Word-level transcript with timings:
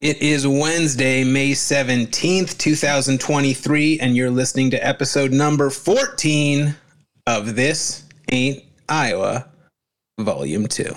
It 0.00 0.22
is 0.22 0.48
Wednesday, 0.48 1.24
May 1.24 1.50
17th, 1.50 2.56
2023, 2.56 3.98
and 4.00 4.16
you're 4.16 4.30
listening 4.30 4.70
to 4.70 4.78
episode 4.78 5.30
number 5.30 5.68
14 5.68 6.74
of 7.26 7.54
This 7.54 8.04
Ain't 8.32 8.64
Iowa, 8.88 9.50
Volume 10.18 10.68
2. 10.68 10.90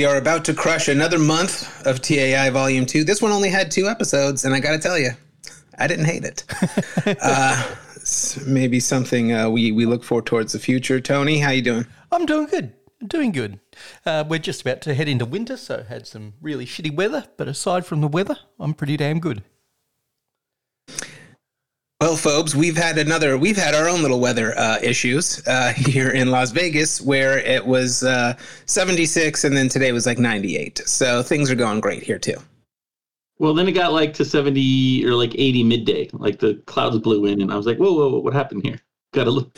We 0.00 0.06
are 0.06 0.16
about 0.16 0.46
to 0.46 0.54
crush 0.54 0.88
another 0.88 1.18
month 1.18 1.86
of 1.86 2.00
TAI 2.00 2.48
Volume 2.48 2.86
2. 2.86 3.04
This 3.04 3.20
one 3.20 3.32
only 3.32 3.50
had 3.50 3.70
two 3.70 3.86
episodes, 3.86 4.46
and 4.46 4.54
I 4.54 4.58
got 4.58 4.70
to 4.70 4.78
tell 4.78 4.98
you, 4.98 5.10
I 5.76 5.86
didn't 5.86 6.06
hate 6.06 6.24
it. 6.24 6.42
uh, 7.20 7.74
maybe 8.46 8.80
something 8.80 9.34
uh, 9.34 9.50
we, 9.50 9.72
we 9.72 9.84
look 9.84 10.02
for 10.02 10.22
towards 10.22 10.54
the 10.54 10.58
future. 10.58 11.02
Tony, 11.02 11.38
how 11.38 11.50
you 11.50 11.60
doing? 11.60 11.86
I'm 12.10 12.24
doing 12.24 12.46
good. 12.46 12.72
Doing 13.06 13.30
good. 13.30 13.60
Uh, 14.06 14.24
we're 14.26 14.38
just 14.38 14.62
about 14.62 14.80
to 14.80 14.94
head 14.94 15.06
into 15.06 15.26
winter, 15.26 15.58
so 15.58 15.82
had 15.82 16.06
some 16.06 16.32
really 16.40 16.64
shitty 16.64 16.94
weather. 16.94 17.26
But 17.36 17.48
aside 17.48 17.84
from 17.84 18.00
the 18.00 18.08
weather, 18.08 18.38
I'm 18.58 18.72
pretty 18.72 18.96
damn 18.96 19.20
good. 19.20 19.42
Well, 22.00 22.16
Fobes, 22.16 22.54
we've 22.54 22.78
had 22.78 22.96
another, 22.96 23.36
we've 23.36 23.58
had 23.58 23.74
our 23.74 23.86
own 23.86 24.00
little 24.00 24.20
weather 24.20 24.58
uh, 24.58 24.78
issues 24.82 25.46
uh, 25.46 25.72
here 25.76 26.10
in 26.10 26.30
Las 26.30 26.50
Vegas 26.50 26.98
where 26.98 27.38
it 27.38 27.64
was 27.64 28.02
uh, 28.02 28.34
76 28.64 29.44
and 29.44 29.54
then 29.54 29.68
today 29.68 29.92
was 29.92 30.06
like 30.06 30.18
98. 30.18 30.80
So 30.86 31.22
things 31.22 31.50
are 31.50 31.54
going 31.54 31.80
great 31.80 32.02
here 32.02 32.18
too. 32.18 32.36
Well, 33.38 33.52
then 33.52 33.68
it 33.68 33.72
got 33.72 33.92
like 33.92 34.14
to 34.14 34.24
70 34.24 35.04
or 35.06 35.14
like 35.14 35.34
80 35.34 35.62
midday. 35.64 36.08
Like 36.14 36.38
the 36.38 36.54
clouds 36.66 36.98
blew 36.98 37.26
in, 37.26 37.40
and 37.40 37.52
I 37.52 37.56
was 37.56 37.66
like, 37.66 37.78
whoa, 37.78 37.92
whoa, 37.92 38.08
whoa 38.08 38.18
what 38.18 38.34
happened 38.34 38.64
here? 38.64 38.78
Got 39.14 39.24
to 39.24 39.30
look. 39.30 39.50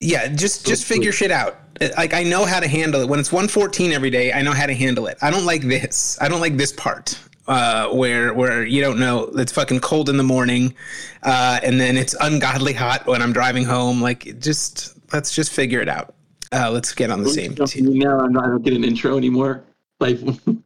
Yeah, 0.00 0.28
just 0.28 0.64
just 0.64 0.84
figure 0.84 1.10
shit 1.10 1.32
out. 1.32 1.58
Uh, 1.80 1.88
Like 1.96 2.14
I 2.14 2.22
know 2.22 2.44
how 2.44 2.60
to 2.60 2.68
handle 2.68 3.00
it. 3.00 3.08
When 3.08 3.18
it's 3.18 3.32
114 3.32 3.90
every 3.90 4.10
day, 4.10 4.32
I 4.32 4.42
know 4.42 4.52
how 4.52 4.66
to 4.66 4.74
handle 4.74 5.08
it. 5.08 5.18
I 5.20 5.30
don't 5.30 5.44
like 5.44 5.62
this. 5.62 6.16
I 6.20 6.28
don't 6.28 6.40
like 6.40 6.56
this 6.56 6.70
part. 6.72 7.18
Uh, 7.46 7.88
where 7.90 8.32
where 8.32 8.64
you 8.64 8.80
don't 8.80 8.98
know 8.98 9.24
it's 9.34 9.52
fucking 9.52 9.80
cold 9.80 10.08
in 10.08 10.16
the 10.16 10.22
morning, 10.22 10.74
uh, 11.22 11.60
and 11.62 11.78
then 11.78 11.96
it's 11.98 12.14
ungodly 12.20 12.72
hot 12.72 13.06
when 13.06 13.20
I'm 13.20 13.32
driving 13.34 13.64
home. 13.64 14.00
Like 14.00 14.38
just 14.40 14.96
let's 15.12 15.34
just 15.34 15.52
figure 15.52 15.80
it 15.80 15.88
out. 15.88 16.14
Uh, 16.52 16.70
let's 16.70 16.94
get 16.94 17.10
on 17.10 17.22
the 17.22 17.28
same 17.28 17.54
team. 17.54 17.98
Now 17.98 18.20
I'm 18.20 18.32
not, 18.32 18.44
I 18.44 18.48
don't 18.48 18.62
get 18.62 18.72
an 18.72 18.84
intro 18.84 19.18
anymore. 19.18 19.62
Like, 20.00 20.18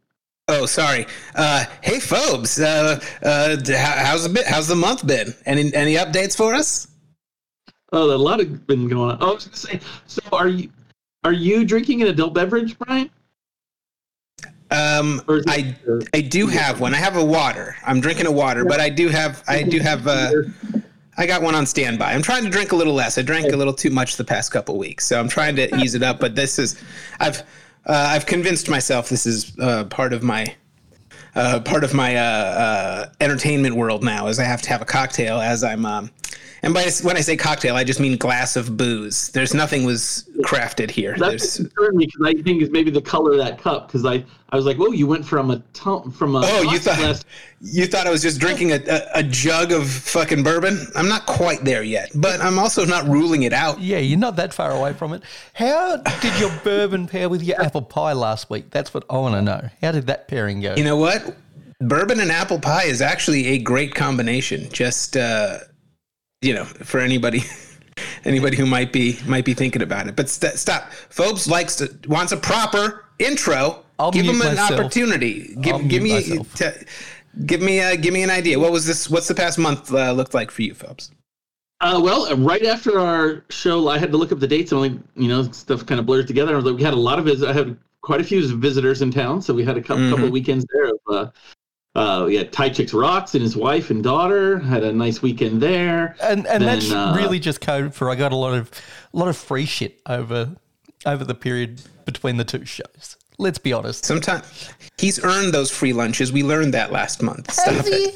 Oh, 0.49 0.65
sorry. 0.65 1.05
Uh, 1.35 1.65
hey, 1.81 1.97
Fobes. 1.97 2.59
Uh, 2.59 2.99
uh, 3.23 3.57
how's 3.77 4.23
the 4.23 4.29
bit? 4.29 4.47
How's 4.47 4.67
the 4.67 4.75
month 4.75 5.05
been? 5.05 5.33
Any 5.45 5.71
any 5.75 5.93
updates 5.93 6.35
for 6.35 6.55
us? 6.55 6.87
oh, 7.91 8.13
a 8.13 8.17
lot 8.17 8.39
of 8.39 8.65
been 8.65 8.87
going 8.87 9.11
on. 9.11 9.17
Oh, 9.21 9.31
I 9.31 9.33
was 9.35 9.45
gonna 9.45 9.57
say. 9.57 9.79
So, 10.07 10.21
are 10.31 10.47
you 10.47 10.69
are 11.23 11.33
you 11.33 11.65
drinking 11.65 12.01
an 12.01 12.07
adult 12.07 12.33
beverage, 12.33 12.77
Brian? 12.79 13.11
Um, 14.71 15.21
Or 15.27 15.37
is 15.37 15.45
it- 15.47 15.75
I 16.13 16.17
I 16.17 16.21
do 16.21 16.47
have 16.47 16.79
one. 16.79 16.93
I 16.93 16.97
have 16.97 17.15
a 17.17 17.23
water. 17.25 17.75
I'm 17.85 17.99
drinking 17.99 18.27
a 18.27 18.31
water, 18.31 18.65
but 18.65 18.79
I 18.79 18.89
do 18.89 19.09
have 19.09 19.43
I 19.47 19.63
do 19.63 19.79
have 19.79 20.07
uh, 20.07 20.31
I 21.17 21.25
got 21.25 21.41
one 21.41 21.55
on 21.55 21.65
standby. 21.65 22.13
I'm 22.13 22.21
trying 22.21 22.43
to 22.43 22.49
drink 22.49 22.71
a 22.71 22.75
little 22.75 22.93
less. 22.93 23.17
I 23.17 23.21
drank 23.23 23.51
a 23.51 23.57
little 23.57 23.73
too 23.73 23.89
much 23.89 24.15
the 24.17 24.23
past 24.23 24.51
couple 24.51 24.77
weeks, 24.77 25.05
so 25.07 25.19
I'm 25.19 25.27
trying 25.27 25.55
to 25.57 25.75
ease 25.77 25.95
it 25.95 26.03
up. 26.03 26.19
But 26.19 26.35
this 26.35 26.59
is 26.59 26.81
I've 27.19 27.39
uh, 27.85 28.07
I've 28.13 28.25
convinced 28.25 28.69
myself 28.69 29.09
this 29.09 29.25
is 29.25 29.53
uh, 29.59 29.85
part 29.85 30.13
of 30.13 30.21
my 30.23 30.55
uh, 31.35 31.59
part 31.61 31.83
of 31.83 31.93
my 31.93 32.15
uh, 32.15 32.21
uh, 32.21 33.09
entertainment 33.21 33.75
world 33.75 34.03
now 34.03 34.27
is 34.27 34.39
I 34.39 34.43
have 34.43 34.61
to 34.63 34.69
have 34.69 34.81
a 34.81 34.85
cocktail 34.85 35.39
as 35.39 35.63
I'm. 35.63 35.85
Um, 35.85 36.11
and 36.61 36.73
by 36.73 36.89
when 37.03 37.15
I 37.17 37.21
say 37.21 37.37
cocktail, 37.37 37.75
I 37.75 37.83
just 37.85 37.99
mean 38.01 38.17
glass 38.17 38.55
of 38.55 38.75
booze. 38.77 39.29
There's 39.29 39.53
nothing 39.53 39.85
was 39.85 40.28
crafted 40.43 40.89
here. 40.89 41.15
That's 41.17 41.57
There's, 41.57 41.69
concerned 41.69 41.97
me 41.97 42.05
because 42.05 42.21
I 42.25 42.41
think 42.41 42.61
it's 42.61 42.71
maybe 42.71 42.91
the 42.91 43.01
color 43.01 43.33
of 43.33 43.37
that 43.39 43.57
cup. 43.57 43.87
Because 43.87 44.05
I 44.05 44.23
I 44.49 44.55
was 44.55 44.65
like, 44.65 44.77
whoa, 44.77 44.91
you 44.91 45.05
went 45.07 45.25
from 45.25 45.51
a 45.51 45.59
ton, 45.73 46.11
from 46.11 46.35
a 46.35 46.41
Oh, 46.43 46.61
you 46.63 46.79
thought 46.79 46.97
glass- 46.97 47.25
you 47.61 47.85
thought 47.85 48.07
I 48.07 48.09
was 48.09 48.21
just 48.21 48.39
drinking 48.39 48.71
a, 48.71 48.79
a, 48.87 49.19
a 49.19 49.23
jug 49.23 49.71
of 49.71 49.89
fucking 49.89 50.43
bourbon? 50.43 50.87
I'm 50.95 51.07
not 51.07 51.25
quite 51.25 51.63
there 51.63 51.83
yet, 51.83 52.11
but 52.15 52.39
I'm 52.41 52.57
also 52.57 52.85
not 52.85 53.07
ruling 53.07 53.43
it 53.43 53.53
out. 53.53 53.79
Yeah, 53.79 53.99
you're 53.99 54.19
not 54.19 54.35
that 54.37 54.53
far 54.53 54.71
away 54.71 54.93
from 54.93 55.13
it. 55.13 55.23
How 55.53 55.97
did 55.97 56.39
your 56.39 56.51
bourbon 56.63 57.07
pair 57.07 57.29
with 57.29 57.43
your 57.43 57.61
apple 57.61 57.81
pie 57.81 58.13
last 58.13 58.49
week? 58.49 58.69
That's 58.71 58.93
what 58.93 59.05
I 59.09 59.17
want 59.17 59.35
to 59.35 59.41
know. 59.41 59.69
How 59.81 59.91
did 59.91 60.07
that 60.07 60.27
pairing 60.27 60.61
go? 60.61 60.75
You 60.75 60.83
know 60.83 60.97
what? 60.97 61.35
Bourbon 61.81 62.19
and 62.19 62.31
apple 62.31 62.59
pie 62.59 62.83
is 62.83 63.01
actually 63.01 63.47
a 63.47 63.57
great 63.57 63.95
combination. 63.95 64.69
Just 64.69 65.15
uh, 65.15 65.59
you 66.41 66.53
know, 66.53 66.65
for 66.65 66.99
anybody 66.99 67.39
anybody 68.25 68.57
who 68.57 68.65
might 68.65 68.91
be 68.93 69.17
might 69.25 69.45
be 69.45 69.53
thinking 69.53 69.81
about 69.81 70.07
it. 70.07 70.15
But 70.15 70.29
st- 70.29 70.55
stop. 70.55 70.91
Fobes 71.09 71.47
likes 71.47 71.75
to 71.77 71.95
wants 72.07 72.31
a 72.31 72.37
proper 72.37 73.05
intro. 73.19 73.83
I'll 73.97 74.11
give 74.11 74.25
mute 74.25 74.35
him 74.35 74.41
an 74.41 74.55
myself. 74.55 74.79
opportunity. 74.79 75.55
Give 75.61 75.87
give 75.87 76.03
me 76.03 76.39
t- 76.55 76.65
give 77.45 77.61
me 77.61 77.81
uh, 77.81 77.95
give 77.95 78.13
me 78.13 78.23
an 78.23 78.29
idea. 78.29 78.57
What 78.59 78.71
was 78.71 78.85
this? 78.85 79.09
What's 79.09 79.27
the 79.27 79.35
past 79.35 79.57
month 79.57 79.93
uh, 79.93 80.11
looked 80.13 80.33
like 80.33 80.51
for 80.51 80.61
you, 80.61 80.73
Fobes? 80.73 81.11
Uh, 81.81 81.99
well, 82.03 82.23
uh, 82.25 82.35
right 82.35 82.65
after 82.65 82.99
our 82.99 83.45
show, 83.49 83.87
I 83.87 83.97
had 83.97 84.11
to 84.11 84.17
look 84.17 84.31
up 84.33 84.39
the 84.39 84.47
dates. 84.47 84.71
and 84.71 84.77
Only 84.77 84.99
you 85.15 85.27
know 85.29 85.43
stuff 85.51 85.85
kind 85.85 85.99
of 85.99 86.05
blurs 86.05 86.25
together. 86.25 86.53
I 86.53 86.55
was 86.57 86.65
like, 86.65 86.75
we 86.77 86.83
had 86.83 86.93
a 86.93 86.97
lot 86.97 87.19
of 87.19 87.25
visitors. 87.25 87.49
I 87.49 87.53
had 87.57 87.77
quite 88.01 88.21
a 88.21 88.23
few 88.23 88.55
visitors 88.57 89.01
in 89.01 89.11
town, 89.11 89.41
so 89.41 89.53
we 89.53 89.63
had 89.63 89.77
a 89.77 89.81
couple, 89.81 90.03
Mhm. 90.03 90.09
couple 90.11 90.25
of 90.25 90.31
weekends 90.31 90.65
there. 90.73 90.91
Of, 91.17 91.31
uh, 91.95 92.23
we 92.25 92.35
had 92.35 92.51
Ty 92.51 92.69
Chicks 92.69 92.93
Rocks 92.93 93.33
and 93.33 93.41
his 93.41 93.55
wife 93.55 93.89
and 93.89 94.03
daughter 94.03 94.59
had 94.59 94.83
a 94.83 94.93
nice 94.93 95.21
weekend 95.21 95.61
there. 95.61 96.15
and 96.21 96.45
and 96.47 96.63
Then, 96.63 96.79
that's 96.79 96.91
uh, 96.91 97.13
really 97.17 97.39
just 97.39 97.61
code 97.61 97.93
for 97.93 98.09
I 98.09 98.15
got 98.15 98.31
a 98.31 98.35
lot 98.35 98.53
of 98.53 98.71
a 99.13 99.17
lot 99.17 99.27
of 99.27 99.37
free 99.37 99.65
shit 99.65 100.01
over 100.05 100.55
over 101.05 101.23
the 101.23 101.35
period 101.35 101.81
between 102.05 102.37
the 102.37 102.43
two 102.43 102.65
shows. 102.65 103.17
Let's 103.37 103.57
be 103.57 103.71
honest. 103.71 104.05
Sometimes 104.05 104.69
he's 104.97 105.23
earned 105.23 105.53
those 105.53 105.71
free 105.71 105.93
lunches. 105.93 106.31
We 106.31 106.43
learned 106.43 106.73
that 106.73 106.91
last 106.91 107.21
month. 107.23 107.51
Stop 107.51 107.85
it. 107.87 108.15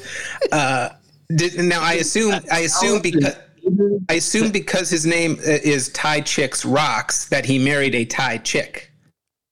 Uh, 0.52 0.90
did, 1.34 1.58
now 1.58 1.80
I 1.82 1.94
assume 1.94 2.34
I 2.52 2.60
assume 2.60 3.00
because 3.00 3.34
I 4.08 4.14
assume 4.14 4.50
because 4.50 4.90
his 4.90 5.06
name 5.06 5.38
uh, 5.40 5.58
is 5.64 5.88
Thai 5.90 6.20
Chicks 6.20 6.64
Rocks 6.64 7.26
that 7.26 7.46
he 7.46 7.58
married 7.58 7.94
a 7.94 8.04
Thai 8.04 8.38
chick. 8.38 8.90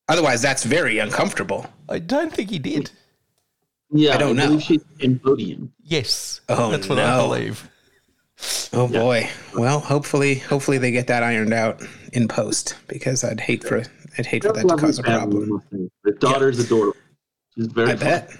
Otherwise, 0.08 0.42
that's 0.42 0.64
very 0.64 0.98
uncomfortable. 0.98 1.66
I 1.88 1.98
don't 1.98 2.32
think 2.32 2.50
he 2.50 2.58
did. 2.58 2.90
Yeah, 3.92 4.14
I 4.14 4.18
don't 4.18 4.36
know. 4.36 4.46
believe 4.46 4.62
she's 4.62 4.84
Cambodian. 4.98 5.72
Yes, 5.84 6.40
Oh, 6.48 6.70
that's 6.70 6.88
what 6.88 6.98
I 6.98 7.16
believe. 7.18 7.68
Oh 8.72 8.88
boy. 8.88 9.28
Well, 9.54 9.78
hopefully, 9.80 10.36
hopefully 10.36 10.78
they 10.78 10.90
get 10.90 11.06
that 11.08 11.22
ironed 11.22 11.52
out 11.52 11.82
in 12.12 12.26
post 12.26 12.76
because 12.88 13.22
I'd 13.22 13.38
hate 13.40 13.62
for 13.62 13.82
I'd 14.18 14.26
hate 14.26 14.42
for 14.42 14.52
that 14.52 14.66
to 14.68 14.76
cause 14.76 14.98
a 14.98 15.02
problem. 15.02 15.62
The 16.04 16.12
daughter's 16.12 16.58
adorable. 16.58 16.96
She's 17.54 17.66
very 17.66 17.90
I 17.92 17.96
fun. 17.96 17.98
bet. 18.08 18.30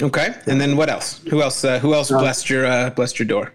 Okay, 0.00 0.34
and 0.46 0.60
then 0.60 0.76
what 0.76 0.88
else? 0.88 1.20
Who 1.28 1.42
else? 1.42 1.64
Uh, 1.64 1.78
who 1.80 1.92
else 1.92 2.08
blessed 2.08 2.48
your 2.48 2.64
uh, 2.66 2.90
blessed 2.90 3.18
your 3.18 3.26
door? 3.26 3.52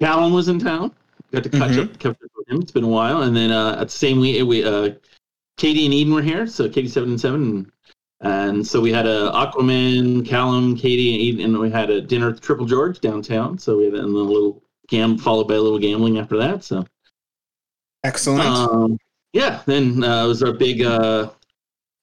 Callan 0.00 0.32
was 0.32 0.48
in 0.48 0.58
town. 0.60 0.92
Got 1.32 1.42
to 1.42 1.48
catch 1.50 1.72
Mhm. 1.72 1.84
up, 1.84 1.98
catch 1.98 2.10
up 2.12 2.18
with 2.36 2.48
him. 2.48 2.60
It's 2.62 2.70
been 2.70 2.84
a 2.84 2.88
while. 2.88 3.22
And 3.22 3.36
then 3.36 3.50
uh, 3.50 3.72
at 3.80 3.88
the 3.88 3.92
same 3.94 4.20
week, 4.20 4.42
we 4.46 4.64
uh, 4.64 4.90
Katie 5.56 5.84
and 5.84 5.92
Eden 5.92 6.14
were 6.14 6.22
here. 6.22 6.46
So 6.46 6.68
Katie 6.68 6.88
seven 6.88 7.10
and 7.10 7.20
seven, 7.20 7.42
and, 7.42 7.72
and 8.20 8.66
so 8.66 8.80
we 8.80 8.92
had 8.92 9.06
a 9.06 9.30
Aquaman, 9.32 10.26
Callum, 10.26 10.76
Katie, 10.76 11.12
and 11.12 11.20
Eden, 11.20 11.44
and 11.44 11.58
we 11.58 11.70
had 11.70 11.90
a 11.90 12.00
dinner 12.00 12.30
at 12.30 12.40
Triple 12.40 12.66
George 12.66 13.00
downtown. 13.00 13.58
So 13.58 13.76
we 13.76 13.84
had 13.84 13.94
a 13.94 14.02
little 14.02 14.62
gam 14.88 15.18
followed 15.18 15.48
by 15.48 15.54
a 15.54 15.60
little 15.60 15.78
gambling 15.78 16.18
after 16.18 16.36
that. 16.38 16.64
So 16.64 16.86
Excellent. 18.04 18.46
um, 18.46 18.98
yeah, 19.32 19.60
then 19.66 20.02
uh, 20.02 20.24
it 20.24 20.28
was 20.28 20.42
our 20.42 20.52
big 20.52 20.82
uh, 20.82 21.30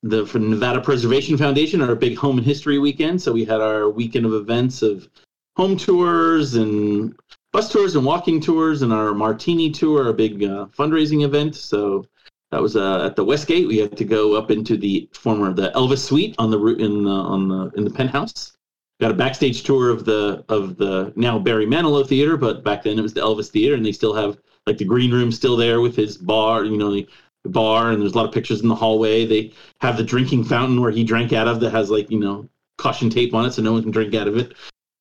the 0.04 0.26
for 0.26 0.40
Nevada 0.40 0.82
Preservation 0.82 1.38
Foundation, 1.38 1.82
our 1.82 1.96
big 1.96 2.18
home 2.18 2.38
and 2.38 2.46
history 2.46 2.78
weekend. 2.78 3.22
So 3.22 3.32
we 3.32 3.46
had 3.46 3.62
our 3.62 3.90
weekend 3.90 4.26
of 4.26 4.34
events 4.34 4.82
of 4.82 5.08
home 5.56 5.78
tours 5.78 6.56
and 6.56 7.16
bus 7.52 7.72
tours 7.72 7.96
and 7.96 8.06
walking 8.06 8.40
tours, 8.40 8.82
and 8.82 8.94
our 8.94 9.14
Martini 9.14 9.72
tour, 9.72 10.10
a 10.10 10.14
big 10.14 10.44
uh, 10.44 10.68
fundraising 10.78 11.24
event. 11.24 11.56
So 11.56 12.06
that 12.54 12.62
was 12.62 12.76
uh, 12.76 13.04
at 13.04 13.16
the 13.16 13.26
Westgate. 13.26 13.68
We 13.68 13.80
had 13.80 13.98
to 13.98 14.06
go 14.06 14.36
up 14.36 14.52
into 14.52 14.78
the 14.78 15.10
former 15.12 15.52
the 15.52 15.72
Elvis 15.72 16.06
Suite 16.06 16.36
on 16.38 16.52
the 16.52 16.60
route 16.60 16.82
in 16.82 17.04
the 17.04 17.10
on 17.10 17.48
the 17.50 17.72
in 17.76 17.84
the 17.84 17.90
penthouse. 17.90 18.54
got 19.02 19.10
a 19.10 19.16
backstage 19.16 19.64
tour 19.64 19.90
of 19.90 20.06
the 20.06 20.46
of 20.50 20.78
the 20.78 21.12
now 21.16 21.40
Barry 21.40 21.66
Manilow 21.66 22.08
Theater, 22.08 22.38
but 22.38 22.64
back 22.64 22.84
then 22.84 23.00
it 23.00 23.02
was 23.02 23.14
the 23.16 23.22
Elvis 23.22 23.50
Theater, 23.50 23.74
and 23.74 23.84
they 23.84 23.92
still 23.92 24.14
have 24.14 24.38
like 24.68 24.78
the 24.78 24.86
green 24.86 25.12
room 25.12 25.32
still 25.32 25.58
there 25.58 25.82
with 25.82 25.96
his 25.96 26.16
bar, 26.16 26.64
you 26.64 26.78
know, 26.78 26.92
the, 26.92 27.08
the 27.44 27.50
bar, 27.50 27.90
and 27.92 28.00
there's 28.00 28.14
a 28.14 28.16
lot 28.16 28.28
of 28.28 28.32
pictures 28.32 28.62
in 28.62 28.68
the 28.68 28.76
hallway. 28.76 29.26
They 29.26 29.52
have 29.82 29.98
the 29.98 30.04
drinking 30.04 30.44
fountain 30.44 30.80
where 30.80 30.92
he 30.92 31.04
drank 31.04 31.34
out 31.34 31.48
of 31.48 31.60
that 31.62 31.72
has 31.72 31.90
like 31.90 32.12
you 32.12 32.20
know 32.20 32.48
caution 32.78 33.10
tape 33.10 33.34
on 33.34 33.46
it, 33.46 33.54
so 33.54 33.64
no 33.64 33.74
one 33.74 33.82
can 33.82 33.92
drink 33.92 34.14
out 34.14 34.28
of 34.28 34.38
it. 34.38 34.54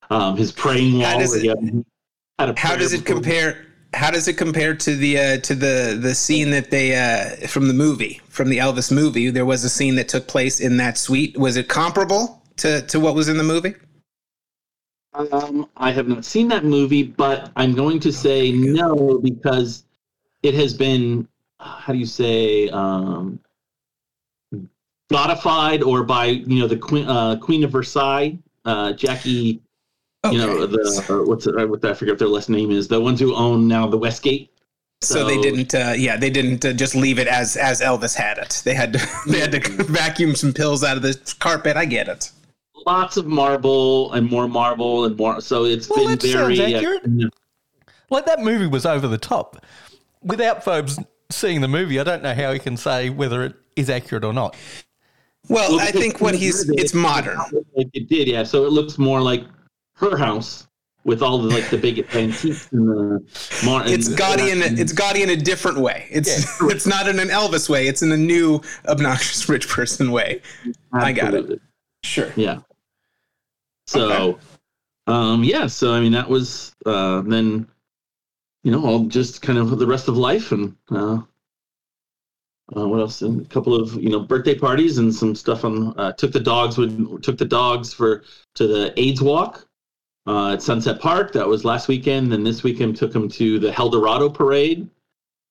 Um, 0.09 0.39
his 0.39 0.53
praying 0.53 0.95
wall. 0.95 1.05
How 1.05 1.19
does 1.19 1.35
it- 1.35 1.47
had- 1.49 1.85
had 2.39 2.59
How 2.59 2.77
does 2.77 2.95
it 2.95 3.05
compare? 3.05 3.67
How 3.95 4.11
does 4.11 4.27
it 4.27 4.39
compare 4.39 4.75
to 4.75 4.97
the 4.97 5.19
uh, 5.19 5.39
to 5.39 5.55
the 5.55 5.99
the 6.01 6.15
scene 6.15 6.51
that 6.51 6.71
they 6.71 6.97
uh, 6.97 7.47
from 7.47 7.69
the 7.69 7.75
movie 7.75 8.21
from 8.29 8.49
the 8.49 8.59
Elvis 8.59 8.91
movie? 8.91 9.31
There 9.31 9.47
was 9.47 9.65
a 9.65 9.69
scene 9.69 9.97
that 9.97 10.09
took 10.09 10.27
place 10.27 10.61
in 10.61 10.79
that 10.79 10.97
suite. 10.97 11.37
Was 11.37 11.57
it 11.57 11.69
comparable 11.69 12.43
to 12.57 12.83
to 12.83 12.99
what 12.99 13.15
was 13.15 13.29
in 13.29 13.37
the 13.37 13.45
movie? 13.45 13.75
Um, 15.15 15.69
I 15.77 15.91
have 15.93 16.09
not 16.09 16.25
seen 16.25 16.49
that 16.49 16.65
movie, 16.65 17.03
but 17.03 17.53
I'm 17.57 17.75
going 17.75 18.01
to 18.01 18.13
say 18.13 18.51
no 18.51 19.19
because 19.19 19.85
it 20.43 20.55
has 20.55 20.73
been, 20.73 21.29
how 21.61 21.93
do 21.93 21.99
you 21.99 22.07
say, 22.07 22.71
um, 22.71 23.39
modified 25.11 25.83
or 25.83 26.03
by 26.03 26.27
you 26.27 26.61
know 26.61 26.67
the 26.67 26.79
Queen 26.79 27.07
uh, 27.07 27.37
Queen 27.37 27.63
of 27.63 27.71
Versailles, 27.71 28.39
uh, 28.65 28.95
Jackie. 30.25 30.37
You 30.37 30.43
know 30.47 30.67
the 30.67 31.07
uh, 31.11 31.25
what's 31.29 31.47
it, 31.47 31.57
I- 31.57 31.65
what 31.65 31.85
I 31.85 31.95
forget 31.95 32.19
their 32.19 32.29
last 32.29 32.49
name 32.49 32.71
is. 32.71 32.89
The 32.89 33.01
ones 33.01 33.19
who 33.21 33.35
own 33.35 33.67
now 33.67 33.87
the 33.87 33.99
Westgate. 33.99 34.51
So 35.01 35.27
they 35.27 35.41
didn't, 35.41 35.75
uh, 35.75 35.95
yeah, 35.97 36.17
they 36.17 36.31
didn't 36.31 36.65
uh, 36.65 36.73
just 36.73 36.95
leave 36.95 37.19
it 37.19 37.27
as 37.27 37.57
as 37.57 37.81
Elvis 37.81 38.15
had 38.15 38.39
it. 38.39 38.63
They 38.65 38.75
had 38.75 38.93
to 38.93 39.07
they 39.27 39.41
had 39.41 39.51
to 39.53 39.59
vacuum 39.85 40.37
some 40.37 40.53
pills 40.53 40.85
out 40.85 40.97
of 40.97 41.03
the 41.03 41.19
carpet. 41.41 41.77
I 41.77 41.87
get 41.87 42.09
it. 42.09 42.31
Lots 42.87 43.17
of 43.17 43.27
marble 43.27 44.13
and 44.13 44.29
more 44.31 44.47
marble 44.49 45.05
and 45.05 45.17
more. 45.17 45.41
So 45.41 45.65
it's 45.65 45.89
Well, 45.89 46.07
been 46.07 46.19
that 46.19 46.23
very. 46.23 46.75
accurate. 46.75 47.03
Uh, 47.05 47.29
Like 48.11 48.27
that 48.27 48.41
movie 48.41 48.67
was 48.69 48.87
over 48.87 49.09
the 49.09 49.19
top. 49.19 49.65
Without 50.23 50.65
Fobes 50.65 51.05
seeing 51.31 51.61
the 51.63 51.69
movie, 51.69 51.99
I 51.99 52.05
don't 52.05 52.23
know 52.23 52.35
how 52.35 52.53
he 52.53 52.59
can 52.61 52.77
say 52.77 53.11
whether 53.11 53.43
it 53.45 53.55
is 53.75 53.91
accurate 53.91 54.25
or 54.25 54.33
not. 54.33 54.55
Well, 55.49 55.77
Well, 55.77 55.81
I 55.81 55.91
think 55.91 56.21
what 56.21 56.35
he's 56.37 56.67
movie, 56.69 56.81
it's 56.81 56.95
modern. 56.95 57.39
It 57.75 58.09
did, 58.09 58.29
yeah. 58.29 58.45
So 58.45 58.65
it 58.67 58.71
looks 58.73 58.99
more 58.99 59.21
like 59.21 59.45
her 60.03 60.17
house 60.17 60.67
with 61.05 61.23
all 61.23 61.39
the 61.39 61.49
like 61.49 61.69
the 61.71 61.79
big 61.79 61.99
antiques 62.15 62.71
and 62.73 62.89
the 62.89 63.65
mar- 63.65 63.87
It's 63.87 64.09
gaudy 64.09 64.51
in 64.51 64.63
a, 64.63 64.67
it's 64.67 64.93
gaudy 64.93 65.23
in 65.23 65.31
a 65.31 65.37
different 65.37 65.79
way. 65.79 66.07
It's 66.11 66.61
it's 66.63 66.87
not 66.87 67.09
in 67.09 67.19
an 67.19 67.29
Elvis 67.29 67.69
way. 67.69 67.87
It's 67.87 68.03
in 68.03 68.13
a 68.13 68.17
new 68.17 68.61
obnoxious 68.87 69.49
rich 69.49 69.69
person 69.69 70.13
way. 70.13 70.43
I 70.93 71.13
got 71.13 71.35
it. 71.35 71.61
Sure. 72.05 72.33
Yeah. 72.37 72.61
So, 73.87 74.39
um, 75.07 75.45
yeah. 75.45 75.67
So 75.67 75.93
I 75.93 76.01
mean, 76.01 76.13
that 76.13 76.29
was 76.29 76.75
uh, 76.87 77.23
then, 77.23 77.69
you 78.65 78.73
know, 78.73 78.85
all 78.85 79.05
just 79.07 79.43
kind 79.43 79.59
of 79.59 79.79
the 79.79 79.87
rest 79.87 80.09
of 80.09 80.17
life 80.17 80.53
and 80.53 80.77
uh, 80.91 81.19
uh, 82.77 82.89
what 82.89 83.01
else? 83.01 83.23
And 83.23 83.45
a 83.45 83.49
couple 83.49 83.75
of 83.75 83.95
you 83.95 84.09
know 84.09 84.21
birthday 84.21 84.55
parties 84.55 84.99
and 84.99 85.15
some 85.15 85.35
stuff 85.35 85.65
on. 85.65 85.99
Uh, 85.99 86.13
took 86.13 86.33
the 86.33 86.41
dogs 86.41 86.79
with 86.79 87.23
took 87.23 87.39
the 87.39 87.45
dogs 87.45 87.93
for 87.93 88.23
to 88.55 88.67
the 88.67 88.99
AIDS 88.99 89.21
walk 89.21 89.69
uh, 90.27 90.53
at 90.53 90.63
Sunset 90.63 91.01
Park. 91.01 91.33
That 91.33 91.47
was 91.47 91.65
last 91.65 91.89
weekend. 91.89 92.33
Then 92.33 92.45
this 92.45 92.63
weekend 92.63 92.97
took 92.97 93.13
them 93.13 93.29
to 93.31 93.59
the 93.59 93.71
Helldorado 93.71 94.33
parade 94.33 94.89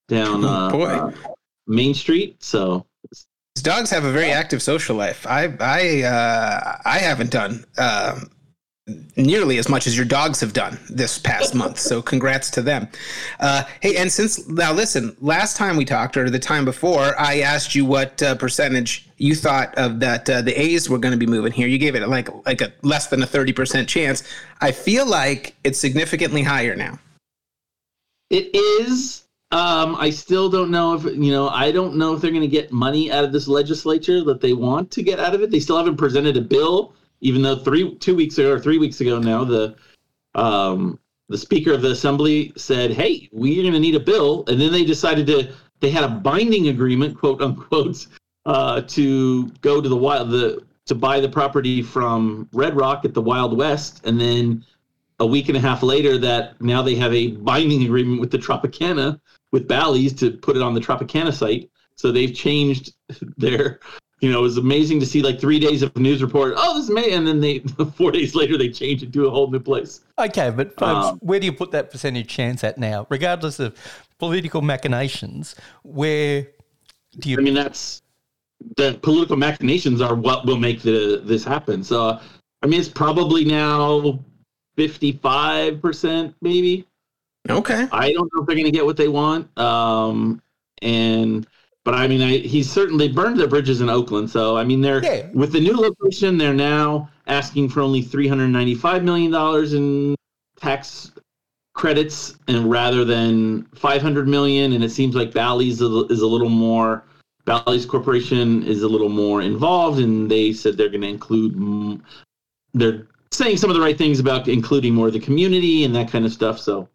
down 0.08 0.44
Oh, 0.44 0.82
uh, 0.82 0.86
uh, 0.86 1.12
Main 1.68 1.94
Street. 1.94 2.42
So 2.44 2.86
These 3.56 3.64
dogs 3.64 3.90
have 3.90 4.04
a 4.04 4.12
very 4.12 4.32
active 4.32 4.62
social 4.62 4.96
life. 4.96 5.26
I 5.28 5.54
I 5.60 6.04
uh, 6.04 6.78
I 6.86 7.00
haven't 7.00 7.32
done 7.32 7.66
um, 7.78 8.30
nearly 9.16 9.58
as 9.58 9.70
much 9.70 9.88
as 9.88 9.96
your 9.96 10.06
dogs 10.06 10.40
have 10.40 10.54
done 10.54 10.80
this 10.90 11.18
past 11.18 11.54
month. 11.56 11.80
So 11.80 12.02
congrats 12.14 12.50
to 12.52 12.62
them. 12.62 12.88
Uh, 13.40 13.64
hey, 13.82 13.98
and 13.98 14.12
since 14.12 14.48
now 14.48 14.74
listen, 14.74 15.16
last 15.22 15.58
time 15.58 15.78
we 15.78 15.86
talked 15.86 16.18
or 16.18 16.30
the 16.30 16.40
time 16.40 16.66
before, 16.66 17.20
I 17.20 17.42
asked 17.42 17.76
you 17.76 17.86
what 17.86 18.22
uh, 18.22 18.36
percentage 18.36 19.10
you 19.22 19.36
thought 19.36 19.78
of 19.78 20.00
that 20.00 20.28
uh, 20.30 20.42
the 20.42 20.60
A's 20.60 20.90
were 20.90 20.98
going 20.98 21.12
to 21.12 21.18
be 21.18 21.28
moving 21.28 21.52
here. 21.52 21.68
You 21.68 21.78
gave 21.78 21.96
it 21.96 22.08
like 22.08 22.28
like 22.46 22.62
a 22.62 22.74
less 22.82 23.08
than 23.08 23.22
a 23.22 23.26
thirty 23.26 23.54
percent 23.54 23.88
chance. 23.88 24.24
I 24.62 24.72
feel 24.72 25.06
like 25.06 25.56
it's 25.64 25.78
significantly 25.78 26.42
higher 26.42 26.76
now. 26.76 26.98
It 28.32 28.50
is. 28.56 29.26
Um, 29.52 29.96
I 30.00 30.10
still 30.10 30.50
don't 30.50 30.72
know 30.72 30.96
if 30.96 31.04
you 31.04 31.32
know. 31.32 31.50
I 31.50 31.72
don't 31.72 31.96
know 31.98 32.16
if 32.16 32.22
they're 32.22 32.32
going 32.32 32.42
to 32.42 32.48
get 32.48 32.72
money 32.72 33.12
out 33.12 33.24
of 33.24 33.32
this 33.32 33.48
legislature 33.48 34.24
that 34.24 34.42
they 34.42 34.54
want 34.54 34.90
to 34.92 35.04
get 35.04 35.20
out 35.20 35.36
of 35.36 35.42
it. 35.42 35.52
They 35.52 35.60
still 35.60 35.78
haven't 35.78 35.98
presented 35.98 36.36
a 36.36 36.42
bill, 36.42 36.96
even 37.20 37.44
though 37.44 37.58
three 37.58 37.96
two 37.96 38.16
weeks 38.16 38.40
ago 38.40 38.52
or 38.52 38.60
three 38.60 38.80
weeks 38.80 39.02
ago 39.02 39.20
now 39.20 39.44
the 39.44 39.76
um, 40.34 40.98
the 41.30 41.38
speaker 41.38 41.74
of 41.74 41.84
the 41.84 41.92
assembly 41.92 42.54
said, 42.56 42.92
"Hey, 42.92 43.30
we're 43.32 43.62
going 43.62 43.74
to 43.74 43.80
need 43.80 43.96
a 43.96 44.00
bill," 44.00 44.46
and 44.48 44.60
then 44.60 44.72
they 44.72 44.84
decided 44.84 45.28
to. 45.28 45.54
They 45.80 45.92
had 45.92 46.04
a 46.04 46.10
binding 46.10 46.70
agreement, 46.70 47.18
quote 47.18 47.42
unquote, 47.42 48.08
uh, 48.46 48.82
to 48.82 49.48
go 49.62 49.82
to 49.82 49.90
the 49.90 49.96
wild 49.96 50.32
the 50.32 50.64
to 50.86 50.96
buy 50.96 51.20
the 51.20 51.30
property 51.30 51.82
from 51.82 52.50
Red 52.54 52.76
Rock 52.76 53.06
at 53.06 53.14
the 53.14 53.22
Wild 53.22 53.58
West, 53.58 54.06
and 54.06 54.20
then 54.20 54.66
a 55.20 55.26
week 55.26 55.48
and 55.48 55.58
a 55.58 55.62
half 55.62 55.84
later 55.84 56.18
that 56.18 56.60
now 56.60 56.82
they 56.82 56.96
have 56.96 57.14
a 57.14 57.28
binding 57.28 57.84
agreement 57.86 58.20
with 58.20 58.32
the 58.32 58.38
Tropicana 58.38 59.20
with 59.52 59.68
Bally's 59.68 60.14
to 60.14 60.32
put 60.32 60.56
it 60.56 60.62
on 60.62 60.74
the 60.74 60.82
Tropicana 60.82 61.34
site. 61.34 61.70
So 61.96 62.12
they've 62.12 62.34
changed 62.34 62.94
their, 63.38 63.80
you 64.22 64.32
know, 64.32 64.40
it 64.40 64.42
was 64.42 64.58
amazing 64.58 65.00
to 65.02 65.06
see 65.06 65.22
like 65.22 65.40
three 65.40 65.60
days 65.60 65.84
of 65.84 65.96
news 65.96 66.24
report. 66.24 66.56
Oh, 66.58 66.76
this 66.76 66.86
is 66.86 66.90
may, 66.90 67.12
and 67.12 67.28
then 67.28 67.40
they 67.40 67.60
four 67.96 68.12
days 68.12 68.34
later 68.34 68.58
they 68.58 68.70
changed 68.70 69.04
it 69.04 69.14
to 69.14 69.28
a 69.28 69.30
whole 69.30 69.52
new 69.52 69.60
place. 69.60 70.02
Okay, 70.18 70.50
but 70.50 70.78
folks, 70.80 71.08
Um, 71.08 71.20
where 71.20 71.40
do 71.40 71.46
you 71.46 71.54
put 71.54 71.72
that 71.72 71.92
percentage 71.92 72.28
chance 72.28 72.64
at 72.64 72.78
now, 72.78 73.06
regardless 73.10 73.60
of 73.60 73.76
political 74.18 74.62
machinations? 74.62 75.56
Where 75.84 76.48
do 77.20 77.30
you? 77.30 77.38
I 77.38 77.42
mean, 77.42 77.54
that's 77.54 78.02
the 78.78 79.00
political 79.02 79.36
machinations 79.36 80.02
are 80.02 80.16
what 80.16 80.46
will 80.46 80.58
make 80.58 80.82
the 80.82 81.22
this 81.24 81.44
happen. 81.44 81.84
So, 81.84 82.20
I 82.62 82.68
mean, 82.68 82.80
it's 82.80 82.90
probably 82.90 83.46
now 83.46 84.20
fifty 84.76 85.14
five 85.14 85.82
percent, 85.82 86.36
maybe. 86.42 86.88
Okay. 87.50 87.88
I 87.92 88.14
don't 88.14 88.30
know 88.34 88.42
if 88.42 88.48
they're 88.48 88.56
going 88.56 88.66
to 88.66 88.72
get 88.72 88.86
what 88.86 88.98
they 88.98 89.08
want. 89.08 89.58
Um, 89.58 90.42
and 90.82 91.48
but 91.84 91.96
I 91.96 92.08
mean, 92.08 92.22
I, 92.22 92.38
he's 92.38 92.72
certainly 92.72 93.08
burned 93.08 93.40
their 93.40 93.48
bridges 93.48 93.82
in 93.82 93.90
Oakland. 93.90 94.30
So 94.30 94.58
I 94.58 94.64
mean, 94.64 94.82
they're 94.82 95.04
Yeah. 95.04 95.28
with 95.34 95.52
the 95.52 95.60
new 95.60 95.76
location, 95.76 96.38
they're 96.38 96.54
now 96.54 97.10
asking 97.28 97.70
for 97.70 97.82
only 97.82 98.02
three 98.02 98.28
hundred 98.28 98.50
ninety-five 98.50 99.04
million 99.04 99.32
dollars 99.32 99.74
in 99.74 100.16
tax 100.60 101.12
credits, 101.74 102.36
and 102.48 102.70
rather 102.70 103.04
than 103.06 103.64
five 103.74 104.02
hundred 104.02 104.28
million. 104.28 104.74
And 104.74 104.84
it 104.84 104.92
seems 104.92 105.16
like 105.16 105.34
Bally's 105.34 105.82
is 105.82 106.22
a 106.22 106.28
little 106.28 106.50
more. 106.50 107.04
Bally's 107.46 107.86
Corporation 107.86 108.64
is 108.64 108.84
a 108.84 108.88
little 108.88 109.10
more 109.10 109.42
involved, 109.42 110.00
and 110.00 110.30
they 110.30 110.54
said 110.54 110.78
they're 110.78 110.90
going 110.90 111.02
to 111.02 111.08
include. 111.08 112.02
They're 112.74 113.08
saying 113.32 113.58
some 113.58 113.70
of 113.70 113.76
the 113.76 113.82
right 113.82 113.98
things 113.98 114.20
about 114.20 114.48
including 114.48 114.94
more 114.94 115.08
of 115.08 115.14
the 115.14 115.20
community 115.20 115.84
and 115.84 115.96
that 115.96 116.12
kind 116.12 116.26
of 116.26 116.32
stuff. 116.34 116.60
So. 116.60 116.88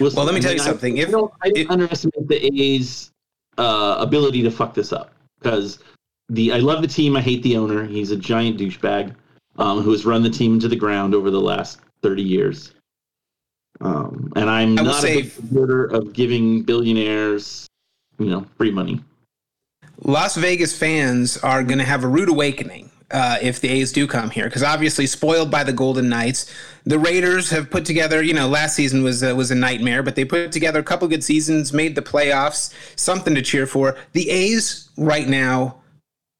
Well, 0.00 0.10
let 0.24 0.34
me 0.34 0.40
tell 0.40 0.54
you 0.54 0.60
I- 0.60 0.64
something. 0.64 0.98
I 0.98 1.02
If- 1.02 1.10
don't, 1.10 1.32
I 1.42 1.48
don't 1.50 1.58
if- 1.58 1.70
underestimate 1.70 2.28
the 2.28 2.62
A's 2.62 3.12
uh, 3.58 3.96
ability 3.98 4.42
to 4.42 4.50
fuck 4.50 4.74
this 4.74 4.92
up 4.92 5.12
because 5.40 5.78
the 6.28 6.52
I 6.52 6.58
love 6.58 6.82
the 6.82 6.88
team. 6.88 7.16
I 7.16 7.20
hate 7.20 7.42
the 7.42 7.56
owner. 7.56 7.84
He's 7.86 8.10
a 8.10 8.16
giant 8.16 8.58
douchebag 8.58 9.14
um, 9.58 9.82
who 9.82 9.92
has 9.92 10.04
run 10.04 10.22
the 10.22 10.30
team 10.30 10.54
into 10.54 10.68
the 10.68 10.76
ground 10.76 11.14
over 11.14 11.30
the 11.30 11.40
last 11.40 11.80
thirty 12.02 12.22
years. 12.22 12.72
Um, 13.82 14.32
and 14.36 14.48
I'm 14.48 14.74
not 14.74 15.04
a 15.04 15.22
supporter 15.24 15.84
of 15.84 16.14
giving 16.14 16.62
billionaires, 16.62 17.65
you 18.18 18.26
know, 18.26 18.46
free 18.56 18.70
money. 18.70 19.00
Las 20.02 20.36
Vegas 20.36 20.76
fans 20.76 21.38
are 21.38 21.62
going 21.62 21.78
to 21.78 21.84
have 21.84 22.04
a 22.04 22.08
rude 22.08 22.28
awakening 22.28 22.90
uh, 23.10 23.38
if 23.40 23.60
the 23.60 23.68
A's 23.68 23.92
do 23.92 24.06
come 24.06 24.30
here, 24.30 24.44
because 24.44 24.62
obviously 24.62 25.06
spoiled 25.06 25.50
by 25.50 25.64
the 25.64 25.72
Golden 25.72 26.08
Knights. 26.08 26.52
The 26.84 26.98
Raiders 26.98 27.50
have 27.50 27.70
put 27.70 27.84
together, 27.84 28.22
you 28.22 28.34
know, 28.34 28.48
last 28.48 28.74
season 28.74 29.02
was 29.02 29.22
uh, 29.22 29.34
was 29.34 29.50
a 29.50 29.54
nightmare, 29.54 30.02
but 30.02 30.16
they 30.16 30.24
put 30.24 30.52
together 30.52 30.80
a 30.80 30.84
couple 30.84 31.06
good 31.08 31.24
seasons, 31.24 31.72
made 31.72 31.94
the 31.94 32.02
playoffs, 32.02 32.74
something 32.96 33.34
to 33.34 33.42
cheer 33.42 33.66
for. 33.66 33.96
The 34.12 34.28
A's 34.30 34.90
right 34.96 35.28
now 35.28 35.76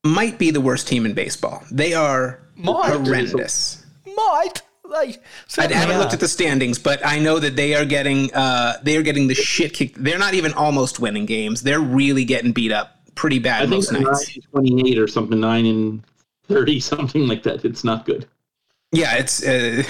might 0.05 0.39
be 0.39 0.51
the 0.51 0.61
worst 0.61 0.89
team 0.89 1.07
in 1.07 1.15
baseball. 1.15 1.63
They 1.71 1.95
are 1.95 2.41
Might. 2.57 2.91
horrendous. 2.91 3.85
Might 4.05 4.63
they? 4.89 5.17
I 5.59 5.73
haven't 5.73 5.97
are. 5.97 5.99
looked 5.99 6.13
at 6.13 6.21
the 6.21 6.29
standings, 6.29 6.79
but 6.79 7.05
I 7.05 7.19
know 7.19 7.39
that 7.39 7.57
they 7.57 7.75
are 7.75 7.85
getting 7.85 8.33
uh, 8.35 8.75
they 8.83 8.97
are 8.97 9.03
getting 9.03 9.29
the 9.29 9.35
shit 9.35 9.75
kicked. 9.75 10.03
They're 10.03 10.19
not 10.19 10.35
even 10.35 10.53
almost 10.53 11.01
winning 11.01 11.27
games. 11.27 11.63
They're 11.63 11.81
really 11.81 12.25
getting 12.25 12.53
beat 12.53 12.73
up 12.73 12.99
pretty 13.15 13.39
bad 13.39 13.63
I 13.63 13.67
think 13.67 13.71
most 13.71 13.93
nine 13.93 14.03
nights. 14.03 14.39
twenty-eight 14.51 14.99
or 14.99 15.09
something, 15.09 15.41
nine 15.41 15.67
and 15.67 16.03
thirty, 16.49 16.81
something 16.93 17.27
like 17.27 17.43
that. 17.45 17.65
It's 17.65 17.85
not 17.85 18.07
good. 18.07 18.27
Yeah, 18.93 19.17
it's 19.17 19.45
uh, 19.45 19.83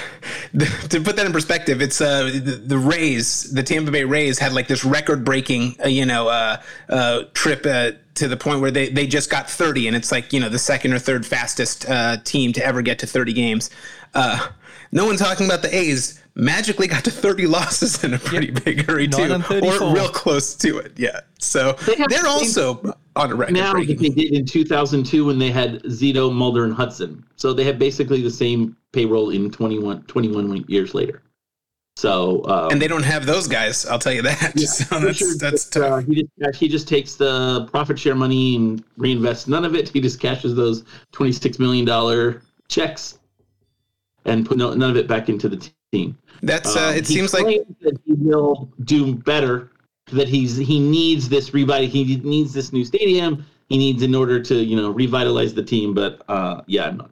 to 0.89 1.01
put 1.01 1.17
that 1.17 1.27
in 1.27 1.33
perspective. 1.33 1.83
It's 1.83 2.01
uh, 2.01 2.25
the, 2.25 2.61
the 2.65 2.79
Rays, 2.79 3.53
the 3.53 3.63
Tampa 3.63 3.91
Bay 3.91 4.05
Rays, 4.05 4.39
had 4.39 4.53
like 4.53 4.69
this 4.69 4.85
record-breaking, 4.85 5.77
uh, 5.85 5.89
you 5.89 6.07
know, 6.07 6.29
uh, 6.29 6.63
uh, 6.89 7.25
trip 7.35 7.67
uh, 7.67 7.93
to 8.17 8.27
the 8.27 8.37
point 8.37 8.61
where 8.61 8.71
they, 8.71 8.89
they 8.89 9.07
just 9.07 9.31
got 9.31 9.49
30 9.49 9.89
and 9.89 9.97
it's 9.97 10.11
like 10.11 10.33
you 10.33 10.41
know 10.41 10.49
the 10.49 10.59
second 10.59 10.93
or 10.93 10.99
third 10.99 11.25
fastest 11.25 11.89
uh, 11.89 12.17
team 12.25 12.53
to 12.53 12.65
ever 12.65 12.83
get 12.83 12.99
to 12.99 13.07
30 13.07 13.33
games 13.33 13.71
uh, 14.15 14.49
no 14.93 15.07
one 15.07 15.17
talking 15.17 15.47
about 15.47 15.63
the 15.63 15.75
a's 15.75 16.23
magically 16.35 16.87
got 16.87 17.05
to 17.05 17.11
30 17.11 17.47
losses 17.47 18.05
in 18.05 18.15
a 18.15 18.19
pretty 18.19 18.51
big 18.51 18.85
hurry 18.87 19.07
Nine 19.07 19.43
too 19.43 19.61
or 19.63 19.95
real 19.95 20.09
close 20.09 20.55
to 20.57 20.79
it 20.79 20.93
yeah 20.97 21.21
so 21.39 21.73
they 21.87 21.95
they're 22.09 22.27
also 22.27 22.97
on 23.17 23.33
a 23.33 23.35
record 23.35 23.55
now 23.55 23.73
that 23.73 23.73
breaking. 23.73 23.97
they 23.97 24.09
did 24.11 24.35
in 24.35 24.45
2002 24.45 25.25
when 25.25 25.39
they 25.39 25.51
had 25.51 25.83
Zito, 25.85 26.33
Mulder, 26.33 26.65
and 26.65 26.75
Hudson. 26.75 27.25
So 27.37 27.53
they 27.53 27.65
have 27.65 27.79
basically 27.79 28.23
the 28.23 28.31
same 28.31 28.77
payroll 28.93 29.31
in 29.31 29.51
21, 29.51 30.03
21 30.03 30.65
years 30.69 30.95
later. 30.95 31.23
So 31.97 32.45
um, 32.47 32.73
and 32.73 32.83
they 32.83 32.89
don't 32.89 33.05
have 33.05 33.25
those 33.25 33.49
guys 33.49 33.87
i'll 33.87 33.99
tell 33.99 34.13
you 34.13 34.21
that 34.21 34.59
so 34.61 35.01
that's, 35.01 35.23
Richard 35.23 35.41
that's 35.41 35.65
just, 35.71 35.77
uh, 35.79 35.97
he 36.01 36.29
just 36.39 36.57
he 36.57 36.69
just 36.69 36.87
takes 36.87 37.15
the 37.15 37.67
profit 37.71 37.99
share 37.99 38.15
money 38.15 38.57
and 38.57 38.85
reinvests 38.99 39.49
none 39.49 39.65
of 39.65 39.75
it. 39.75 39.89
He 39.89 40.03
just 40.03 40.21
cashes 40.21 40.55
those 40.55 40.85
twenty 41.13 41.33
six 41.33 41.59
million 41.59 41.87
dollar 41.87 42.43
checks 42.69 43.19
and 44.27 44.45
put 44.45 44.59
no, 44.59 44.75
none 44.75 44.91
of 44.91 44.97
it 44.97 45.07
back 45.07 45.29
into 45.29 45.49
the 45.49 45.71
team. 45.93 46.19
that's 46.43 46.77
uh, 46.77 46.89
Um, 46.89 46.97
it 46.97 47.07
seems 47.07 47.33
like 47.33 47.47
that 47.81 47.99
he 48.05 48.13
will 48.13 48.71
do 48.85 49.15
better. 49.15 49.71
That 50.13 50.29
he's 50.29 50.57
he 50.57 50.79
needs 50.79 51.29
this 51.29 51.51
revital. 51.51 51.89
He 51.89 52.17
needs 52.19 52.53
this 52.53 52.73
new 52.73 52.85
stadium. 52.85 53.45
He 53.69 53.79
needs 53.79 54.03
in 54.03 54.15
order 54.15 54.41
to 54.41 54.55
you 54.55 54.77
know 54.77 54.91
revitalize 54.91 55.55
the 55.55 55.63
team. 55.63 55.95
But 55.95 56.23
uh, 56.29 56.61
yeah, 56.67 56.85
I'm 56.87 56.99
not 56.99 57.11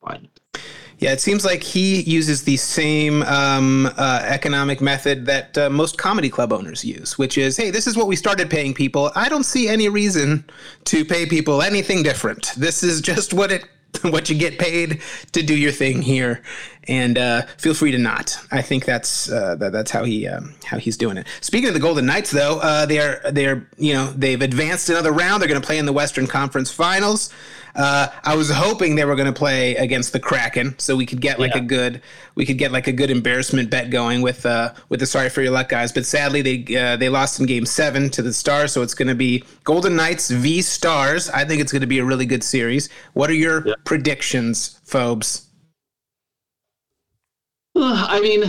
buying 0.00 0.24
it. 0.24 0.60
Yeah, 0.98 1.12
it 1.12 1.20
seems 1.20 1.44
like 1.44 1.64
he 1.64 2.02
uses 2.02 2.44
the 2.44 2.56
same 2.56 3.24
um, 3.24 3.90
uh, 3.96 4.22
economic 4.22 4.80
method 4.80 5.26
that 5.26 5.58
uh, 5.58 5.68
most 5.68 5.98
comedy 5.98 6.30
club 6.30 6.52
owners 6.52 6.84
use, 6.84 7.18
which 7.18 7.36
is, 7.36 7.56
hey, 7.56 7.72
this 7.72 7.88
is 7.88 7.96
what 7.96 8.06
we 8.06 8.14
started 8.14 8.48
paying 8.48 8.72
people. 8.72 9.10
I 9.16 9.28
don't 9.28 9.42
see 9.42 9.66
any 9.66 9.88
reason 9.88 10.44
to 10.84 11.04
pay 11.04 11.26
people 11.26 11.60
anything 11.60 12.04
different. 12.04 12.52
This 12.56 12.84
is 12.84 13.00
just 13.00 13.34
what 13.34 13.50
it 13.50 13.64
what 14.02 14.30
you 14.30 14.36
get 14.36 14.58
paid 14.58 15.00
to 15.32 15.42
do 15.42 15.56
your 15.56 15.72
thing 15.72 16.02
here, 16.02 16.42
and 16.88 17.16
uh, 17.18 17.42
feel 17.58 17.74
free 17.74 17.92
to 17.92 17.98
not. 17.98 18.36
I 18.50 18.62
think 18.62 18.84
that's 18.84 19.30
uh, 19.30 19.54
that, 19.56 19.72
that's 19.72 19.90
how 19.90 20.04
he 20.04 20.26
um, 20.26 20.54
how 20.64 20.78
he's 20.78 20.96
doing 20.96 21.16
it. 21.16 21.26
Speaking 21.40 21.68
of 21.68 21.74
the 21.74 21.80
Golden 21.80 22.06
Knights, 22.06 22.30
though, 22.30 22.58
uh, 22.60 22.86
they're 22.86 23.20
they're 23.32 23.66
you 23.78 23.92
know 23.94 24.06
they've 24.16 24.40
advanced 24.42 24.88
another 24.90 25.12
round. 25.12 25.40
They're 25.42 25.48
going 25.48 25.60
to 25.60 25.66
play 25.66 25.78
in 25.78 25.86
the 25.86 25.92
Western 25.92 26.26
Conference 26.26 26.70
Finals. 26.70 27.32
Uh, 27.74 28.08
I 28.22 28.36
was 28.36 28.50
hoping 28.50 28.96
they 28.96 29.06
were 29.06 29.14
going 29.16 29.32
to 29.32 29.38
play 29.38 29.74
against 29.76 30.12
the 30.12 30.20
Kraken, 30.20 30.74
so 30.78 30.94
we 30.94 31.06
could 31.06 31.22
get 31.22 31.40
like 31.40 31.54
Yeah. 31.54 31.62
a 31.62 31.64
good 31.64 32.02
we 32.34 32.44
could 32.44 32.58
get 32.58 32.70
like 32.70 32.86
a 32.86 32.92
good 32.92 33.10
embarrassment 33.10 33.70
bet 33.70 33.88
going 33.88 34.20
with 34.20 34.44
uh, 34.44 34.74
with 34.90 35.00
the 35.00 35.06
sorry 35.06 35.30
for 35.30 35.40
your 35.40 35.52
luck 35.52 35.70
guys. 35.70 35.90
But 35.90 36.04
sadly, 36.04 36.42
they 36.42 36.76
uh, 36.76 36.96
they 36.96 37.08
lost 37.08 37.40
in 37.40 37.46
Game 37.46 37.64
Seven 37.64 38.10
to 38.10 38.20
the 38.20 38.32
Stars, 38.34 38.72
so 38.72 38.82
it's 38.82 38.92
going 38.94 39.08
to 39.08 39.14
be 39.14 39.42
Golden 39.64 39.96
Knights 39.96 40.30
v 40.30 40.60
Stars. 40.60 41.30
I 41.30 41.46
think 41.46 41.62
it's 41.62 41.72
going 41.72 41.80
to 41.80 41.86
be 41.86 41.98
a 42.00 42.04
really 42.04 42.26
good 42.26 42.44
series. 42.44 42.90
What 43.14 43.30
are 43.30 43.34
your 43.34 43.66
Yeah. 43.66 43.74
predictions, 43.84 44.78
Fobes? 44.86 45.46
I 47.76 48.20
mean, 48.20 48.44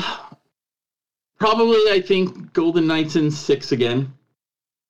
probably 1.40 1.92
I 1.92 2.02
think 2.06 2.54
Golden 2.54 2.88
Knights 2.88 3.16
in 3.16 3.32
six 3.32 3.72
again. 3.72 4.14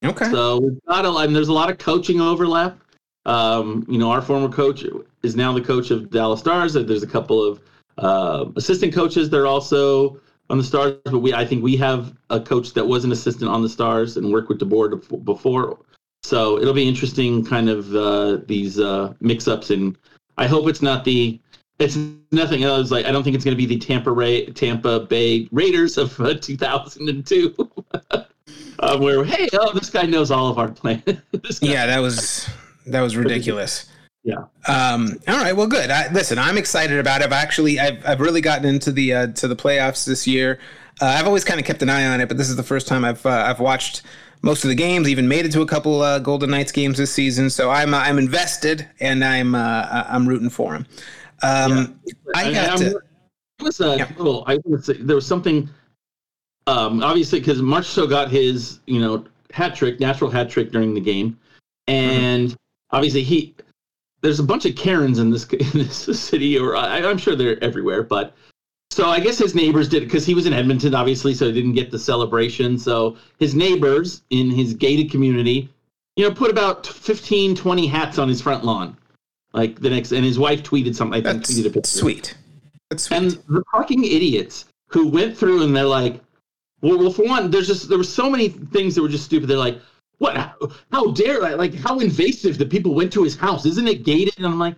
Okay. 0.03 0.29
So 0.31 0.59
we've 0.59 0.85
got 0.87 1.05
a 1.05 1.09
lot, 1.09 1.27
and 1.27 1.35
there's 1.35 1.47
a 1.47 1.53
lot 1.53 1.69
of 1.69 1.77
coaching 1.77 2.19
overlap. 2.19 2.77
Um, 3.25 3.85
you 3.87 3.97
know, 3.97 4.11
our 4.11 4.21
former 4.21 4.49
coach 4.49 4.85
is 5.23 5.35
now 5.35 5.53
the 5.53 5.61
coach 5.61 5.91
of 5.91 6.09
Dallas 6.09 6.41
Stars. 6.41 6.73
There's 6.73 7.03
a 7.03 7.07
couple 7.07 7.43
of 7.43 7.61
uh, 7.97 8.45
assistant 8.55 8.93
coaches. 8.93 9.29
They're 9.29 9.47
also 9.47 10.19
on 10.49 10.57
the 10.57 10.63
Stars, 10.63 10.97
but 11.05 11.19
we 11.19 11.33
I 11.33 11.45
think 11.45 11.63
we 11.63 11.77
have 11.77 12.13
a 12.29 12.39
coach 12.39 12.73
that 12.73 12.85
was 12.85 13.05
an 13.05 13.11
assistant 13.11 13.49
on 13.49 13.61
the 13.61 13.69
Stars 13.69 14.17
and 14.17 14.31
worked 14.31 14.49
with 14.49 14.59
DeBoer 14.59 15.23
before. 15.23 15.79
So 16.23 16.59
it'll 16.59 16.73
be 16.73 16.87
interesting, 16.87 17.45
kind 17.45 17.69
of 17.69 17.95
uh, 17.95 18.37
these 18.45 18.79
uh, 18.79 19.13
mix-ups, 19.19 19.69
and 19.71 19.97
I 20.37 20.47
hope 20.47 20.67
it's 20.67 20.81
not 20.81 21.05
the. 21.05 21.39
It's 21.79 21.97
nothing 22.31 22.63
else. 22.63 22.91
Like 22.91 23.05
I 23.05 23.11
don't 23.11 23.23
think 23.23 23.35
it's 23.35 23.43
going 23.43 23.57
to 23.57 23.61
be 23.61 23.65
the 23.65 23.79
Tampa 23.79 24.11
Ray, 24.11 24.45
Tampa 24.47 25.01
Bay 25.01 25.47
Raiders 25.51 25.97
of 25.97 26.19
uh, 26.19 26.35
2002. 26.35 27.55
um, 28.79 29.01
where 29.01 29.23
hey, 29.23 29.47
oh, 29.53 29.73
this 29.73 29.89
guy 29.89 30.03
knows 30.03 30.31
all 30.31 30.49
of 30.49 30.57
our 30.57 30.69
plans. 30.69 31.03
Yeah, 31.61 31.85
that 31.87 31.99
was 31.99 32.49
that 32.87 33.01
was 33.01 33.17
ridiculous. 33.17 33.89
Yeah. 34.23 34.45
Um, 34.67 35.17
all 35.27 35.37
right. 35.37 35.55
Well, 35.55 35.67
good. 35.67 35.91
I, 35.91 36.11
listen, 36.13 36.39
I'm 36.39 36.57
excited 36.57 36.97
about 36.97 37.21
it. 37.21 37.25
I've 37.25 37.33
actually, 37.33 37.79
I've, 37.79 38.05
I've 38.05 38.21
really 38.21 38.39
gotten 38.39 38.65
into 38.65 38.91
the 38.91 39.13
uh, 39.13 39.27
to 39.27 39.47
the 39.47 39.55
playoffs 39.55 40.05
this 40.05 40.25
year. 40.25 40.59
Uh, 41.01 41.07
I've 41.07 41.27
always 41.27 41.43
kind 41.43 41.59
of 41.59 41.65
kept 41.65 41.81
an 41.81 41.89
eye 41.89 42.05
on 42.05 42.21
it, 42.21 42.27
but 42.27 42.37
this 42.37 42.49
is 42.49 42.55
the 42.55 42.63
first 42.63 42.87
time 42.87 43.03
I've 43.03 43.25
uh, 43.25 43.43
I've 43.47 43.59
watched 43.59 44.03
most 44.41 44.63
of 44.63 44.69
the 44.69 44.75
games. 44.75 45.09
Even 45.09 45.27
made 45.27 45.45
it 45.45 45.51
to 45.51 45.61
a 45.61 45.65
couple 45.65 46.01
uh, 46.01 46.19
Golden 46.19 46.51
Knights 46.51 46.71
games 46.71 46.97
this 46.97 47.11
season. 47.11 47.49
So 47.49 47.69
I'm 47.69 47.93
uh, 47.93 47.99
I'm 47.99 48.17
invested 48.17 48.87
and 49.01 49.25
I'm 49.25 49.55
uh, 49.55 50.05
I'm 50.07 50.27
rooting 50.27 50.49
for 50.49 50.73
him. 50.73 50.85
Um, 51.43 51.99
I 52.35 52.43
And 52.45 52.55
got 52.55 52.69
I'm- 52.69 52.79
to. 52.79 52.97
It 53.59 53.63
was 53.63 53.79
a 53.81 53.97
Yeah. 53.97 54.11
little. 54.17 54.43
I 54.47 54.57
want 54.65 54.83
to 54.83 54.93
say 54.93 55.01
there 55.01 55.15
was 55.15 55.25
something. 55.27 55.69
Um, 56.65 57.03
obviously, 57.03 57.39
because 57.39 57.61
Marchessault 57.61 58.09
got 58.09 58.31
his, 58.31 58.79
you 58.87 58.99
know, 58.99 59.25
hat 59.51 59.75
trick, 59.75 59.99
natural 59.99 60.31
hat 60.31 60.49
trick 60.49 60.71
during 60.71 60.93
the 60.93 61.01
game, 61.01 61.37
and 61.87 62.55
obviously 62.91 63.23
he. 63.23 63.53
There's 64.21 64.39
a 64.39 64.43
bunch 64.43 64.65
of 64.65 64.75
Karens 64.75 65.19
in 65.19 65.29
this 65.29 65.45
in 65.53 65.69
this 65.73 66.19
city, 66.19 66.57
or 66.57 66.75
I, 66.75 66.99
I'm 67.07 67.17
sure 67.17 67.35
they're 67.35 67.61
everywhere. 67.63 68.01
But 68.03 68.33
so 68.91 69.05
I 69.09 69.19
guess 69.19 69.37
his 69.37 69.53
neighbors 69.55 69.89
did 69.89 70.03
it 70.03 70.05
because 70.05 70.25
he 70.25 70.33
was 70.33 70.45
in 70.45 70.53
Edmonton, 70.53 70.95
obviously, 70.95 71.33
so 71.33 71.47
he 71.47 71.51
didn't 71.51 71.73
get 71.73 71.91
the 71.91 71.99
celebration. 71.99 72.77
So 72.79 73.17
his 73.39 73.53
neighbors 73.53 74.23
in 74.29 74.49
his 74.49 74.73
gated 74.73 75.11
community, 75.11 75.69
you 76.15 76.27
know, 76.27 76.33
put 76.33 76.49
about 76.49 76.87
15, 76.87 77.55
20 77.55 77.87
hats 77.87 78.17
on 78.17 78.29
his 78.29 78.41
front 78.41 78.63
lawn, 78.63 78.95
like 79.53 79.79
the 79.79 79.89
next. 79.89 80.11
And 80.11 80.25
his 80.25 80.39
wife 80.39 80.63
tweeted 80.63 80.95
something. 80.95 81.19
I 81.19 81.23
think 81.23 81.41
That's 81.41 81.53
tweeted 81.53 81.67
a 81.67 81.69
picture. 81.69 81.87
sweet. 81.99 82.35
That's 82.89 83.03
sweet. 83.03 83.17
And 83.17 83.31
the 83.49 83.63
fucking 83.71 84.03
idiots 84.03 84.65
who 84.87 85.07
went 85.07 85.37
through 85.37 85.63
and 85.63 85.75
they're 85.75 85.83
like, 85.83 86.21
well, 86.81 86.97
well, 86.99 87.11
for 87.11 87.25
one, 87.25 87.49
there's 87.49 87.67
just 87.67 87.89
there 87.89 87.97
were 87.97 88.03
so 88.03 88.29
many 88.29 88.49
things 88.49 88.95
that 88.95 89.01
were 89.01 89.07
just 89.09 89.25
stupid. 89.25 89.47
They're 89.47 89.57
like, 89.57 89.79
what? 90.17 90.35
How, 90.35 90.55
how 90.91 91.11
dare 91.11 91.39
like, 91.41 91.57
like 91.57 91.73
how 91.73 91.99
invasive 91.99 92.57
that 92.57 92.69
people 92.69 92.93
went 92.93 93.11
to 93.13 93.23
his 93.23 93.35
house? 93.35 93.65
Isn't 93.65 93.87
it 93.87 94.03
gated? 94.03 94.35
And 94.37 94.45
I'm 94.45 94.59
like, 94.59 94.75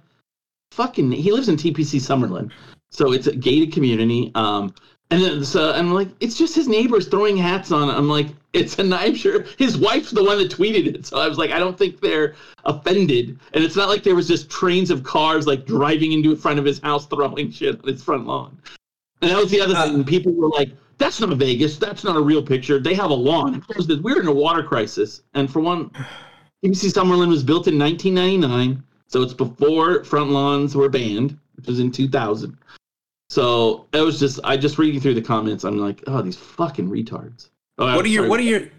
fucking. 0.72 1.12
He 1.12 1.32
lives 1.32 1.50
in 1.50 1.56
TPC 1.58 2.00
Summerlin, 2.00 2.52
so 2.92 3.12
it's 3.12 3.28
a 3.28 3.36
gated 3.36 3.74
community. 3.74 4.32
Um, 4.36 4.74
and 5.12 5.22
then 5.22 5.46
so 5.46 5.72
I'm 5.72 5.94
like, 5.94 6.10
it's 6.20 6.38
just 6.38 6.56
his 6.56 6.68
neighbors 6.68 7.08
throwing 7.08 7.38
hats 7.38 7.72
on. 7.72 7.90
I'm 7.90 8.10
like, 8.10 8.28
it's 8.54 8.80
a 8.80 9.14
shirt. 9.14 9.48
His 9.58 9.78
wife's 9.78 10.12
the 10.12 10.24
one 10.24 10.40
that 10.40 10.52
tweeted 10.52 10.88
it, 10.88 11.06
so 11.06 11.20
I 11.20 11.28
was 11.28 11.38
like, 11.38 11.52
I 11.52 11.60
don't 11.60 11.78
think 11.78 12.02
they're 12.02 12.36
offended. 12.64 13.38
And 13.54 13.64
it's 13.64 13.76
not 13.76 13.90
like 13.90 14.02
there 14.02 14.16
was 14.16 14.28
just 14.28 14.50
trains 14.50 14.90
of 14.90 15.04
cars 15.04 15.46
like 15.46 15.66
driving 15.66 16.12
into 16.12 16.36
front 16.36 16.58
of 16.58 16.66
his 16.66 16.80
house 16.80 17.06
throwing 17.06 17.52
shit 17.52 17.80
on 17.82 17.88
his 17.88 18.04
front 18.04 18.26
lawn. 18.26 18.58
And 19.22 19.30
that 19.30 19.38
was 19.38 19.52
the 19.52 19.62
other 19.62 19.76
uh, 19.76 19.88
thing. 19.90 20.04
People 20.06 20.34
were 20.34 20.50
like, 20.50 20.70
"That's 20.98 21.20
not 21.20 21.32
a 21.32 21.36
Vegas. 21.36 21.78
That's 21.78 22.04
not 22.04 22.16
a 22.16 22.22
real 22.22 22.42
picture. 22.42 22.80
They 22.80 22.96
have 22.96 23.12
a 23.12 23.16
lawn." 23.16 23.64
We're 24.02 24.22
in 24.22 24.28
a 24.28 24.34
water 24.34 24.64
crisis, 24.64 25.22
and 25.36 25.52
for 25.52 25.60
one, 25.60 25.92
TPC 26.64 26.92
Summerlin 26.92 27.28
was 27.28 27.44
built 27.44 27.68
in 27.68 27.78
1999, 27.78 28.84
so 29.08 29.22
it's 29.22 29.34
before 29.34 30.04
front 30.04 30.32
lawns 30.32 30.76
were 30.76 30.90
banned, 30.90 31.38
which 31.56 31.68
was 31.68 31.80
in 31.80 31.92
2000. 31.92 32.58
So 33.30 33.88
it 33.94 34.02
was 34.02 34.20
just 34.20 34.40
I 34.44 34.58
just 34.58 34.78
reading 34.78 35.02
through 35.02 35.16
the 35.16 35.22
comments. 35.22 35.64
I'm 35.64 35.78
like, 35.78 36.04
"Oh, 36.08 36.22
these 36.22 36.38
fucking 36.38 36.90
retards." 36.90 37.50
Oh, 37.78 37.96
what 37.96 38.06
are 38.06 38.10
your 38.10 38.30
What 38.30 38.40
are 38.40 38.44
your? 38.44 38.70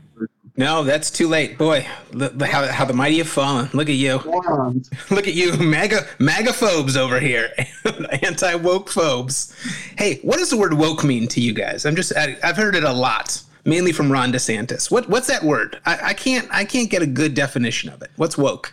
No, 0.59 0.85
that's 0.85 1.11
too 1.11 1.29
late, 1.29 1.59
boy. 1.59 1.87
The, 2.13 2.31
the, 2.31 2.47
how 2.47 2.67
how 2.67 2.85
the 2.87 2.95
mighty 2.95 3.19
have 3.19 3.29
fallen. 3.29 3.69
Look 3.75 3.91
at 3.91 3.97
you. 3.97 4.21
morons? 4.25 4.91
Look 5.11 5.29
at 5.29 5.35
you, 5.35 5.55
MAGA 5.59 6.07
MAGA 6.19 6.53
Fobes 6.53 6.97
over 6.97 7.21
here, 7.21 7.53
anti 8.23 8.55
woke 8.55 8.89
Fobes. 8.89 9.53
Hey, 9.99 10.19
what 10.23 10.39
does 10.39 10.51
the 10.51 10.57
word 10.57 10.73
woke 10.73 11.05
mean 11.05 11.29
to 11.29 11.41
you 11.41 11.53
guys? 11.53 11.85
I'm 11.85 11.97
just 11.97 12.17
I, 12.17 12.39
I've 12.43 12.57
heard 12.57 12.75
it 12.75 12.85
a 12.85 12.93
lot, 12.93 13.43
mainly 13.67 13.93
from 13.93 14.11
Ron 14.11 14.33
DeSantis. 14.33 14.91
What 14.91 15.09
what's 15.11 15.27
that 15.27 15.43
word? 15.43 15.79
I, 15.85 15.99
I 16.03 16.15
can't 16.15 16.49
I 16.51 16.65
can't 16.65 16.89
get 16.89 17.03
a 17.03 17.07
good 17.07 17.35
definition 17.35 17.91
of 17.91 18.01
it. 18.01 18.11
What's 18.17 18.39
woke? 18.39 18.73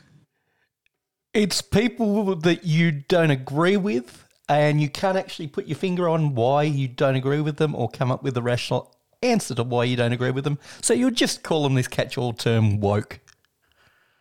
It's 1.34 1.62
people 1.62 2.36
that 2.36 2.64
you 2.64 2.92
don't 2.92 3.32
agree 3.32 3.76
with, 3.76 4.23
and 4.50 4.82
you 4.82 4.90
can't 4.90 5.18
actually 5.18 5.48
put 5.48 5.68
your 5.68 5.78
finger 5.78 6.10
on 6.10 6.36
why 6.36 6.64
you 6.64 6.88
don't 6.88 7.16
agree 7.16 7.42
with 7.42 7.58
them 7.58 7.76
or 7.76 7.90
come 7.90 8.12
up 8.12 8.24
with 8.24 8.36
a 8.38 8.42
rational 8.42 8.96
answer 9.22 9.56
to 9.56 9.64
why 9.64 9.86
you 9.86 9.96
don't 9.96 10.12
agree 10.12 10.32
with 10.32 10.44
them. 10.44 10.60
So 10.82 10.94
you'll 10.94 11.12
just 11.12 11.44
call 11.44 11.64
them 11.64 11.76
this 11.76 11.88
catch 11.88 12.18
all 12.18 12.34
term 12.34 12.80
woke. 12.80 13.20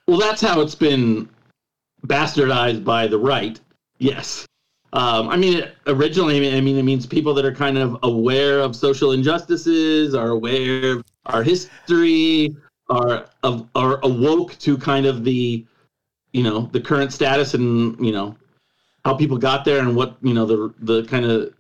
Well, 0.07 0.19
that's 0.19 0.41
how 0.41 0.61
it's 0.61 0.75
been 0.75 1.29
bastardized 2.07 2.85
by 2.85 3.07
the 3.07 3.19
right. 3.19 3.59
Yes. 3.99 4.47
Um, 4.95 5.29
I 5.29 5.37
mean, 5.37 5.65
originally, 5.87 6.55
I 6.55 6.61
mean, 6.61 6.77
it 6.77 6.83
means 6.83 7.07
people 7.07 7.33
that 7.35 7.45
are 7.45 7.55
kind 7.55 7.79
of 7.79 7.99
aware 8.03 8.61
of 8.61 8.77
social 8.77 9.13
injustices, 9.13 10.15
are 10.15 10.29
aware 10.29 10.99
of 10.99 11.05
our 11.27 11.43
history, 11.43 12.55
are 12.91 13.27
of 13.43 13.69
are 13.75 14.01
awoke 14.03 14.59
to 14.59 14.77
kind 14.77 15.07
of 15.07 15.25
the, 15.25 15.65
you 16.33 16.43
know, 16.43 16.69
the 16.73 16.81
current 16.81 17.13
status 17.13 17.55
and 17.55 18.05
you 18.05 18.13
know, 18.13 18.37
how 19.05 19.15
people 19.15 19.39
got 19.39 19.65
there 19.65 19.81
and 19.81 19.97
what 19.97 20.17
you 20.23 20.35
know 20.35 20.47
the 20.47 20.75
the 20.81 21.05
kind 21.05 21.25
of 21.25 21.53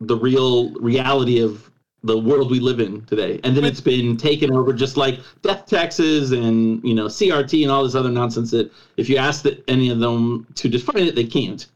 the 0.00 0.16
real 0.16 0.70
reality 0.74 1.40
of 1.40 1.70
the 2.04 2.16
world 2.16 2.50
we 2.50 2.60
live 2.60 2.78
in 2.78 3.04
today. 3.06 3.40
And 3.42 3.56
then 3.56 3.64
it's 3.64 3.80
been 3.80 4.16
taken 4.16 4.52
over 4.52 4.72
just 4.72 4.96
like 4.96 5.18
death 5.42 5.66
taxes 5.66 6.32
and 6.32 6.82
you 6.84 6.94
know 6.94 7.06
CRT 7.06 7.62
and 7.62 7.70
all 7.70 7.84
this 7.84 7.94
other 7.94 8.10
nonsense 8.10 8.50
that 8.52 8.70
if 8.96 9.08
you 9.08 9.16
ask 9.16 9.42
that 9.42 9.62
any 9.68 9.90
of 9.90 9.98
them 9.98 10.46
to 10.54 10.68
define 10.68 11.08
it, 11.08 11.14
they 11.14 11.24
can't. 11.24 11.66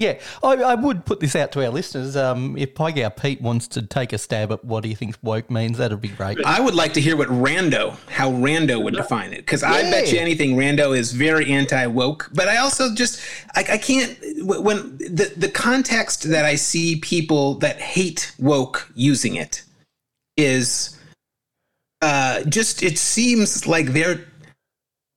Yeah, 0.00 0.18
I, 0.42 0.54
I 0.54 0.74
would 0.76 1.04
put 1.04 1.20
this 1.20 1.36
out 1.36 1.52
to 1.52 1.62
our 1.62 1.68
listeners. 1.68 2.16
Um, 2.16 2.56
if 2.56 2.74
Pygow 2.74 3.14
Pete 3.14 3.42
wants 3.42 3.68
to 3.68 3.82
take 3.82 4.14
a 4.14 4.18
stab 4.18 4.50
at 4.50 4.64
what 4.64 4.82
he 4.82 4.94
thinks 4.94 5.22
woke 5.22 5.50
means, 5.50 5.76
that'd 5.76 6.00
be 6.00 6.08
great. 6.08 6.38
I 6.42 6.58
would 6.58 6.74
like 6.74 6.94
to 6.94 7.02
hear 7.02 7.18
what 7.18 7.28
Rando, 7.28 7.98
how 8.08 8.32
Rando 8.32 8.82
would 8.82 8.94
define 8.94 9.34
it, 9.34 9.40
because 9.40 9.62
I 9.62 9.82
bet 9.82 10.10
you 10.10 10.18
anything 10.18 10.56
Rando 10.56 10.96
is 10.96 11.12
very 11.12 11.52
anti 11.52 11.84
woke. 11.84 12.30
But 12.32 12.48
I 12.48 12.56
also 12.56 12.94
just 12.94 13.20
I, 13.54 13.60
I 13.72 13.76
can't 13.76 14.16
when 14.38 14.96
the 14.96 15.34
the 15.36 15.50
context 15.50 16.30
that 16.30 16.46
I 16.46 16.54
see 16.54 16.96
people 16.96 17.56
that 17.56 17.78
hate 17.78 18.32
woke 18.38 18.90
using 18.94 19.36
it 19.36 19.64
is 20.38 20.98
uh, 22.00 22.42
just 22.44 22.82
it 22.82 22.96
seems 22.96 23.66
like 23.66 23.88
they're 23.88 24.29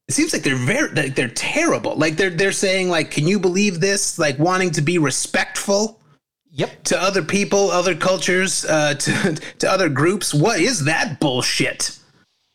it 0.07 0.13
seems 0.13 0.33
like 0.33 0.43
they're 0.43 0.55
very 0.55 0.89
like 0.93 1.15
they're 1.15 1.29
terrible. 1.29 1.95
Like 1.95 2.15
they're 2.17 2.29
they're 2.29 2.51
saying 2.51 2.89
like, 2.89 3.11
can 3.11 3.27
you 3.27 3.39
believe 3.39 3.79
this? 3.79 4.19
Like 4.19 4.37
wanting 4.37 4.71
to 4.71 4.81
be 4.81 4.97
respectful 4.97 5.99
Yep. 6.55 6.83
to 6.83 7.01
other 7.01 7.23
people, 7.23 7.71
other 7.71 7.95
cultures, 7.95 8.63
uh, 8.65 8.93
to 8.99 9.35
to 9.59 9.71
other 9.71 9.89
groups. 9.89 10.33
What 10.33 10.59
is 10.59 10.85
that 10.85 11.19
bullshit? 11.19 11.97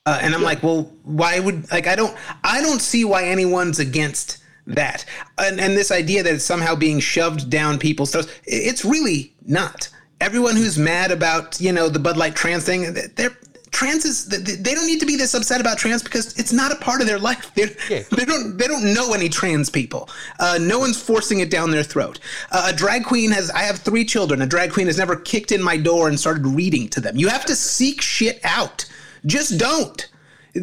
Uh, 0.07 0.19
and 0.23 0.35
I'm 0.35 0.43
like, 0.43 0.63
well, 0.63 0.93
why 1.03 1.39
would 1.41 1.71
like 1.71 1.87
I 1.87 1.97
don't 1.97 2.17
I 2.45 2.61
don't 2.63 2.81
see 2.81 3.05
why 3.05 3.25
anyone's 3.25 3.79
against 3.79 4.39
that. 4.69 5.05
And 5.37 5.61
and 5.61 5.77
this 5.77 5.91
idea 5.91 6.23
that 6.23 6.35
it's 6.35 6.45
somehow 6.45 6.75
being 6.75 7.01
shoved 7.01 7.51
down 7.51 7.79
people's 7.79 8.13
throats, 8.13 8.29
it's 8.45 8.85
really 8.85 9.35
not. 9.47 9.89
Everyone 10.21 10.57
who's 10.57 10.79
mad 10.79 11.11
about 11.11 11.61
you 11.61 11.73
know 11.73 11.89
the 11.89 11.99
Bud 11.99 12.17
Light 12.17 12.37
trans 12.37 12.65
thing, 12.65 12.95
they're 13.17 13.37
trans 13.71 14.05
is 14.05 14.27
they 14.27 14.39
they 14.39 14.75
don't 14.75 14.87
need 14.87 15.01
to 15.01 15.07
be 15.07 15.17
this 15.17 15.35
upset 15.35 15.61
about 15.61 15.79
trans 15.79 16.03
because 16.03 16.37
it's 16.39 16.53
not 16.53 16.73
a 16.73 16.77
part 16.77 17.01
of 17.01 17.07
their 17.07 17.19
life. 17.19 17.51
Yeah. 17.89 18.03
They 18.11 18.25
don't 18.25 18.57
they 18.57 18.67
don't 18.67 18.93
know 18.93 19.15
any 19.15 19.29
trans 19.29 19.71
people. 19.71 20.09
Uh, 20.39 20.59
no 20.61 20.79
one's 20.79 21.01
forcing 21.01 21.41
it 21.41 21.51
down 21.51 21.71
their 21.71 21.83
throat. 21.83 22.21
Uh, 22.51 22.71
a 22.73 22.77
drag 22.77 23.05
queen 23.05 23.31
has 23.31 23.51
I 23.51 23.61
have 23.61 23.79
three 23.79 24.05
children. 24.05 24.43
A 24.43 24.47
drag 24.47 24.73
queen 24.73 24.87
has 24.87 24.99
never 24.99 25.17
kicked 25.17 25.53
in 25.53 25.63
my 25.63 25.77
door 25.77 26.09
and 26.09 26.19
started 26.19 26.47
reading 26.47 26.89
to 26.91 27.01
them. 27.01 27.17
You 27.17 27.29
have 27.29 27.45
to 27.47 27.57
seek 27.57 28.01
shit 28.01 28.41
out. 28.45 28.85
Just 29.27 29.59
don't. 29.59 30.09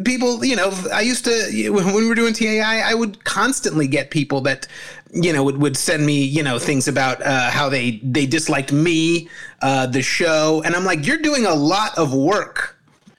People, 0.04 0.44
you 0.44 0.56
know, 0.56 0.72
I 0.92 1.00
used 1.00 1.24
to 1.24 1.70
when 1.70 1.94
we 1.94 2.06
were 2.06 2.14
doing 2.14 2.34
TAI, 2.34 2.80
I 2.80 2.94
would 2.94 3.24
constantly 3.24 3.86
get 3.86 4.10
people 4.10 4.40
that, 4.42 4.66
you 5.12 5.32
know, 5.32 5.44
would, 5.44 5.58
would 5.58 5.76
send 5.76 6.04
me, 6.04 6.22
you 6.22 6.42
know, 6.42 6.58
things 6.58 6.88
about 6.88 7.22
uh, 7.22 7.50
how 7.50 7.68
they 7.68 8.00
they 8.02 8.26
disliked 8.26 8.72
me, 8.72 9.28
uh, 9.62 9.86
the 9.86 10.02
show, 10.02 10.62
and 10.64 10.74
I'm 10.74 10.84
like, 10.84 11.06
you're 11.06 11.18
doing 11.18 11.46
a 11.46 11.54
lot 11.54 11.96
of 11.96 12.12
work 12.14 12.75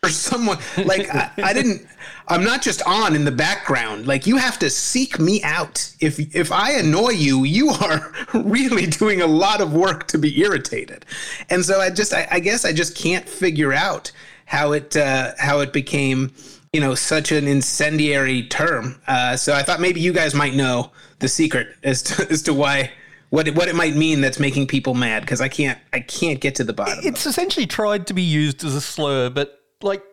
for 0.07 0.13
someone. 0.13 0.57
Like 0.77 1.13
I, 1.13 1.31
I 1.37 1.53
didn't. 1.53 1.85
I'm 2.29 2.43
not 2.43 2.61
just 2.61 2.81
on 2.83 3.15
in 3.15 3.25
the 3.25 3.31
background. 3.31 4.05
Like 4.05 4.27
you 4.27 4.37
have 4.37 4.59
to 4.59 4.69
seek 4.69 5.19
me 5.19 5.41
out. 5.43 5.93
If 5.99 6.19
if 6.35 6.51
I 6.51 6.73
annoy 6.73 7.11
you, 7.11 7.43
you 7.43 7.69
are 7.69 8.13
really 8.33 8.85
doing 8.85 9.21
a 9.21 9.27
lot 9.27 9.61
of 9.61 9.73
work 9.73 10.07
to 10.07 10.17
be 10.17 10.39
irritated. 10.39 11.05
And 11.49 11.63
so 11.63 11.79
I 11.79 11.89
just, 11.89 12.13
I, 12.13 12.27
I 12.31 12.39
guess, 12.39 12.65
I 12.65 12.73
just 12.73 12.95
can't 12.95 13.27
figure 13.27 13.73
out 13.73 14.11
how 14.45 14.73
it 14.73 14.97
uh, 14.97 15.31
how 15.37 15.59
it 15.59 15.71
became, 15.71 16.33
you 16.73 16.81
know, 16.81 16.95
such 16.95 17.31
an 17.31 17.47
incendiary 17.47 18.43
term. 18.43 18.99
Uh, 19.07 19.37
so 19.37 19.53
I 19.53 19.63
thought 19.63 19.79
maybe 19.79 20.01
you 20.01 20.13
guys 20.13 20.33
might 20.33 20.53
know 20.53 20.91
the 21.19 21.27
secret 21.27 21.75
as 21.83 22.01
to 22.03 22.27
as 22.31 22.41
to 22.43 22.53
why. 22.53 22.91
What 23.29 23.45
it, 23.45 23.55
what 23.55 23.67
it 23.67 23.75
might 23.75 23.93
mean 23.93 24.21
that's 24.21 24.39
making 24.39 24.67
people 24.67 24.93
mad 24.93 25.19
because 25.19 25.41
I 25.41 25.49
can't 25.49 25.77
I 25.91 25.99
can't 25.99 26.39
get 26.39 26.55
to 26.55 26.63
the 26.63 26.71
bottom. 26.71 26.99
It's 27.03 27.25
essentially 27.25 27.67
tried 27.67 28.07
to 28.07 28.13
be 28.13 28.21
used 28.21 28.63
as 28.63 28.73
a 28.73 28.79
slur, 28.79 29.29
but 29.29 29.66
like 29.81 30.03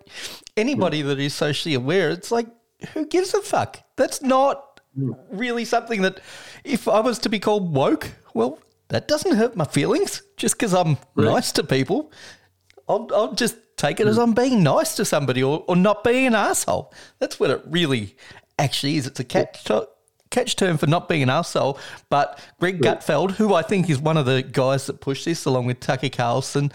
anybody 0.57 1.03
that 1.03 1.19
is 1.19 1.35
socially 1.35 1.75
aware, 1.75 2.11
it's 2.11 2.31
like, 2.31 2.47
who 2.93 3.07
gives 3.07 3.35
a 3.35 3.41
fuck? 3.41 3.81
That's 3.97 4.23
not 4.23 4.81
mm. 4.99 5.17
really 5.31 5.65
something 5.65 6.03
that, 6.03 6.21
if 6.65 6.89
I 6.89 7.01
was 7.01 7.19
to 7.21 7.29
be 7.29 7.39
called 7.39 7.75
woke, 7.75 8.11
well, 8.35 8.59
that 8.89 9.09
doesn't 9.09 9.37
hurt 9.37 9.57
my 9.57 9.65
feelings 9.65 10.23
just 10.37 10.57
because 10.57 10.75
I'm 10.75 10.99
nice 11.17 11.53
to 11.53 11.65
people. 11.65 12.13
I'll, 12.89 13.09
I'll 13.15 13.33
just 13.33 13.57
take 13.77 14.01
it 14.01 14.07
as 14.07 14.19
mm. 14.19 14.23
I'm 14.23 14.35
being 14.35 14.63
nice 14.63 14.95
to 14.97 15.05
somebody 15.05 15.43
or, 15.43 15.65
or 15.67 15.77
not 15.77 16.05
being 16.05 16.27
an 16.27 16.35
asshole. 16.35 16.93
That's 17.19 17.41
what 17.41 17.51
it 17.51 17.63
really 17.67 18.17
actually 18.59 18.97
is. 18.97 19.07
It's 19.07 19.21
a 19.21 19.25
catch 19.25 19.65
catch 20.35 20.57
term 20.57 20.77
for 20.77 20.87
not 20.87 21.09
being 21.09 21.23
an 21.23 21.31
asshole. 21.31 21.79
But 22.11 22.41
Greg 22.59 22.81
Gutfeld, 22.81 23.33
who 23.33 23.55
I 23.55 23.63
think 23.63 23.89
is 23.89 23.99
one 23.99 24.17
of 24.17 24.27
the 24.27 24.43
guys 24.43 24.87
that 24.87 25.01
push 25.01 25.25
this, 25.25 25.45
along 25.45 25.67
with 25.67 25.81
Tucker 25.81 26.09
Carlson, 26.09 26.73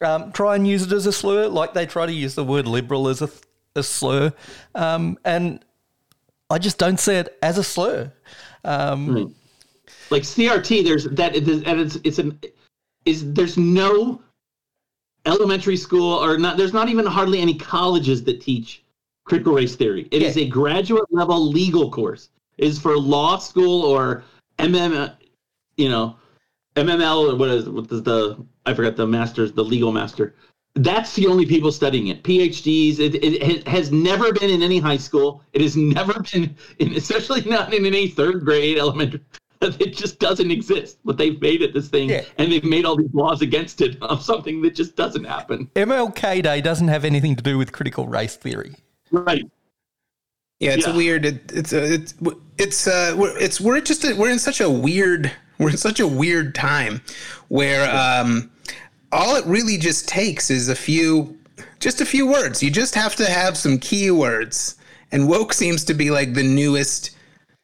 um, 0.00 0.32
try 0.32 0.56
and 0.56 0.66
use 0.66 0.82
it 0.84 0.92
as 0.92 1.06
a 1.06 1.12
slur, 1.12 1.48
like 1.48 1.74
they 1.74 1.86
try 1.86 2.06
to 2.06 2.12
use 2.12 2.34
the 2.34 2.44
word 2.44 2.66
liberal 2.66 3.08
as 3.08 3.20
a, 3.22 3.30
a 3.76 3.82
slur. 3.82 4.32
Um, 4.74 5.18
and 5.24 5.64
I 6.50 6.58
just 6.58 6.78
don't 6.78 6.98
see 6.98 7.14
it 7.14 7.38
as 7.42 7.58
a 7.58 7.64
slur. 7.64 8.12
Um, 8.64 9.34
like 10.10 10.22
CRT, 10.22 10.84
there's 10.84 11.04
that 11.04 11.36
and 11.36 11.80
it's 11.80 11.96
it's 12.04 12.18
an 12.18 12.38
is 13.04 13.32
there's 13.32 13.56
no 13.58 14.20
elementary 15.26 15.76
school 15.76 16.12
or 16.24 16.38
not 16.38 16.56
there's 16.56 16.72
not 16.72 16.88
even 16.88 17.06
hardly 17.06 17.40
any 17.40 17.54
colleges 17.54 18.22
that 18.24 18.40
teach 18.40 18.82
critical 19.24 19.54
race 19.54 19.74
theory. 19.76 20.08
It 20.10 20.22
is 20.22 20.36
Yeah. 20.36 20.44
a 20.44 20.48
graduate 20.48 21.06
level 21.10 21.48
legal 21.48 21.90
course. 21.90 22.28
It 22.62 22.68
is 22.68 22.78
for 22.78 22.96
law 22.96 23.38
school 23.38 23.82
or 23.82 24.22
MM 24.58 25.12
you 25.76 25.88
know 25.88 26.16
MML 26.76 27.32
or 27.32 27.36
what 27.36 27.48
is 27.48 27.68
what 27.68 27.90
is 27.90 28.02
the 28.04 28.44
I 28.66 28.72
forgot 28.72 28.94
the 28.96 29.06
masters 29.06 29.52
the 29.52 29.64
legal 29.64 29.90
master. 29.90 30.36
That's 30.76 31.14
the 31.14 31.26
only 31.26 31.44
people 31.44 31.70
studying 31.72 32.06
it. 32.06 32.22
PhDs. 32.22 32.98
It, 32.98 33.16
it, 33.16 33.42
it 33.42 33.68
has 33.68 33.92
never 33.92 34.32
been 34.32 34.48
in 34.48 34.62
any 34.62 34.78
high 34.78 34.96
school. 34.96 35.42
It 35.52 35.60
has 35.60 35.76
never 35.76 36.14
been, 36.32 36.56
in, 36.78 36.94
especially 36.94 37.42
not 37.42 37.74
in 37.74 37.84
any 37.84 38.08
third 38.08 38.44
grade 38.44 38.78
elementary. 38.78 39.20
It 39.60 39.94
just 39.94 40.18
doesn't 40.18 40.50
exist. 40.50 40.98
But 41.04 41.18
they've 41.18 41.38
made 41.40 41.60
it 41.62 41.72
this 41.74 41.88
thing, 41.88 42.08
Yeah. 42.10 42.22
and 42.38 42.50
they've 42.50 42.64
made 42.64 42.84
all 42.86 42.96
these 42.96 43.12
laws 43.12 43.42
against 43.42 43.80
it 43.80 43.96
of 44.02 44.22
something 44.22 44.62
that 44.62 44.74
just 44.74 44.96
doesn't 44.96 45.24
happen. 45.24 45.68
MLK 45.76 46.42
Day 46.42 46.60
doesn't 46.62 46.88
have 46.88 47.04
anything 47.04 47.36
to 47.36 47.42
do 47.42 47.58
with 47.58 47.70
critical 47.70 48.06
race 48.08 48.34
theory. 48.36 48.74
Right. 49.10 49.44
Yeah, 50.58 50.72
it's 50.74 50.86
Yeah. 50.86 50.94
a 50.94 50.96
weird. 50.96 51.26
It, 51.26 51.52
it's 51.52 51.72
a, 51.72 51.92
it's 51.94 52.14
it's 52.58 52.86
uh 52.86 53.14
we're, 53.16 53.36
it's 53.38 53.60
we're 53.60 53.80
just 53.80 54.04
a, 54.04 54.14
we're 54.14 54.30
in 54.30 54.38
such 54.38 54.60
a 54.60 54.68
weird 54.68 55.32
we're 55.58 55.70
in 55.70 55.76
such 55.76 56.00
a 56.00 56.06
weird 56.06 56.54
time 56.54 57.00
where 57.48 57.88
um 57.94 58.50
all 59.12 59.36
it 59.36 59.44
really 59.46 59.76
just 59.76 60.08
takes 60.08 60.50
is 60.50 60.68
a 60.68 60.74
few 60.74 61.38
just 61.82 62.00
a 62.00 62.06
few 62.06 62.26
words. 62.26 62.62
You 62.62 62.70
just 62.70 62.94
have 62.94 63.16
to 63.16 63.26
have 63.26 63.56
some 63.56 63.78
keywords, 63.78 64.76
and 65.10 65.28
woke 65.28 65.52
seems 65.52 65.84
to 65.84 65.94
be 65.94 66.10
like 66.10 66.32
the 66.34 66.42
newest 66.42 67.16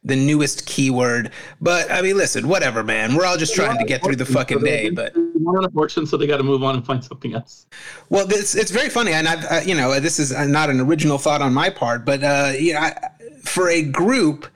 the 0.05 0.17
newest 0.17 0.67
keyword. 0.67 1.33
But 1.61 1.91
I 1.91 2.03
mean, 2.03 2.17
listen, 2.17 2.49
whatever, 2.49 2.83
man. 2.83 3.17
We're 3.17 3.25
all 3.25 3.37
just 3.37 3.55
trying 3.55 3.79
to 3.79 3.85
get 3.85 4.03
through 4.03 4.17
the 4.17 4.27
fucking 4.27 4.61
day, 4.61 4.91
but. 4.91 5.15
More 5.41 5.63
unfortunate, 5.63 6.09
so 6.09 6.17
they 6.17 6.27
got 6.27 6.39
to 6.39 6.43
move 6.43 6.63
on 6.63 6.75
and 6.75 6.85
find 6.85 7.03
something 7.03 7.35
else. 7.35 7.67
Well, 8.11 8.27
this 8.27 8.55
it's 8.55 8.71
very 8.71 8.91
funny, 8.91 9.13
and 9.13 9.27
I've 9.27 9.45
uh, 9.45 9.61
you 9.65 9.75
know 9.75 9.99
this 9.99 10.19
is 10.19 10.33
not 10.33 10.69
an 10.69 10.81
original 10.81 11.17
thought 11.17 11.41
on 11.41 11.55
my 11.55 11.71
part, 11.71 12.05
but 12.05 12.23
uh, 12.23 12.53
you 12.59 12.75
know, 12.75 12.81
I, 12.81 13.11
for 13.45 13.71
a 13.71 13.83
group 13.83 14.47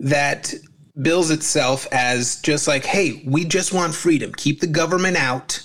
that 0.00 0.52
bills 1.00 1.30
itself 1.30 1.86
as 1.92 2.40
just 2.40 2.66
like, 2.66 2.84
hey, 2.84 3.22
we 3.26 3.44
just 3.44 3.72
want 3.72 3.94
freedom, 3.94 4.32
keep 4.34 4.60
the 4.60 4.66
government 4.66 5.16
out, 5.16 5.62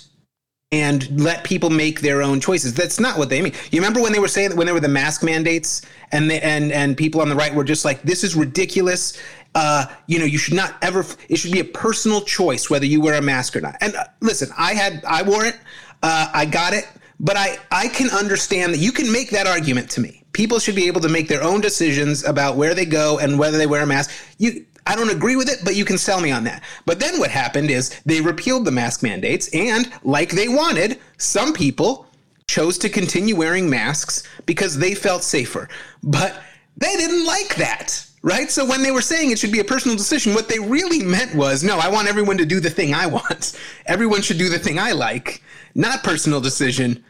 and 0.70 1.20
let 1.20 1.44
people 1.44 1.68
make 1.68 2.00
their 2.00 2.22
own 2.22 2.40
choices. 2.40 2.72
That's 2.74 2.98
not 2.98 3.18
what 3.18 3.28
they 3.28 3.42
mean. 3.42 3.52
You 3.70 3.80
remember 3.80 4.00
when 4.00 4.12
they 4.12 4.18
were 4.18 4.28
saying 4.28 4.50
that 4.50 4.56
when 4.56 4.66
there 4.66 4.74
were 4.74 4.80
the 4.80 4.88
mask 4.88 5.22
mandates, 5.22 5.82
and 6.12 6.30
they, 6.30 6.40
and 6.40 6.72
and 6.72 6.96
people 6.96 7.20
on 7.20 7.28
the 7.28 7.34
right 7.34 7.54
were 7.54 7.64
just 7.64 7.84
like, 7.84 8.02
this 8.02 8.24
is 8.24 8.34
ridiculous. 8.34 9.20
Uh, 9.54 9.84
you 10.06 10.18
know, 10.18 10.24
you 10.24 10.38
should 10.38 10.54
not 10.54 10.76
ever. 10.82 11.04
It 11.28 11.36
should 11.36 11.52
be 11.52 11.60
a 11.60 11.64
personal 11.64 12.22
choice 12.22 12.70
whether 12.70 12.86
you 12.86 13.02
wear 13.02 13.14
a 13.14 13.22
mask 13.22 13.54
or 13.54 13.60
not. 13.60 13.76
And 13.82 13.94
uh, 13.94 14.04
listen, 14.20 14.48
I 14.56 14.72
had 14.72 15.04
I 15.04 15.22
wore 15.22 15.44
it. 15.44 15.58
Uh, 16.02 16.28
I 16.32 16.46
got 16.46 16.72
it. 16.72 16.88
But 17.20 17.36
I, 17.36 17.56
I 17.70 17.86
can 17.88 18.10
understand 18.10 18.74
that 18.74 18.78
you 18.78 18.90
can 18.90 19.10
make 19.10 19.30
that 19.30 19.46
argument 19.46 19.88
to 19.90 20.00
me. 20.00 20.21
People 20.32 20.58
should 20.58 20.74
be 20.74 20.86
able 20.86 21.00
to 21.02 21.08
make 21.08 21.28
their 21.28 21.42
own 21.42 21.60
decisions 21.60 22.24
about 22.24 22.56
where 22.56 22.74
they 22.74 22.86
go 22.86 23.18
and 23.18 23.38
whether 23.38 23.58
they 23.58 23.66
wear 23.66 23.82
a 23.82 23.86
mask. 23.86 24.10
You, 24.38 24.64
I 24.86 24.96
don't 24.96 25.10
agree 25.10 25.36
with 25.36 25.48
it, 25.48 25.60
but 25.64 25.76
you 25.76 25.84
can 25.84 25.98
sell 25.98 26.20
me 26.20 26.30
on 26.30 26.44
that. 26.44 26.62
But 26.86 26.98
then 26.98 27.18
what 27.18 27.30
happened 27.30 27.70
is 27.70 28.00
they 28.04 28.20
repealed 28.20 28.64
the 28.64 28.70
mask 28.70 29.02
mandates, 29.02 29.48
and 29.54 29.92
like 30.02 30.30
they 30.30 30.48
wanted, 30.48 30.98
some 31.18 31.52
people 31.52 32.06
chose 32.46 32.78
to 32.78 32.88
continue 32.88 33.36
wearing 33.36 33.70
masks 33.70 34.24
because 34.46 34.76
they 34.76 34.94
felt 34.94 35.22
safer. 35.22 35.68
But 36.02 36.42
they 36.76 36.96
didn't 36.96 37.24
like 37.24 37.54
that, 37.56 38.04
right? 38.22 38.50
So 38.50 38.64
when 38.64 38.82
they 38.82 38.90
were 38.90 39.02
saying 39.02 39.30
it 39.30 39.38
should 39.38 39.52
be 39.52 39.60
a 39.60 39.64
personal 39.64 39.96
decision, 39.96 40.34
what 40.34 40.48
they 40.48 40.58
really 40.58 41.04
meant 41.04 41.34
was 41.34 41.62
no, 41.62 41.78
I 41.78 41.88
want 41.88 42.08
everyone 42.08 42.38
to 42.38 42.46
do 42.46 42.58
the 42.58 42.70
thing 42.70 42.92
I 42.92 43.06
want. 43.06 43.58
Everyone 43.86 44.22
should 44.22 44.38
do 44.38 44.48
the 44.48 44.58
thing 44.58 44.78
I 44.78 44.92
like, 44.92 45.42
not 45.74 46.02
personal 46.02 46.40
decision. 46.40 47.04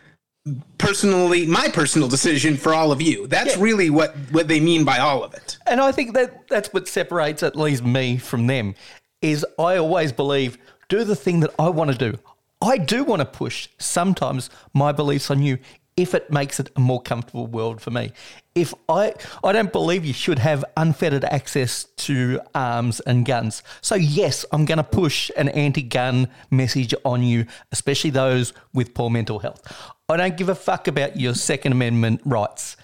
Personally, 0.76 1.46
my 1.46 1.68
personal 1.68 2.08
decision 2.08 2.56
for 2.56 2.74
all 2.74 2.90
of 2.90 3.00
you. 3.00 3.28
That's 3.28 3.56
really 3.56 3.90
what 3.90 4.16
what 4.32 4.48
they 4.48 4.58
mean 4.58 4.84
by 4.84 4.98
all 4.98 5.22
of 5.22 5.34
it. 5.34 5.56
And 5.66 5.80
I 5.80 5.92
think 5.92 6.14
that 6.14 6.48
that's 6.48 6.72
what 6.72 6.88
separates 6.88 7.44
at 7.44 7.54
least 7.54 7.84
me 7.84 8.16
from 8.16 8.48
them 8.48 8.74
is 9.20 9.46
I 9.58 9.76
always 9.76 10.10
believe 10.10 10.58
do 10.88 11.04
the 11.04 11.14
thing 11.14 11.40
that 11.40 11.54
I 11.58 11.68
want 11.68 11.92
to 11.92 11.96
do. 11.96 12.18
I 12.60 12.76
do 12.76 13.04
want 13.04 13.20
to 13.20 13.26
push 13.26 13.68
sometimes 13.78 14.50
my 14.74 14.90
beliefs 14.90 15.30
on 15.30 15.42
you 15.42 15.58
if 15.96 16.14
it 16.14 16.30
makes 16.30 16.58
it 16.58 16.70
a 16.74 16.80
more 16.80 17.02
comfortable 17.02 17.46
world 17.46 17.80
for 17.80 17.90
me. 17.90 18.12
If 18.54 18.74
I 18.88 19.14
I 19.44 19.52
don't 19.52 19.72
believe 19.72 20.04
you 20.04 20.12
should 20.12 20.38
have 20.38 20.64
unfettered 20.76 21.24
access 21.24 21.84
to 21.98 22.40
arms 22.54 23.00
and 23.00 23.24
guns. 23.24 23.62
So 23.80 23.94
yes, 23.94 24.44
I'm 24.52 24.64
going 24.64 24.78
to 24.78 24.84
push 24.84 25.30
an 25.36 25.48
anti-gun 25.50 26.28
message 26.50 26.94
on 27.04 27.22
you, 27.22 27.46
especially 27.70 28.10
those 28.10 28.52
with 28.72 28.94
poor 28.94 29.10
mental 29.10 29.38
health. 29.38 29.62
I 30.08 30.16
don't 30.16 30.36
give 30.36 30.48
a 30.48 30.54
fuck 30.54 30.88
about 30.88 31.18
your 31.18 31.34
second 31.34 31.72
amendment 31.72 32.20
rights. 32.24 32.76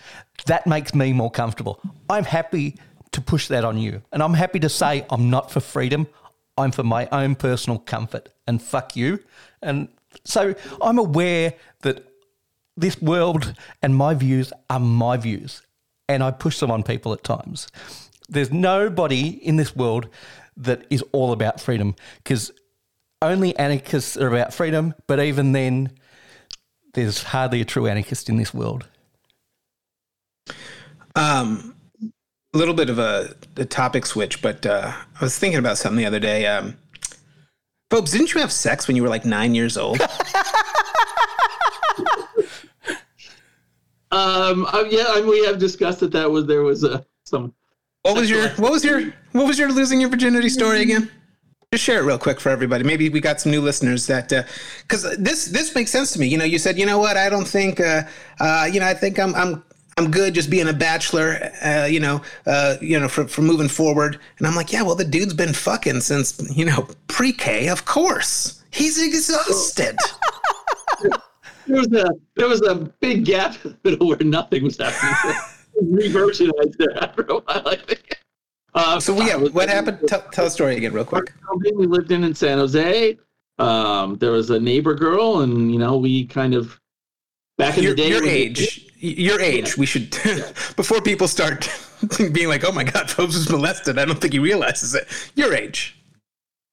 That 0.46 0.66
makes 0.66 0.94
me 0.94 1.12
more 1.12 1.30
comfortable. 1.30 1.80
I'm 2.08 2.24
happy 2.24 2.76
to 3.12 3.20
push 3.20 3.48
that 3.48 3.64
on 3.64 3.78
you. 3.78 4.02
And 4.12 4.22
I'm 4.22 4.34
happy 4.34 4.60
to 4.60 4.68
say 4.68 5.04
I'm 5.10 5.30
not 5.30 5.50
for 5.50 5.60
freedom. 5.60 6.06
I'm 6.56 6.70
for 6.70 6.82
my 6.82 7.08
own 7.12 7.34
personal 7.34 7.78
comfort 7.78 8.30
and 8.46 8.62
fuck 8.62 8.96
you. 8.96 9.20
And 9.62 9.88
so 10.24 10.54
I'm 10.80 10.98
aware 10.98 11.54
that 11.82 12.04
this 12.76 13.00
world 13.02 13.54
and 13.82 13.94
my 13.94 14.14
views 14.14 14.52
are 14.70 14.80
my 14.80 15.16
views, 15.16 15.62
and 16.08 16.22
I 16.22 16.30
push 16.30 16.60
them 16.60 16.70
on 16.70 16.82
people 16.82 17.12
at 17.12 17.24
times. 17.24 17.68
There's 18.28 18.52
nobody 18.52 19.28
in 19.28 19.56
this 19.56 19.74
world 19.74 20.08
that 20.56 20.86
is 20.90 21.02
all 21.12 21.32
about 21.32 21.60
freedom 21.60 21.94
because 22.18 22.52
only 23.20 23.56
anarchists 23.56 24.16
are 24.16 24.28
about 24.28 24.54
freedom, 24.54 24.94
but 25.06 25.20
even 25.20 25.52
then, 25.52 25.90
there's 27.02 27.22
hardly 27.22 27.60
a 27.60 27.64
true 27.64 27.86
anarchist 27.86 28.28
in 28.28 28.36
this 28.36 28.52
world. 28.54 28.86
Um, 31.14 31.74
a 32.54 32.58
little 32.58 32.74
bit 32.74 32.90
of 32.90 32.98
a, 32.98 33.34
a 33.56 33.64
topic 33.64 34.06
switch, 34.06 34.40
but 34.40 34.64
uh, 34.64 34.92
I 35.20 35.24
was 35.24 35.38
thinking 35.38 35.58
about 35.58 35.78
something 35.78 35.98
the 35.98 36.06
other 36.06 36.20
day. 36.20 36.46
Um, 36.46 36.76
Phobes, 37.90 38.12
didn't 38.12 38.34
you 38.34 38.40
have 38.40 38.52
sex 38.52 38.86
when 38.86 38.96
you 38.96 39.02
were 39.02 39.08
like 39.08 39.24
nine 39.24 39.54
years 39.54 39.76
old? 39.76 40.00
Um, 44.10 44.66
uh, 44.72 44.84
yeah, 44.88 45.04
I 45.08 45.20
mean, 45.20 45.28
we 45.28 45.44
have 45.44 45.58
discussed 45.58 46.00
that 46.00 46.12
that 46.12 46.30
was 46.30 46.46
there 46.46 46.62
was 46.62 46.82
a 46.82 47.04
some. 47.24 47.52
What 48.02 48.16
was 48.16 48.30
your 48.30 48.48
what 48.50 48.72
was 48.72 48.84
your 48.84 49.12
what 49.32 49.46
was 49.46 49.58
your 49.58 49.70
losing 49.70 50.00
your 50.00 50.08
virginity 50.08 50.48
story 50.48 50.80
again? 50.80 51.10
Just 51.72 51.84
share 51.84 52.00
it 52.00 52.04
real 52.04 52.16
quick 52.16 52.40
for 52.40 52.48
everybody. 52.48 52.82
Maybe 52.82 53.10
we 53.10 53.20
got 53.20 53.42
some 53.42 53.52
new 53.52 53.60
listeners 53.60 54.06
that 54.06 54.30
because 54.82 55.02
this 55.18 55.46
this 55.46 55.74
makes 55.74 55.90
sense 55.90 56.12
to 56.12 56.18
me. 56.18 56.26
You 56.26 56.38
know, 56.38 56.46
you 56.46 56.58
said 56.58 56.78
you 56.78 56.86
know 56.86 56.98
what 56.98 57.18
I 57.18 57.28
don't 57.28 57.46
think 57.46 57.78
uh, 57.78 58.04
uh, 58.40 58.66
you 58.72 58.80
know 58.80 58.86
I 58.86 58.94
think 58.94 59.18
I'm 59.18 59.34
I'm 59.34 59.62
I'm 59.98 60.10
good 60.10 60.32
just 60.32 60.48
being 60.48 60.68
a 60.68 60.72
bachelor. 60.72 61.52
Uh, 61.62 61.84
you 61.84 62.00
know, 62.00 62.22
uh, 62.46 62.76
you 62.80 62.98
know 62.98 63.06
for 63.06 63.28
for 63.28 63.42
moving 63.42 63.68
forward. 63.68 64.18
And 64.38 64.46
I'm 64.46 64.54
like, 64.54 64.72
yeah, 64.72 64.80
well 64.80 64.94
the 64.94 65.04
dude's 65.04 65.34
been 65.34 65.52
fucking 65.52 66.00
since 66.00 66.40
you 66.56 66.64
know 66.64 66.88
pre-K. 67.06 67.68
Of 67.68 67.84
course, 67.84 68.62
he's 68.70 69.02
exhausted. 69.02 69.98
There 71.66 71.76
was 71.76 71.92
a 71.92 72.08
there 72.34 72.48
was 72.48 72.62
a 72.62 72.76
big 73.00 73.26
gap 73.26 73.62
in 73.62 73.72
the 73.82 73.90
middle 73.90 74.08
where 74.08 74.16
nothing 74.22 74.64
was 74.64 74.78
happening. 74.78 75.38
Reversionized 75.82 76.78
there 76.78 76.96
after 77.02 77.22
a 77.28 77.34
while, 77.40 77.68
I 77.68 77.76
think. 77.86 78.18
Uh, 78.74 79.00
so 79.00 79.20
yeah, 79.22 79.36
what 79.36 79.68
happened? 79.68 79.98
Tell, 80.06 80.22
tell 80.30 80.44
the 80.44 80.50
story 80.50 80.76
again 80.76 80.92
real 80.92 81.04
quick. 81.04 81.32
we 81.56 81.86
lived 81.86 82.12
in 82.12 82.24
in 82.24 82.34
San 82.34 82.58
Jose. 82.58 83.18
Um, 83.58 84.16
there 84.18 84.30
was 84.30 84.50
a 84.50 84.60
neighbor 84.60 84.94
girl, 84.94 85.40
and 85.40 85.72
you 85.72 85.78
know 85.78 85.96
we 85.96 86.26
kind 86.26 86.54
of 86.54 86.78
back 87.56 87.76
in 87.76 87.84
your, 87.84 87.94
the 87.94 88.02
day. 88.02 88.08
your 88.08 88.24
age, 88.24 88.86
your 88.98 89.40
age. 89.40 89.76
We 89.76 89.86
should 89.86 90.10
before 90.76 91.00
people 91.00 91.28
start 91.28 91.68
being 92.32 92.48
like, 92.48 92.64
"Oh 92.64 92.72
my 92.72 92.84
God, 92.84 93.08
Fobes 93.08 93.34
was 93.34 93.50
molested." 93.50 93.98
I 93.98 94.04
don't 94.04 94.20
think 94.20 94.32
he 94.32 94.38
realizes 94.38 94.94
it. 94.94 95.08
Your 95.34 95.54
age. 95.54 95.98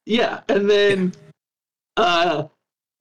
Yeah, 0.05 0.41
and 0.49 0.69
then 0.69 1.13
uh, 1.97 2.47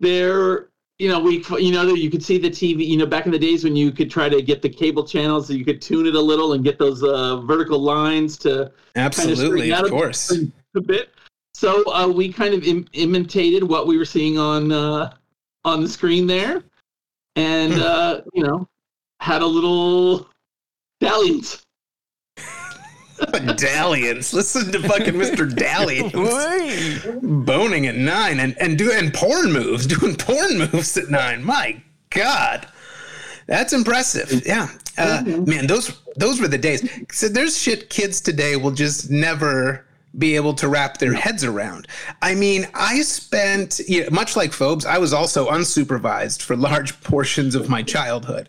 there, 0.00 0.68
you 0.98 1.08
know, 1.08 1.18
we, 1.18 1.44
you 1.58 1.72
know, 1.72 1.94
you 1.94 2.10
could 2.10 2.22
see 2.22 2.38
the 2.38 2.50
TV. 2.50 2.86
You 2.86 2.96
know, 2.96 3.06
back 3.06 3.26
in 3.26 3.32
the 3.32 3.38
days 3.38 3.64
when 3.64 3.74
you 3.74 3.90
could 3.90 4.10
try 4.10 4.28
to 4.28 4.40
get 4.40 4.62
the 4.62 4.68
cable 4.68 5.04
channels, 5.04 5.50
you 5.50 5.64
could 5.64 5.82
tune 5.82 6.06
it 6.06 6.14
a 6.14 6.20
little 6.20 6.52
and 6.52 6.62
get 6.62 6.78
those 6.78 7.02
uh, 7.02 7.40
vertical 7.40 7.78
lines 7.80 8.38
to 8.38 8.72
Absolutely, 8.94 9.44
straighten 9.44 9.72
out 9.72 9.84
of 9.84 9.90
course. 9.90 10.32
a 10.76 10.80
bit. 10.80 11.10
So 11.52 11.84
uh, 11.92 12.08
we 12.08 12.32
kind 12.32 12.54
of 12.54 12.64
Im- 12.64 12.86
imitated 12.92 13.62
what 13.64 13.86
we 13.86 13.98
were 13.98 14.04
seeing 14.04 14.38
on 14.38 14.70
uh, 14.70 15.14
on 15.64 15.80
the 15.80 15.88
screen 15.88 16.26
there, 16.26 16.62
and 17.36 17.72
Hmm. 17.72 17.80
uh, 17.80 18.20
you 18.32 18.44
know, 18.44 18.68
had 19.20 19.42
a 19.42 19.46
little 19.46 20.28
dalliance. 21.00 21.63
Dalliance. 23.56 24.32
Listen 24.32 24.72
to 24.72 24.80
fucking 24.80 25.14
Mr. 25.14 25.52
Dalliance 25.56 27.06
boning 27.22 27.86
at 27.86 27.96
nine 27.96 28.40
and 28.40 28.56
and 28.60 28.78
doing 28.78 29.10
porn 29.10 29.52
moves, 29.52 29.86
doing 29.86 30.16
porn 30.16 30.58
moves 30.58 30.96
at 30.96 31.10
nine. 31.10 31.44
My 31.44 31.80
God, 32.10 32.66
that's 33.46 33.72
impressive. 33.72 34.46
Yeah, 34.46 34.68
uh, 34.98 35.22
man, 35.46 35.66
those 35.66 36.00
those 36.16 36.40
were 36.40 36.48
the 36.48 36.58
days. 36.58 36.88
So 37.12 37.28
there's 37.28 37.60
shit 37.60 37.90
kids 37.90 38.20
today 38.20 38.56
will 38.56 38.72
just 38.72 39.10
never 39.10 39.84
be 40.18 40.36
able 40.36 40.54
to 40.54 40.68
wrap 40.68 40.98
their 40.98 41.12
heads 41.12 41.44
around. 41.44 41.88
I 42.22 42.34
mean, 42.34 42.68
I 42.74 43.02
spent, 43.02 43.80
you 43.88 44.02
know, 44.04 44.10
much 44.10 44.36
like 44.36 44.52
Fobes, 44.52 44.86
I 44.86 44.98
was 44.98 45.12
also 45.12 45.50
unsupervised 45.50 46.42
for 46.42 46.56
large 46.56 47.00
portions 47.02 47.54
of 47.54 47.68
my 47.68 47.82
childhood. 47.82 48.48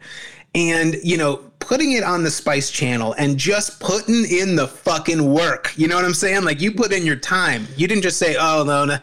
And, 0.56 0.96
you 1.04 1.18
know, 1.18 1.42
putting 1.60 1.94
it 1.94 2.04
on 2.04 2.24
the 2.24 2.32
Spice 2.32 2.72
Channel 2.72 3.14
and 3.18 3.38
just 3.38 3.80
putting 3.80 4.26
in 4.26 4.56
the 4.56 4.68
fucking 4.68 5.32
work. 5.34 5.74
You 5.76 5.88
know 5.88 5.96
what 5.96 6.06
I'm 6.06 6.14
saying? 6.14 6.44
Like 6.44 6.62
you 6.62 6.72
put 6.72 6.94
in 6.94 7.06
your 7.06 7.16
time. 7.16 7.68
You 7.76 7.88
didn't 7.88 8.04
just 8.04 8.18
say, 8.18 8.36
"Oh 8.40 8.64
no, 8.64 8.86
no 8.86 8.98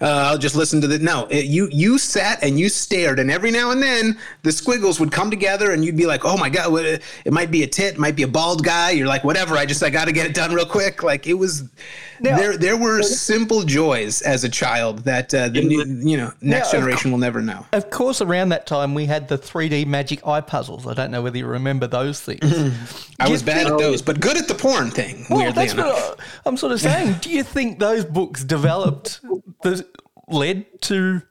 uh, 0.00 0.28
I'll 0.30 0.38
just 0.38 0.54
listen 0.56 0.80
to 0.80 0.86
the." 0.86 0.98
No, 0.98 1.26
it, 1.30 1.46
you 1.46 1.68
you 1.72 1.98
sat 1.98 2.42
and 2.42 2.58
you 2.58 2.68
stared, 2.68 3.18
and 3.18 3.30
every 3.30 3.50
now 3.50 3.70
and 3.70 3.82
then 3.82 4.18
the 4.42 4.52
squiggles 4.52 4.98
would 5.00 5.12
come 5.12 5.30
together, 5.30 5.72
and 5.72 5.84
you'd 5.84 5.96
be 5.96 6.06
like, 6.06 6.24
"Oh 6.24 6.36
my 6.36 6.48
god, 6.48 6.72
what, 6.72 6.84
it 6.84 7.32
might 7.32 7.50
be 7.50 7.62
a 7.62 7.66
tit, 7.66 7.94
it 7.94 7.98
might 7.98 8.16
be 8.16 8.22
a 8.22 8.28
bald 8.28 8.64
guy." 8.64 8.90
You're 8.90 9.06
like, 9.06 9.24
"Whatever, 9.24 9.56
I 9.56 9.66
just 9.66 9.82
I 9.82 9.90
got 9.90 10.06
to 10.06 10.12
get 10.12 10.26
it 10.26 10.34
done 10.34 10.52
real 10.52 10.66
quick." 10.66 11.02
Like 11.02 11.26
it 11.26 11.34
was. 11.34 11.64
there, 12.20 12.56
there 12.56 12.76
were 12.76 13.00
simple 13.02 13.62
joys 13.62 14.22
as 14.22 14.42
a 14.42 14.48
child 14.48 15.04
that 15.04 15.32
uh, 15.32 15.48
the 15.50 15.62
new, 15.62 15.84
you 16.10 16.16
know 16.16 16.32
next 16.40 16.72
Now, 16.72 16.78
of 16.78 16.82
generation 16.84 17.10
will 17.12 17.18
never 17.18 17.40
know. 17.40 17.64
Of 17.72 17.90
course, 17.90 18.20
around 18.20 18.48
that 18.48 18.66
time 18.66 18.92
we 18.94 19.06
had 19.06 19.28
the 19.28 19.38
3D 19.38 19.86
magic 19.86 20.26
eye 20.26 20.40
puzzles. 20.40 20.84
I 20.86 20.94
don't 20.94 21.12
know 21.12 21.22
whether 21.22 21.38
you 21.38 21.46
remember 21.46 21.86
those 21.86 22.20
things. 22.20 22.42
I 23.20 23.24
Do 23.24 23.28
you 23.28 23.32
was 23.32 23.42
bad 23.44 23.66
think- 23.66 23.70
at 23.70 23.78
those, 23.78 24.02
but 24.02 24.18
good 24.20 24.36
at 24.36 24.48
the 24.48 24.54
porn 24.56 24.90
thing. 24.90 25.26
Well, 25.30 25.38
weirdly 25.44 25.52
that's 25.66 25.72
enough. 25.74 26.08
what 26.08 26.20
I- 26.20 26.24
I'm 26.48 26.56
sort 26.56 26.72
of 26.72 26.80
saying. 26.80 27.18
Do 27.20 27.30
you 27.30 27.44
think 27.44 27.78
those 27.78 28.04
books 28.04 28.42
developed, 28.42 29.20
the, 29.62 29.86
led 30.28 30.66
to 30.82 31.22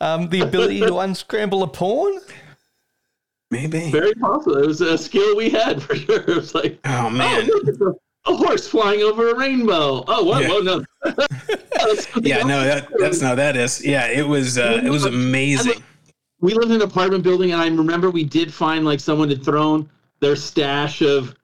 um, 0.00 0.28
the 0.28 0.40
ability 0.40 0.80
to 0.80 0.98
unscramble 1.00 1.62
a 1.62 1.68
pawn? 1.68 2.18
Maybe. 3.50 3.90
Very 3.90 4.14
possible. 4.14 4.56
It 4.58 4.66
was 4.66 4.80
a 4.80 4.96
skill 4.96 5.36
we 5.36 5.50
had 5.50 5.82
for 5.82 5.94
sure. 5.94 6.20
It 6.22 6.26
was 6.36 6.54
like, 6.54 6.78
Oh 6.84 7.06
oh, 7.06 7.10
man. 7.10 7.46
look, 7.46 7.68
it's 7.68 7.80
a, 7.80 7.94
a 8.26 8.34
horse 8.36 8.66
flying 8.66 9.02
over 9.02 9.30
a 9.30 9.36
rainbow. 9.38 10.04
Oh, 10.08 10.24
what? 10.24 10.42
Yeah. 10.42 10.48
Whoa, 10.48 10.60
no. 10.60 10.84
That's 11.04 12.08
something 12.12 12.24
Yeah, 12.24 12.38
else. 12.38 12.46
no, 12.46 12.64
that, 12.64 12.88
that's 12.98 13.20
no, 13.20 13.34
that 13.36 13.56
is. 13.56 13.84
Yeah, 13.84 14.06
it 14.06 14.26
was. 14.26 14.56
Uh, 14.58 14.80
it 14.82 14.88
was 14.88 15.04
amazing. 15.04 15.82
we 16.40 16.54
lived 16.54 16.70
in 16.70 16.76
an 16.76 16.82
apartment 16.82 17.24
building, 17.24 17.52
and 17.52 17.60
I 17.60 17.66
remember 17.66 18.10
we 18.10 18.24
did 18.24 18.52
find 18.54 18.84
like 18.86 19.00
someone 19.00 19.28
had 19.28 19.44
thrown 19.44 19.88
their 20.20 20.36
stash 20.36 21.02
of, 21.02 21.34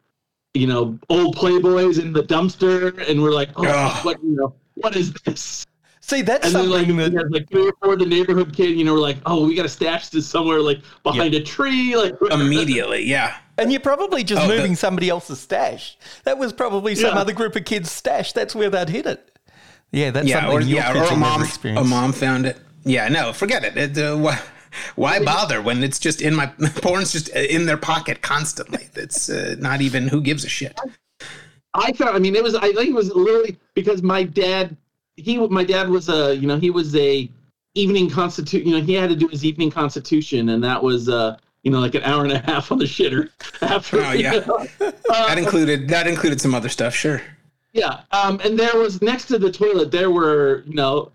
you 0.55 0.66
know, 0.66 0.98
old 1.11 1.37
Playboys 1.37 2.01
in 2.01 2.12
the 2.14 2.22
dumpster, 2.22 3.07
and 3.07 3.20
we're 3.22 3.33
like, 3.33 3.51
oh, 3.57 3.64
Ugh. 3.66 4.05
what, 4.07 4.22
you 4.22 4.31
know, 4.37 4.55
what 4.77 4.96
is 4.96 5.12
this? 5.24 5.66
See, 6.09 6.23
that's 6.23 6.47
And 6.47 6.55
then 6.55 6.71
like, 6.71 6.87
something 6.87 6.97
that 6.97 7.12
had, 7.12 7.31
like 7.31 7.51
three 7.51 7.68
or 7.68 7.73
four 7.83 7.92
of 7.92 7.99
the 7.99 8.07
neighborhood 8.07 8.57
kid, 8.57 8.79
you 8.79 8.85
know, 8.85 8.94
we're 8.94 8.99
like, 9.01 9.18
oh, 9.27 9.47
we 9.47 9.55
got 9.55 9.64
to 9.64 9.68
stash 9.68 10.09
this 10.09 10.27
somewhere, 10.27 10.59
like 10.61 10.81
behind 11.03 11.35
a 11.35 11.42
tree, 11.42 11.94
like 11.97 12.14
Immediately, 12.31 13.05
yeah. 13.05 13.37
And 13.59 13.71
you're 13.71 13.83
probably 13.83 14.25
just 14.25 14.40
Oh, 14.42 14.49
the- 14.49 14.57
moving 14.57 14.75
somebody 14.75 15.11
else's 15.11 15.38
stash. 15.38 15.99
That 16.25 16.38
was 16.38 16.55
probably 16.55 16.94
some 16.94 17.14
Yeah. 17.14 17.21
other 17.21 17.35
group 17.35 17.57
of 17.57 17.66
kids' 17.66 17.90
stash. 17.92 18.33
That's 18.33 18.55
where 18.55 18.71
they'd 18.71 18.88
hit 18.88 19.05
it. 19.05 19.38
Yeah, 19.92 20.11
that's 20.11 20.27
Yeah, 20.27 20.47
or 20.49 20.53
something 20.53 20.68
your 20.68 20.79
yeah, 20.79 20.99
or 21.11 21.12
a 21.12 21.16
mom, 21.16 21.44
a 21.77 21.85
mom 21.85 22.12
found 22.14 22.47
it. 22.47 22.57
Yeah, 22.85 23.09
no, 23.09 23.35
forget 23.35 23.62
it. 23.64 23.77
it 23.77 23.99
uh, 23.99 24.16
why, 24.16 24.40
why 24.97 25.23
bother 25.23 25.61
when 25.61 25.83
it's 25.83 25.99
just 25.99 26.23
in 26.23 26.35
my 26.35 26.47
porn's 26.77 27.12
just 27.12 27.29
in 27.29 27.66
their 27.66 27.77
pocket 27.77 28.23
constantly? 28.23 28.88
It's 28.94 29.29
uh, 29.29 29.57
not 29.59 29.83
even 29.83 30.09
who 30.09 30.23
gives 30.23 30.42
a 30.47 30.49
shit. 30.49 30.79
I 31.75 31.92
found. 31.92 32.16
I 32.16 32.18
mean, 32.18 32.35
it 32.35 32.42
was. 32.42 32.55
I 32.55 32.73
think 32.73 32.88
it 32.88 32.94
was 32.94 33.14
literally 33.14 33.59
because 33.75 34.03
my 34.03 34.23
dad. 34.23 34.75
He. 35.18 35.38
My 35.48 35.64
dad 35.64 35.88
was 35.88 36.09
a. 36.09 36.35
You 36.35 36.46
know, 36.46 36.59
he 36.59 36.70
was 36.70 36.94
a 36.96 37.28
evening 37.74 38.09
constitution. 38.11 38.68
You 38.68 38.78
know, 38.78 38.83
he 38.85 38.94
had 38.94 39.11
to 39.11 39.16
do 39.16 39.28
his 39.28 39.44
evening 39.44 39.70
constitution, 39.70 40.48
and 40.50 40.62
that 40.64 40.83
was. 40.83 41.09
uh 41.09 41.37
you 41.64 41.72
know, 41.72 41.81
like 41.81 41.96
an 41.96 42.04
hour 42.04 42.22
and 42.22 42.33
a 42.33 42.38
half 42.38 42.70
on 42.70 42.78
the 42.78 42.85
shitter 42.85 43.31
after. 43.62 44.00
Oh, 44.00 44.12
yeah. 44.12 44.46
That 45.09 45.38
included 45.38 45.88
that 45.88 46.07
included 46.07 46.40
some 46.40 46.54
other 46.54 46.68
stuff, 46.68 46.94
sure. 46.94 47.20
Yeah, 47.72 48.00
um, 48.12 48.40
and 48.44 48.57
there 48.59 48.76
was 48.78 49.02
next 49.02 49.24
to 49.26 49.38
the 49.38 49.50
toilet. 49.50 49.90
There 49.90 50.11
were, 50.12 50.62
you 50.66 50.74
know, 50.74 51.11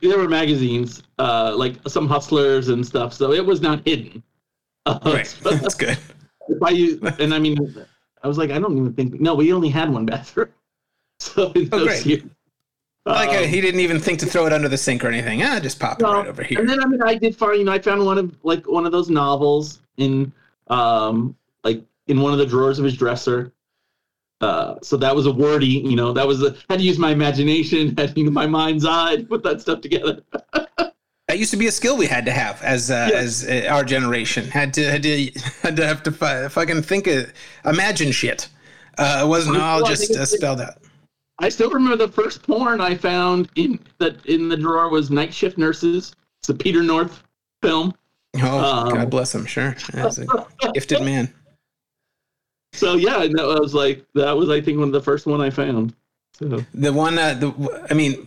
there 0.00 0.16
were 0.18 0.28
magazines, 0.28 1.02
uh, 1.18 1.52
like 1.56 1.74
some 1.86 2.08
hustlers 2.08 2.68
and 2.70 2.84
stuff. 2.84 3.12
So 3.12 3.32
it 3.32 3.44
was 3.44 3.60
not 3.60 3.86
hidden. 3.86 4.22
Uh, 4.86 4.98
Right, 5.04 5.36
that's 5.44 5.74
good. 5.76 5.98
if 6.48 6.62
I 6.62 6.70
use, 6.70 6.98
and 7.20 7.32
I 7.34 7.38
mean, 7.38 7.56
I 8.24 8.26
was 8.28 8.38
like, 8.38 8.50
I 8.50 8.58
don't 8.58 8.76
even 8.76 8.94
think. 8.94 9.20
No, 9.20 9.34
we 9.34 9.52
only 9.52 9.68
had 9.68 9.90
one 9.92 10.06
bathroom. 10.06 10.48
So 11.20 11.52
in 11.52 11.68
Oh, 11.70 11.78
those 11.78 11.86
great. 11.88 12.06
years, 12.06 12.22
Like 13.04 13.30
uh, 13.30 13.42
Um, 13.42 13.48
he 13.48 13.60
didn't 13.60 13.80
even 13.80 13.98
think 13.98 14.20
to 14.20 14.26
throw 14.26 14.46
it 14.46 14.52
under 14.52 14.68
the 14.68 14.78
sink 14.78 15.04
or 15.04 15.08
anything. 15.08 15.42
Ah, 15.42 15.58
just 15.60 15.80
pop 15.80 16.00
it 16.00 16.04
right 16.04 16.26
over 16.26 16.42
here. 16.42 16.60
And 16.60 16.68
then 16.68 16.82
I 16.82 16.86
mean, 16.86 17.02
I 17.02 17.14
did 17.16 17.34
find 17.36 17.58
you 17.58 17.64
know 17.64 17.72
I 17.72 17.78
found 17.80 18.04
one 18.04 18.18
of 18.18 18.34
like 18.44 18.68
one 18.68 18.86
of 18.86 18.92
those 18.92 19.10
novels 19.10 19.80
in 19.96 20.32
um 20.68 21.34
like 21.64 21.82
in 22.06 22.20
one 22.20 22.32
of 22.32 22.38
the 22.38 22.46
drawers 22.46 22.78
of 22.78 22.84
his 22.84 22.96
dresser. 22.96 23.52
Uh, 24.40 24.74
so 24.82 24.96
that 24.96 25.14
was 25.14 25.26
a 25.26 25.30
wordy, 25.32 25.66
you 25.66 25.94
know, 25.94 26.12
that 26.12 26.26
was 26.26 26.42
a 26.42 26.56
had 26.68 26.78
to 26.80 26.84
use 26.84 26.98
my 26.98 27.10
imagination, 27.10 27.94
had 27.98 28.14
to 28.14 28.20
use 28.20 28.30
my 28.30 28.46
mind's 28.46 28.84
eye 28.84 29.16
to 29.16 29.22
put 29.24 29.42
that 29.44 29.60
stuff 29.60 29.80
together. 29.80 30.22
That 31.28 31.38
used 31.38 31.52
to 31.52 31.56
be 31.56 31.68
a 31.68 31.72
skill 31.72 31.96
we 31.96 32.06
had 32.06 32.26
to 32.26 32.32
have 32.32 32.60
as 32.62 32.90
uh, 32.90 33.08
Yeah. 33.10 33.18
as 33.18 33.48
uh, 33.48 33.66
our 33.70 33.84
generation 33.84 34.44
had 34.44 34.74
to 34.74 34.90
had 34.90 35.02
to 35.04 35.30
had 35.62 35.76
to 35.76 35.86
have 35.86 36.02
to 36.02 36.12
fi- 36.12 36.48
fucking 36.48 36.82
think 36.82 37.06
of 37.06 37.32
imagine 37.64 38.12
shit. 38.12 38.48
Uh, 38.98 39.22
it 39.24 39.28
wasn't 39.28 39.56
all 39.56 39.78
Well, 39.80 39.86
just 39.90 40.10
uh, 40.10 40.26
spelled 40.26 40.60
out. 40.60 40.74
I 41.42 41.48
still 41.48 41.70
remember 41.70 41.96
the 42.06 42.12
first 42.12 42.42
porn 42.44 42.80
I 42.80 42.94
found 42.94 43.50
in 43.56 43.78
that 43.98 44.24
in 44.26 44.48
the 44.48 44.56
drawer 44.56 44.88
was 44.88 45.10
Night 45.10 45.34
Shift 45.34 45.58
Nurses. 45.58 46.14
It's 46.40 46.48
a 46.48 46.54
Peter 46.54 46.82
North 46.82 47.22
film. 47.62 47.92
Oh, 48.36 48.58
Um, 48.86 48.88
God 48.94 49.10
bless 49.10 49.34
him. 49.34 49.44
Sure, 49.44 49.76
that's 49.92 50.18
a 50.18 50.26
gifted 50.72 51.02
man. 51.04 51.32
So 52.72 52.94
yeah, 52.94 53.16
I 53.16 53.26
know 53.26 53.50
I 53.50 53.58
was 53.60 53.74
like 53.74 54.06
that 54.14 54.34
was 54.36 54.48
I 54.48 54.60
think 54.60 54.78
one 54.78 54.88
of 54.88 54.92
the 54.92 55.02
first 55.02 55.26
one 55.26 55.40
I 55.40 55.50
found. 55.50 55.94
So 56.34 56.64
The 56.72 56.92
one, 56.92 57.18
uh, 57.18 57.34
the 57.34 57.86
I 57.90 57.94
mean, 57.94 58.26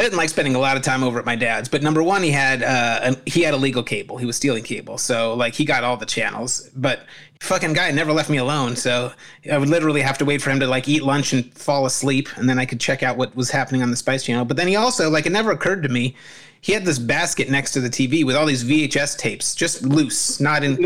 I 0.00 0.02
didn't 0.02 0.16
like 0.16 0.30
spending 0.30 0.54
a 0.54 0.58
lot 0.58 0.78
of 0.78 0.82
time 0.82 1.04
over 1.04 1.18
at 1.18 1.26
my 1.26 1.36
dad's. 1.36 1.68
But 1.68 1.82
number 1.82 2.02
one, 2.02 2.22
he 2.22 2.30
had 2.30 2.62
uh, 2.62 3.00
an, 3.02 3.16
he 3.26 3.42
had 3.42 3.52
illegal 3.52 3.82
cable. 3.82 4.16
He 4.16 4.24
was 4.24 4.34
stealing 4.34 4.64
cable, 4.64 4.96
so 4.96 5.34
like 5.34 5.52
he 5.52 5.66
got 5.66 5.84
all 5.84 5.98
the 5.98 6.06
channels. 6.06 6.70
But 6.74 7.00
fucking 7.40 7.74
guy 7.74 7.90
never 7.90 8.10
left 8.10 8.30
me 8.30 8.38
alone. 8.38 8.76
So 8.76 9.12
I 9.52 9.58
would 9.58 9.68
literally 9.68 10.00
have 10.00 10.16
to 10.16 10.24
wait 10.24 10.40
for 10.40 10.48
him 10.48 10.58
to 10.60 10.66
like 10.66 10.88
eat 10.88 11.02
lunch 11.02 11.34
and 11.34 11.52
fall 11.52 11.84
asleep, 11.84 12.30
and 12.38 12.48
then 12.48 12.58
I 12.58 12.64
could 12.64 12.80
check 12.80 13.02
out 13.02 13.18
what 13.18 13.36
was 13.36 13.50
happening 13.50 13.82
on 13.82 13.90
the 13.90 13.96
Spice 13.96 14.24
Channel. 14.24 14.46
But 14.46 14.56
then 14.56 14.68
he 14.68 14.76
also 14.76 15.10
like 15.10 15.26
it 15.26 15.32
never 15.32 15.50
occurred 15.50 15.82
to 15.82 15.90
me. 15.90 16.16
He 16.62 16.72
had 16.72 16.84
this 16.84 16.98
basket 16.98 17.48
next 17.48 17.70
to 17.72 17.80
the 17.80 17.88
TV 17.88 18.24
with 18.24 18.36
all 18.36 18.44
these 18.44 18.64
VHS 18.64 19.16
tapes, 19.16 19.54
just 19.54 19.82
loose, 19.82 20.40
not 20.40 20.62
in. 20.62 20.76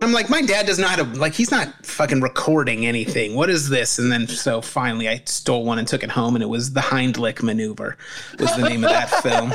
I'm 0.00 0.12
like, 0.12 0.30
my 0.30 0.42
dad 0.42 0.66
does 0.66 0.78
not 0.78 0.98
have 0.98 1.16
like 1.16 1.34
he's 1.34 1.50
not 1.50 1.84
fucking 1.84 2.20
recording 2.20 2.86
anything. 2.86 3.34
What 3.34 3.50
is 3.50 3.68
this? 3.68 3.98
And 3.98 4.12
then 4.12 4.28
so 4.28 4.60
finally, 4.60 5.08
I 5.08 5.22
stole 5.24 5.64
one 5.64 5.78
and 5.80 5.88
took 5.88 6.04
it 6.04 6.10
home, 6.10 6.36
and 6.36 6.42
it 6.42 6.48
was 6.48 6.72
the 6.72 6.80
Heimlich 6.80 7.42
maneuver. 7.42 7.96
Was 8.38 8.54
the 8.56 8.68
name 8.68 8.84
of 8.84 8.90
that 8.90 9.10
film? 9.22 9.52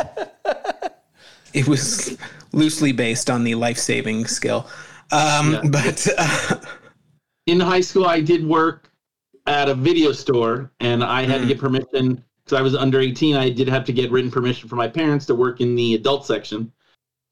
It 1.53 1.67
was 1.67 2.17
loosely 2.51 2.91
based 2.91 3.29
on 3.29 3.43
the 3.45 3.55
life-saving 3.55 4.25
skill, 4.25 4.67
um, 5.11 5.53
Yeah. 5.53 5.61
but 5.69 6.07
uh, 6.17 6.55
in 7.45 7.59
high 7.59 7.81
school 7.81 8.05
I 8.05 8.19
did 8.21 8.45
work 8.45 8.89
at 9.45 9.69
a 9.69 9.75
video 9.75 10.11
store 10.13 10.71
and 10.79 11.03
I 11.03 11.23
had 11.23 11.41
to 11.41 11.47
get 11.47 11.59
permission 11.59 12.23
because 12.43 12.59
I 12.59 12.61
was 12.61 12.75
under 12.75 12.99
18. 12.99 13.35
I 13.35 13.49
did 13.49 13.67
have 13.67 13.85
to 13.85 13.93
get 13.93 14.11
written 14.11 14.31
permission 14.31 14.67
from 14.69 14.77
my 14.77 14.87
parents 14.87 15.25
to 15.27 15.35
work 15.35 15.61
in 15.61 15.75
the 15.75 15.95
adult 15.95 16.25
section. 16.25 16.71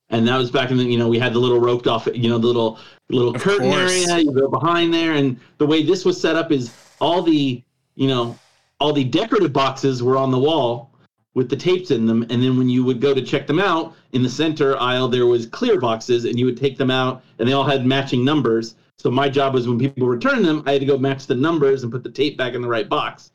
And 0.10 0.28
that 0.28 0.38
was 0.38 0.52
back 0.52 0.71
in 0.71 0.78
the, 0.78 0.84
you 0.84 0.97
know, 0.97 1.08
we 1.08 1.19
had 1.19 1.34
the 1.34 1.39
little 1.39 1.60
roped 1.60 1.88
off, 1.88 2.08
you 2.13 2.30
know, 2.30 2.38
the 2.38 2.47
little 2.47 2.80
little 3.10 3.36
Of 3.36 3.41
curtain 3.41 3.71
course. 3.71 4.10
area. 4.10 4.26
You 4.26 4.34
go 4.34 4.50
behind 4.50 4.93
there, 4.93 5.13
and 5.13 5.39
the 5.58 5.65
way 5.65 5.84
this 5.84 6.04
was 6.04 6.19
set 6.19 6.36
up 6.36 6.52
is 6.52 6.74
all 7.00 7.21
the, 7.21 7.63
you 7.95 8.08
know, 8.08 8.38
all 8.80 8.93
the 8.93 9.06
decorative 9.06 9.54
boxes 9.54 10.04
were 10.04 10.17
on 10.17 10.32
the 10.32 10.39
wall 10.39 10.91
with 11.34 11.50
the 11.50 11.56
tapes 11.56 11.91
in 11.91 12.06
them. 12.06 12.24
And 12.24 12.43
then 12.43 12.58
when 12.58 12.67
you 12.67 12.84
would 12.84 13.00
go 13.00 13.13
to 13.13 13.21
check 13.21 13.47
them 13.47 13.60
out 13.60 13.93
in 14.12 14.21
the 14.21 14.30
center 14.30 14.78
aisle, 14.78 15.08
there 15.08 15.28
was 15.28 15.45
clear 15.45 15.80
boxes, 15.80 16.26
and 16.26 16.38
you 16.38 16.45
would 16.45 16.58
take 16.58 16.78
them 16.78 16.91
out, 16.91 17.24
and 17.39 17.47
they 17.47 17.54
all 17.54 17.63
had 17.63 17.86
matching 17.86 18.26
numbers. 18.26 18.76
So 18.97 19.10
my 19.10 19.30
job 19.30 19.54
was 19.54 19.67
when 19.67 19.80
people 19.80 20.08
returned 20.08 20.43
them, 20.43 20.62
I 20.65 20.74
had 20.74 20.82
to 20.82 20.86
go 20.86 20.97
match 20.97 21.26
the 21.26 21.36
numbers 21.36 21.84
and 21.84 21.91
put 21.91 22.04
the 22.04 22.12
tape 22.12 22.38
back 22.38 22.54
in 22.54 22.62
the 22.62 22.67
right 22.67 22.89
box, 22.89 23.32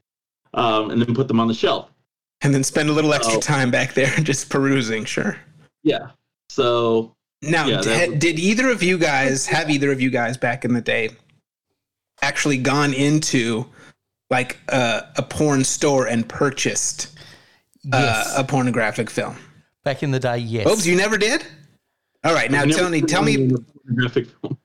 um, 0.54 0.90
and 0.90 1.00
then 1.02 1.14
put 1.14 1.28
them 1.28 1.40
on 1.40 1.48
the 1.48 1.54
shelf. 1.54 1.90
and 2.42 2.54
then 2.54 2.62
spend 2.64 2.88
a 2.88 2.92
little 2.92 3.14
extra 3.14 3.38
Oh. 3.38 3.40
time 3.40 3.70
back 3.70 3.94
there 3.94 4.14
just 4.22 4.48
perusing. 4.50 5.04
Sure. 5.04 5.36
Yeah. 5.82 6.10
So 6.50 7.14
Now, 7.42 7.66
Yeah, 7.66 7.80
did, 7.80 8.10
was- 8.10 8.18
did 8.18 8.38
either 8.38 8.68
of 8.70 8.82
you 8.82 8.98
guys 8.98 9.46
have 9.46 9.70
either 9.70 9.90
of 9.92 10.00
you 10.00 10.10
guys 10.10 10.36
back 10.36 10.64
in 10.64 10.72
the 10.74 10.80
day 10.82 11.10
actually 12.22 12.56
gone 12.58 12.92
into 12.94 13.66
like 14.30 14.58
uh, 14.70 15.02
a 15.16 15.22
porn 15.22 15.64
store 15.64 16.06
and 16.08 16.28
purchased 16.28 17.16
uh, 17.92 18.34
a 18.36 18.44
pornographic 18.44 19.08
film? 19.10 19.36
Back 19.84 20.02
in 20.02 20.10
the 20.10 20.18
day, 20.20 20.38
yes. 20.38 20.66
Oops, 20.66 20.84
you 20.86 20.96
never 20.96 21.16
did. 21.16 21.44
All 22.24 22.34
right, 22.34 22.50
now 22.50 22.64
Tony, 22.64 23.00
tell 23.02 23.22
me, 23.22 23.48
pornographic 23.48 24.26
film. 24.40 24.58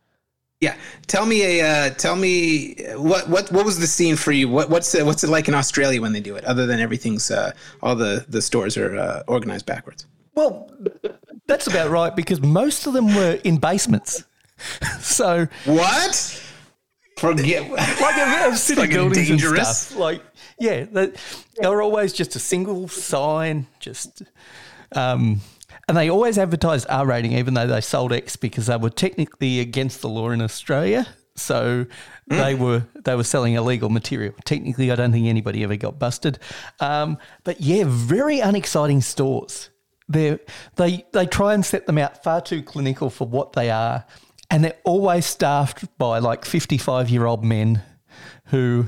Yeah, 0.62 0.76
tell 1.08 1.26
me 1.26 1.60
a, 1.60 1.68
uh, 1.68 1.90
tell 1.90 2.16
me 2.16 2.76
what 2.96 3.28
what 3.28 3.52
what 3.52 3.66
was 3.66 3.80
the 3.80 3.88
scene 3.88 4.16
for 4.16 4.32
you? 4.32 4.48
What 4.48 4.70
what's 4.70 4.94
it, 4.94 5.04
what's 5.06 5.24
it 5.24 5.30
like 5.30 5.48
in 5.48 5.56
Australia 5.56 6.00
when 6.00 6.14
they 6.14 6.20
do 6.22 6.36
it? 6.36 6.46
Other 6.46 6.68
than 6.68 6.80
everything's 6.80 7.32
uh, 7.32 7.52
all 7.82 7.96
the 7.96 8.26
the 8.30 8.42
stores 8.42 8.78
are 8.78 8.96
uh, 8.96 9.24
organized 9.28 9.66
backwards. 9.66 10.06
Well, 10.36 10.72
that's 11.48 11.68
about 11.68 11.90
right 11.90 12.16
because 12.16 12.42
most 12.42 12.86
of 12.88 12.94
them 12.94 13.14
were 13.16 13.40
in 13.44 13.58
basements. 13.58 14.24
So, 15.00 15.48
What? 15.66 16.44
Forget. 17.18 17.70
like 17.72 18.18
a, 18.18 18.56
city 18.56 18.82
fucking 18.82 18.96
buildings 18.96 19.30
and 19.32 19.40
dangerous. 19.40 19.78
stuff. 19.78 19.98
Like, 19.98 20.22
yeah, 20.60 20.86
they, 20.86 21.12
they 21.60 21.68
were 21.68 21.82
always 21.82 22.14
just 22.14 22.36
a 22.36 22.40
single 22.40 22.88
sign, 22.88 23.66
just. 23.80 24.22
Um, 24.96 25.42
and 25.92 25.98
they 25.98 26.10
always 26.10 26.38
advertised 26.38 26.88
R 26.90 27.06
rating, 27.06 27.34
even 27.34 27.54
though 27.54 27.68
they 27.68 27.82
sold 27.82 28.14
X, 28.14 28.38
because 28.38 28.68
they 28.68 28.78
were 28.78 28.90
technically 28.90 29.60
against 29.60 30.00
the 30.00 30.08
law 30.08 30.30
in 30.30 30.42
Australia. 30.42 31.06
So 31.36 31.86
they 32.28 32.56
were 32.56 32.88
they 33.04 33.14
were 33.14 33.26
selling 33.26 33.56
illegal 33.56 33.90
material. 33.90 34.34
Technically, 34.46 34.90
I 34.90 34.96
don't 34.96 35.12
think 35.12 35.28
anybody 35.28 35.66
ever 35.66 35.76
got 35.76 36.00
busted. 36.00 36.40
Um, 36.80 37.18
but 37.44 37.60
yeah, 37.60 37.84
very 37.86 38.40
unexciting 38.40 39.02
stores. 39.02 39.70
They 40.08 40.40
they 40.78 41.06
they 41.12 41.26
try 41.26 41.54
and 41.54 41.66
set 41.66 41.88
them 41.88 41.98
out 41.98 42.24
far 42.24 42.40
too 42.40 42.64
clinical 42.64 43.10
for 43.10 43.28
what 43.28 43.52
they 43.52 43.70
are, 43.70 44.06
and 44.50 44.64
they're 44.64 44.80
always 44.86 45.26
staffed 45.26 45.98
by 45.98 46.20
like 46.20 46.46
fifty 46.46 46.78
five 46.78 47.10
year 47.10 47.26
old 47.26 47.44
men 47.44 47.82
who 48.46 48.88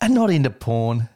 are 0.00 0.08
not 0.08 0.30
into 0.30 0.50
porn. 0.50 1.08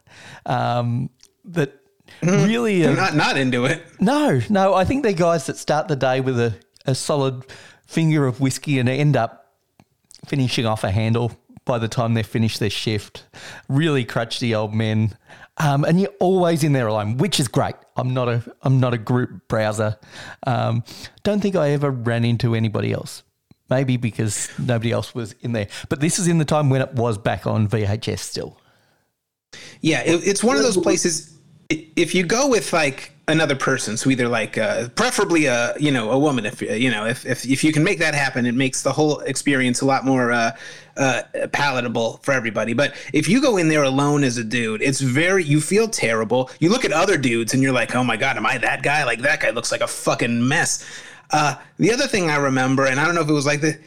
Um, 0.46 1.10
that 1.44 1.81
really 2.22 2.84
are, 2.86 2.94
Not 2.94 3.14
not 3.14 3.36
into 3.36 3.64
it. 3.64 3.84
no, 4.00 4.40
no. 4.50 4.74
I 4.74 4.84
think 4.84 5.02
they're 5.02 5.12
guys 5.12 5.46
that 5.46 5.56
start 5.56 5.88
the 5.88 5.96
day 5.96 6.20
with 6.20 6.38
a, 6.38 6.54
a 6.86 6.94
solid 6.94 7.44
finger 7.86 8.26
of 8.26 8.40
whiskey 8.40 8.78
and 8.78 8.88
end 8.88 9.16
up 9.16 9.52
finishing 10.26 10.66
off 10.66 10.84
a 10.84 10.90
handle 10.90 11.32
by 11.64 11.78
the 11.78 11.88
time 11.88 12.14
they 12.14 12.22
finish 12.22 12.58
their 12.58 12.70
shift. 12.70 13.24
Really 13.68 14.04
crutchy 14.04 14.56
old 14.56 14.74
men. 14.74 15.16
Um, 15.58 15.84
and 15.84 16.00
you're 16.00 16.10
always 16.18 16.64
in 16.64 16.72
there 16.72 16.86
alone, 16.86 17.18
which 17.18 17.38
is 17.38 17.46
great. 17.46 17.74
I'm 17.96 18.14
not 18.14 18.28
a 18.28 18.42
I'm 18.62 18.80
not 18.80 18.94
a 18.94 18.98
group 18.98 19.46
browser. 19.48 19.98
Um, 20.46 20.82
don't 21.24 21.40
think 21.40 21.56
I 21.56 21.70
ever 21.70 21.90
ran 21.90 22.24
into 22.24 22.54
anybody 22.54 22.92
else. 22.92 23.22
Maybe 23.68 23.96
because 23.96 24.50
nobody 24.58 24.90
else 24.92 25.14
was 25.14 25.34
in 25.40 25.52
there. 25.52 25.68
But 25.88 26.00
this 26.00 26.18
is 26.18 26.26
in 26.28 26.38
the 26.38 26.44
time 26.44 26.68
when 26.68 26.82
it 26.82 26.92
was 26.94 27.16
back 27.16 27.46
on 27.46 27.68
VHS 27.68 28.18
still. 28.18 28.58
Yeah, 29.80 30.00
it, 30.02 30.26
it's 30.26 30.42
one 30.44 30.56
of 30.56 30.62
those 30.62 30.76
places. 30.78 31.38
If 31.96 32.14
you 32.14 32.24
go 32.24 32.48
with 32.48 32.72
like 32.72 33.12
another 33.28 33.54
person, 33.54 33.96
so 33.96 34.10
either 34.10 34.28
like 34.28 34.58
uh, 34.58 34.88
preferably 34.90 35.46
a 35.46 35.74
you 35.78 35.90
know 35.90 36.10
a 36.10 36.18
woman, 36.18 36.44
if 36.46 36.60
you 36.62 36.90
know 36.90 37.06
if, 37.06 37.24
if 37.26 37.44
if 37.44 37.64
you 37.64 37.72
can 37.72 37.84
make 37.84 37.98
that 37.98 38.14
happen, 38.14 38.46
it 38.46 38.54
makes 38.54 38.82
the 38.82 38.92
whole 38.92 39.20
experience 39.20 39.80
a 39.80 39.86
lot 39.86 40.04
more 40.04 40.32
uh, 40.32 40.56
uh, 40.96 41.22
palatable 41.52 42.20
for 42.22 42.32
everybody. 42.32 42.72
But 42.72 42.94
if 43.12 43.28
you 43.28 43.40
go 43.40 43.56
in 43.56 43.68
there 43.68 43.84
alone 43.84 44.24
as 44.24 44.38
a 44.38 44.44
dude, 44.44 44.82
it's 44.82 45.00
very 45.00 45.44
you 45.44 45.60
feel 45.60 45.88
terrible. 45.88 46.50
You 46.60 46.70
look 46.70 46.84
at 46.84 46.92
other 46.92 47.16
dudes 47.16 47.54
and 47.54 47.62
you're 47.62 47.72
like, 47.72 47.94
oh 47.94 48.04
my 48.04 48.16
god, 48.16 48.36
am 48.36 48.46
I 48.46 48.58
that 48.58 48.82
guy? 48.82 49.04
Like 49.04 49.20
that 49.22 49.40
guy 49.40 49.50
looks 49.50 49.72
like 49.72 49.80
a 49.80 49.88
fucking 49.88 50.46
mess. 50.46 50.84
Uh, 51.30 51.54
the 51.78 51.92
other 51.92 52.06
thing 52.06 52.28
I 52.28 52.36
remember, 52.36 52.86
and 52.86 53.00
I 53.00 53.06
don't 53.06 53.14
know 53.14 53.22
if 53.22 53.28
it 53.28 53.32
was 53.32 53.46
like 53.46 53.62
the, 53.62 53.78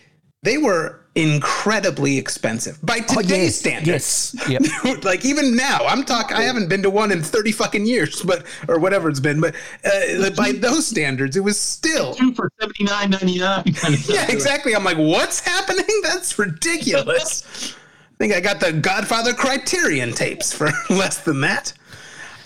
they 0.46 0.58
were 0.58 1.02
incredibly 1.16 2.18
expensive 2.18 2.78
by 2.86 3.00
today's 3.00 3.32
Oh, 3.32 3.36
yes, 3.36 3.56
standards. 3.56 4.36
yes, 4.50 4.50
yep. 4.84 5.04
like 5.04 5.26
even 5.26 5.56
now, 5.56 5.80
I'm 5.86 6.04
talking. 6.04 6.36
I 6.38 6.42
haven't 6.44 6.68
been 6.70 6.82
to 6.84 6.90
one 6.90 7.12
in 7.12 7.22
thirty 7.22 7.52
fucking 7.52 7.86
years, 7.86 8.22
but 8.22 8.46
or 8.68 8.80
whatever 8.80 9.10
it's 9.10 9.20
been. 9.20 9.42
But 9.42 9.56
uh, 9.84 10.30
by 10.32 10.52
those 10.54 10.86
standards, 10.88 11.36
it 11.36 11.44
was 11.44 11.60
still. 11.60 12.14
Two 12.16 12.34
for 12.34 12.52
seventy 12.60 12.84
nine 12.84 13.10
ninety 13.10 13.40
nine. 13.40 13.64
Yeah, 14.08 14.30
exactly. 14.32 14.76
I'm 14.76 14.84
like, 14.84 14.98
what's 14.98 15.40
happening? 15.40 15.86
That's 16.04 16.38
ridiculous. 16.38 17.76
I 18.14 18.18
think 18.18 18.34
I 18.34 18.40
got 18.40 18.60
the 18.62 18.72
Godfather 18.72 19.34
Criterion 19.34 20.14
tapes 20.14 20.54
for 20.54 20.70
less 20.90 21.20
than 21.20 21.42
that. 21.42 21.74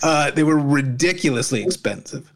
Uh, 0.02 0.30
they 0.30 0.42
were 0.42 0.58
ridiculously 0.58 1.62
expensive. 1.62 2.32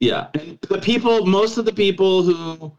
Yeah, 0.00 0.28
and 0.34 0.58
the 0.68 0.80
people, 0.80 1.26
most 1.26 1.58
of 1.58 1.64
the 1.64 1.72
people 1.72 2.22
who, 2.24 2.72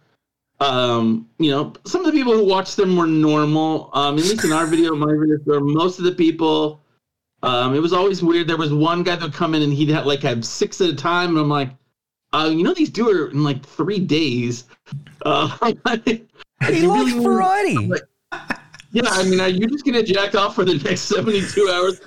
um, 0.63 1.29
you 1.39 1.51
know, 1.51 1.73
some 1.85 2.05
of 2.05 2.07
the 2.07 2.17
people 2.17 2.33
who 2.33 2.45
watched 2.45 2.77
them 2.77 2.95
were 2.95 3.07
normal. 3.07 3.89
Um, 3.93 4.17
at 4.17 4.23
least 4.23 4.45
in 4.45 4.53
our 4.53 4.65
video, 4.65 4.95
my 4.95 5.13
video, 5.13 5.59
most 5.59 5.99
of 5.99 6.05
the 6.05 6.13
people, 6.13 6.81
um, 7.41 7.75
it 7.75 7.79
was 7.79 7.91
always 7.91 8.23
weird. 8.23 8.47
There 8.47 8.57
was 8.57 8.73
one 8.73 9.03
guy 9.03 9.15
that 9.15 9.21
would 9.21 9.33
come 9.33 9.55
in 9.55 9.61
and 9.61 9.73
he'd 9.73 9.89
have 9.89 10.05
like 10.05 10.21
have 10.21 10.45
six 10.45 10.79
at 10.79 10.89
a 10.89 10.95
time, 10.95 11.31
and 11.31 11.39
I'm 11.39 11.49
like, 11.49 11.71
uh, 12.31 12.49
you 12.51 12.63
know, 12.63 12.73
these 12.73 12.89
do 12.89 13.09
it 13.09 13.33
in 13.33 13.43
like 13.43 13.65
three 13.65 13.99
days. 13.99 14.65
Uh, 15.25 15.55
He 16.65 16.87
likes 16.87 17.11
variety. 17.11 17.91
Yeah, 18.93 19.01
I 19.07 19.23
mean, 19.23 19.41
are 19.41 19.49
you 19.49 19.67
just 19.67 19.83
gonna 19.83 20.03
jack 20.03 20.33
off 20.33 20.55
for 20.55 20.63
the 20.63 20.75
next 20.75 21.01
seventy-two 21.01 21.69
hours? 21.69 21.99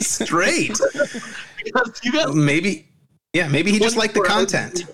Straight. 0.06 0.80
because 1.64 2.00
you 2.02 2.12
got 2.12 2.34
Maybe. 2.34 2.88
Yeah, 3.34 3.48
maybe 3.48 3.70
he 3.70 3.78
just 3.78 3.96
liked 3.96 4.14
the 4.14 4.20
24 4.20 4.60
hours. 4.60 4.84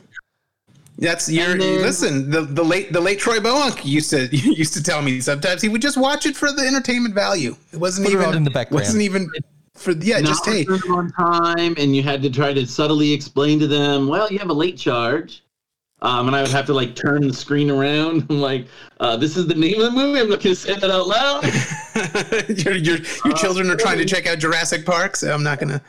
Content. 0.98 1.18
That's 1.18 1.30
your 1.30 1.58
then- 1.58 1.82
listen. 1.82 2.30
The, 2.30 2.42
the 2.42 2.64
late 2.64 2.92
the 2.92 3.00
late 3.00 3.18
Troy 3.18 3.38
Bounk 3.38 3.84
used 3.84 4.10
to 4.10 4.26
used 4.36 4.74
to 4.74 4.82
tell 4.82 5.02
me 5.02 5.20
sometimes 5.20 5.62
he 5.62 5.68
would 5.68 5.82
just 5.82 5.96
watch 5.96 6.26
it 6.26 6.36
for 6.36 6.52
the 6.52 6.62
entertainment 6.62 7.14
value. 7.14 7.56
It 7.72 7.78
wasn't 7.78 8.06
Put 8.06 8.14
it 8.14 8.16
even 8.18 8.28
on 8.28 8.36
in 8.36 8.44
the 8.44 8.50
background. 8.50 8.80
Wasn't 8.80 9.02
even 9.02 9.28
for 9.74 9.92
yeah. 9.92 10.20
Just 10.20 10.46
not 10.46 10.56
hey, 10.56 10.66
on 10.90 11.10
time, 11.12 11.74
and 11.78 11.94
you 11.94 12.02
had 12.02 12.22
to 12.22 12.30
try 12.30 12.52
to 12.52 12.66
subtly 12.66 13.12
explain 13.12 13.58
to 13.60 13.66
them, 13.66 14.08
"Well, 14.08 14.30
you 14.30 14.38
have 14.38 14.50
a 14.50 14.54
late 14.54 14.76
charge." 14.76 15.42
Um, 16.00 16.28
and 16.28 16.36
I 16.36 16.42
would 16.42 16.52
have 16.52 16.66
to 16.66 16.74
like 16.74 16.94
turn 16.94 17.26
the 17.26 17.34
screen 17.34 17.70
around. 17.70 18.26
I'm 18.30 18.40
like, 18.40 18.66
uh, 19.00 19.16
"This 19.16 19.36
is 19.36 19.46
the 19.46 19.54
name 19.54 19.80
of 19.80 19.86
the 19.86 19.90
movie. 19.90 20.20
I'm 20.20 20.28
not 20.28 20.40
going 20.40 20.54
to 20.54 20.60
say 20.60 20.74
that 20.74 20.90
out 20.90 21.08
loud." 21.08 21.44
your 22.64 22.74
your, 22.74 22.98
your 23.24 23.34
children 23.34 23.70
are 23.70 23.76
trying 23.76 23.98
to 23.98 24.04
check 24.04 24.26
out 24.26 24.38
Jurassic 24.38 24.84
Park, 24.84 25.16
so 25.16 25.32
I'm 25.32 25.42
not 25.42 25.58
gonna. 25.58 25.80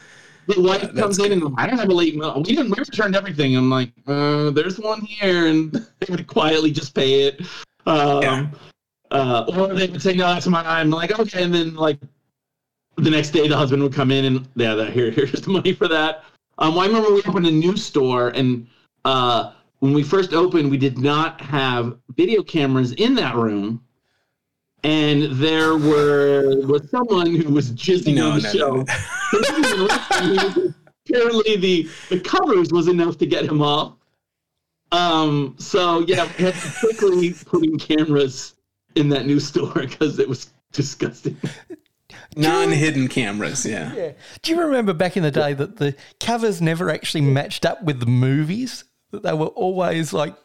The 0.49 0.61
wife 0.61 0.81
that's 0.81 0.99
comes 0.99 1.19
in 1.19 1.31
and 1.31 1.53
I 1.57 1.67
don't 1.67 1.77
have 1.77 1.89
a 1.89 1.93
late. 1.93 2.15
We 2.15 2.43
didn't. 2.43 2.71
We 2.71 2.79
returned 2.79 3.15
everything. 3.15 3.55
I'm 3.55 3.69
like, 3.69 3.91
uh, 4.07 4.49
"There's 4.49 4.79
one 4.79 5.01
here," 5.01 5.45
and 5.45 5.71
they 5.99 6.07
would 6.09 6.25
quietly 6.25 6.71
just 6.71 6.95
pay 6.95 7.27
it. 7.27 7.41
Um, 7.85 8.21
Yeah. 8.23 8.47
uh, 9.11 9.45
or 9.55 9.75
they 9.75 9.87
would 9.87 10.01
say, 10.01 10.15
"No, 10.15 10.25
that's 10.33 10.47
mine." 10.47 10.65
I'm 10.65 10.89
like, 10.89 11.17
"Okay," 11.19 11.43
and 11.43 11.53
then 11.53 11.75
like 11.75 11.99
the 12.95 13.11
next 13.11 13.29
day, 13.29 13.47
the 13.47 13.55
husband 13.55 13.83
would 13.83 13.93
come 13.93 14.09
in 14.09 14.25
and 14.25 14.47
yeah, 14.55 14.73
that, 14.73 14.91
here, 14.91 15.11
here's 15.17 15.33
the 15.33 15.51
money 15.51 15.73
for 15.73 15.87
that. 15.87 16.23
Um, 16.57 16.73
well, 16.73 16.83
I 16.83 16.87
remember 16.87 17.13
we 17.13 17.21
opened 17.27 17.45
a 17.45 17.51
new 17.51 17.77
store, 17.77 18.29
and 18.29 18.65
uh, 19.05 19.53
when 19.79 19.93
we 19.93 20.01
first 20.01 20.33
opened, 20.33 20.71
we 20.71 20.77
did 20.77 20.97
not 20.97 21.39
have 21.41 21.95
video 22.15 22.41
cameras 22.41 22.93
in 22.93 23.13
that 23.15 23.35
room, 23.35 23.81
and 24.83 25.23
there 25.33 25.77
were 25.77 26.65
was 26.65 26.89
someone 26.89 27.35
who 27.35 27.51
was 27.53 27.71
jizzing 27.71 28.15
No, 28.15 28.31
on 28.31 28.39
the 28.41 28.53
no, 28.53 28.75
no, 28.75 28.85
show. 28.85 30.63
no. 30.63 30.73
Apparently, 31.09 31.55
the 31.57 31.89
the 32.09 32.19
covers 32.19 32.71
was 32.71 32.87
enough 32.87 33.17
to 33.17 33.25
get 33.25 33.45
him 33.45 33.61
off. 33.61 33.93
Um, 34.91 35.55
so 35.57 35.99
yeah, 36.01 36.27
we 36.37 36.45
had 36.45 36.53
to 36.55 36.73
quickly 36.79 37.33
put 37.45 37.63
in 37.63 37.77
cameras 37.77 38.55
in 38.95 39.09
that 39.09 39.25
new 39.25 39.39
store 39.39 39.73
because 39.75 40.19
it 40.19 40.27
was 40.29 40.51
disgusting. 40.71 41.37
Non-hidden 42.35 43.07
cameras, 43.07 43.65
yeah. 43.65 43.93
Yeah. 43.95 44.11
Do 44.41 44.51
you 44.51 44.61
remember 44.61 44.93
back 44.93 45.17
in 45.17 45.23
the 45.23 45.31
day 45.31 45.53
that 45.53 45.77
the 45.77 45.95
covers 46.19 46.61
never 46.61 46.89
actually 46.89 47.21
matched 47.21 47.65
up 47.65 47.83
with 47.83 47.99
the 47.99 48.05
movies? 48.05 48.83
That 49.11 49.23
they 49.23 49.33
were 49.33 49.47
always 49.47 50.13
like, 50.13 50.35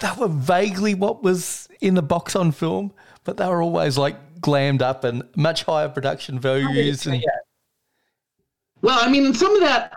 they 0.00 0.10
were 0.18 0.28
vaguely 0.28 0.94
what 0.94 1.22
was 1.22 1.68
in 1.80 1.94
the 1.94 2.02
box 2.02 2.36
on 2.36 2.52
film, 2.52 2.92
but 3.24 3.36
they 3.36 3.46
were 3.46 3.62
always 3.62 3.98
like 3.98 4.16
glammed 4.40 4.82
up 4.82 5.04
and 5.04 5.22
much 5.36 5.64
higher 5.64 5.88
production 5.88 6.38
values. 6.38 7.06
And 7.06 7.22
Well, 8.80 8.98
I 9.00 9.10
mean, 9.10 9.32
some 9.34 9.54
of 9.54 9.60
that, 9.60 9.92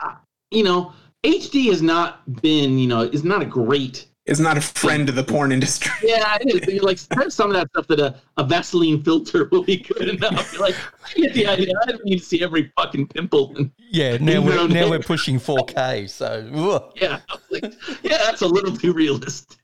you 0.51 0.63
know, 0.63 0.93
HD 1.23 1.69
has 1.69 1.81
not 1.81 2.41
been, 2.41 2.77
you 2.77 2.87
know, 2.87 3.01
is 3.01 3.23
not 3.23 3.41
a 3.41 3.45
great. 3.45 4.07
It's 4.25 4.39
not 4.39 4.57
a 4.57 4.61
friend 4.61 5.07
of 5.07 5.15
the 5.15 5.23
porn 5.23 5.51
industry. 5.51 5.91
Yeah, 6.03 6.37
it 6.41 6.67
is. 6.67 6.73
You're 6.73 6.83
like, 6.83 6.97
some 6.97 7.49
of 7.49 7.55
that 7.55 7.69
stuff 7.69 7.87
that 7.87 7.99
a, 7.99 8.15
a 8.37 8.43
Vaseline 8.43 9.03
filter 9.03 9.45
will 9.51 9.63
be 9.63 9.77
good 9.77 10.09
enough. 10.09 10.51
You're 10.53 10.61
like, 10.61 10.75
I 11.03 11.19
get 11.19 11.33
the 11.33 11.47
idea. 11.47 11.73
I 11.81 11.91
don't 11.91 12.03
need 12.05 12.19
to 12.19 12.25
see 12.25 12.43
every 12.43 12.71
fucking 12.75 13.07
pimple. 13.07 13.55
And, 13.55 13.71
yeah, 13.91 14.17
now 14.17 14.41
we're, 14.41 14.67
now 14.67 14.81
no. 14.81 14.89
we're 14.89 14.99
pushing 14.99 15.39
4K. 15.39 16.09
So, 16.09 16.49
ugh. 16.55 16.91
yeah, 16.99 17.19
like, 17.51 17.73
yeah, 18.03 18.17
that's 18.17 18.41
a 18.41 18.47
little 18.47 18.75
too 18.75 18.93
realistic. 18.93 19.59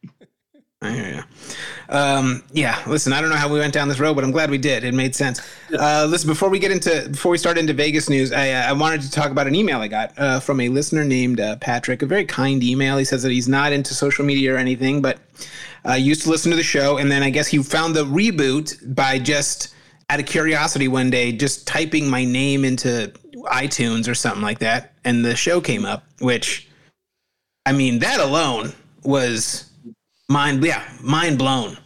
I 0.83 0.91
hear 0.91 1.13
you. 1.13 1.23
Um, 1.89 2.43
yeah, 2.53 2.81
listen, 2.87 3.13
I 3.13 3.21
don't 3.21 3.29
know 3.29 3.35
how 3.35 3.51
we 3.51 3.59
went 3.59 3.73
down 3.73 3.87
this 3.87 3.99
road, 3.99 4.15
but 4.15 4.23
I'm 4.23 4.31
glad 4.31 4.49
we 4.49 4.57
did. 4.57 4.83
It 4.83 4.95
made 4.95 5.15
sense. 5.15 5.39
Uh, 5.77 6.07
listen, 6.09 6.27
before 6.27 6.49
we 6.49 6.57
get 6.57 6.71
into 6.71 7.07
before 7.09 7.31
we 7.31 7.37
start 7.37 7.59
into 7.59 7.73
Vegas 7.73 8.09
news, 8.09 8.31
I, 8.31 8.51
uh, 8.51 8.69
I 8.69 8.73
wanted 8.73 9.01
to 9.01 9.11
talk 9.11 9.29
about 9.29 9.45
an 9.45 9.53
email 9.53 9.79
I 9.79 9.87
got 9.87 10.17
uh, 10.17 10.39
from 10.39 10.59
a 10.59 10.69
listener 10.69 11.03
named 11.03 11.39
uh, 11.39 11.57
Patrick. 11.57 12.01
A 12.01 12.07
very 12.07 12.25
kind 12.25 12.63
email. 12.63 12.97
He 12.97 13.05
says 13.05 13.21
that 13.21 13.31
he's 13.31 13.47
not 13.47 13.73
into 13.73 13.93
social 13.93 14.25
media 14.25 14.55
or 14.55 14.57
anything, 14.57 15.03
but 15.03 15.19
uh, 15.87 15.93
used 15.93 16.23
to 16.23 16.29
listen 16.29 16.49
to 16.49 16.57
the 16.57 16.63
show, 16.63 16.97
and 16.97 17.11
then 17.11 17.21
I 17.21 17.29
guess 17.29 17.47
he 17.47 17.61
found 17.61 17.95
the 17.95 18.05
reboot 18.05 18.95
by 18.95 19.19
just 19.19 19.75
out 20.09 20.19
of 20.19 20.25
curiosity 20.25 20.87
one 20.87 21.11
day, 21.11 21.31
just 21.31 21.67
typing 21.67 22.09
my 22.09 22.25
name 22.25 22.65
into 22.65 23.13
iTunes 23.51 24.09
or 24.09 24.15
something 24.15 24.41
like 24.41 24.59
that, 24.59 24.93
and 25.05 25.23
the 25.23 25.35
show 25.35 25.61
came 25.61 25.85
up. 25.85 26.05
Which, 26.19 26.67
I 27.67 27.71
mean, 27.71 27.99
that 27.99 28.19
alone 28.19 28.73
was 29.03 29.70
mind 30.31 30.63
yeah 30.63 30.83
mind 31.01 31.37
blown. 31.37 31.77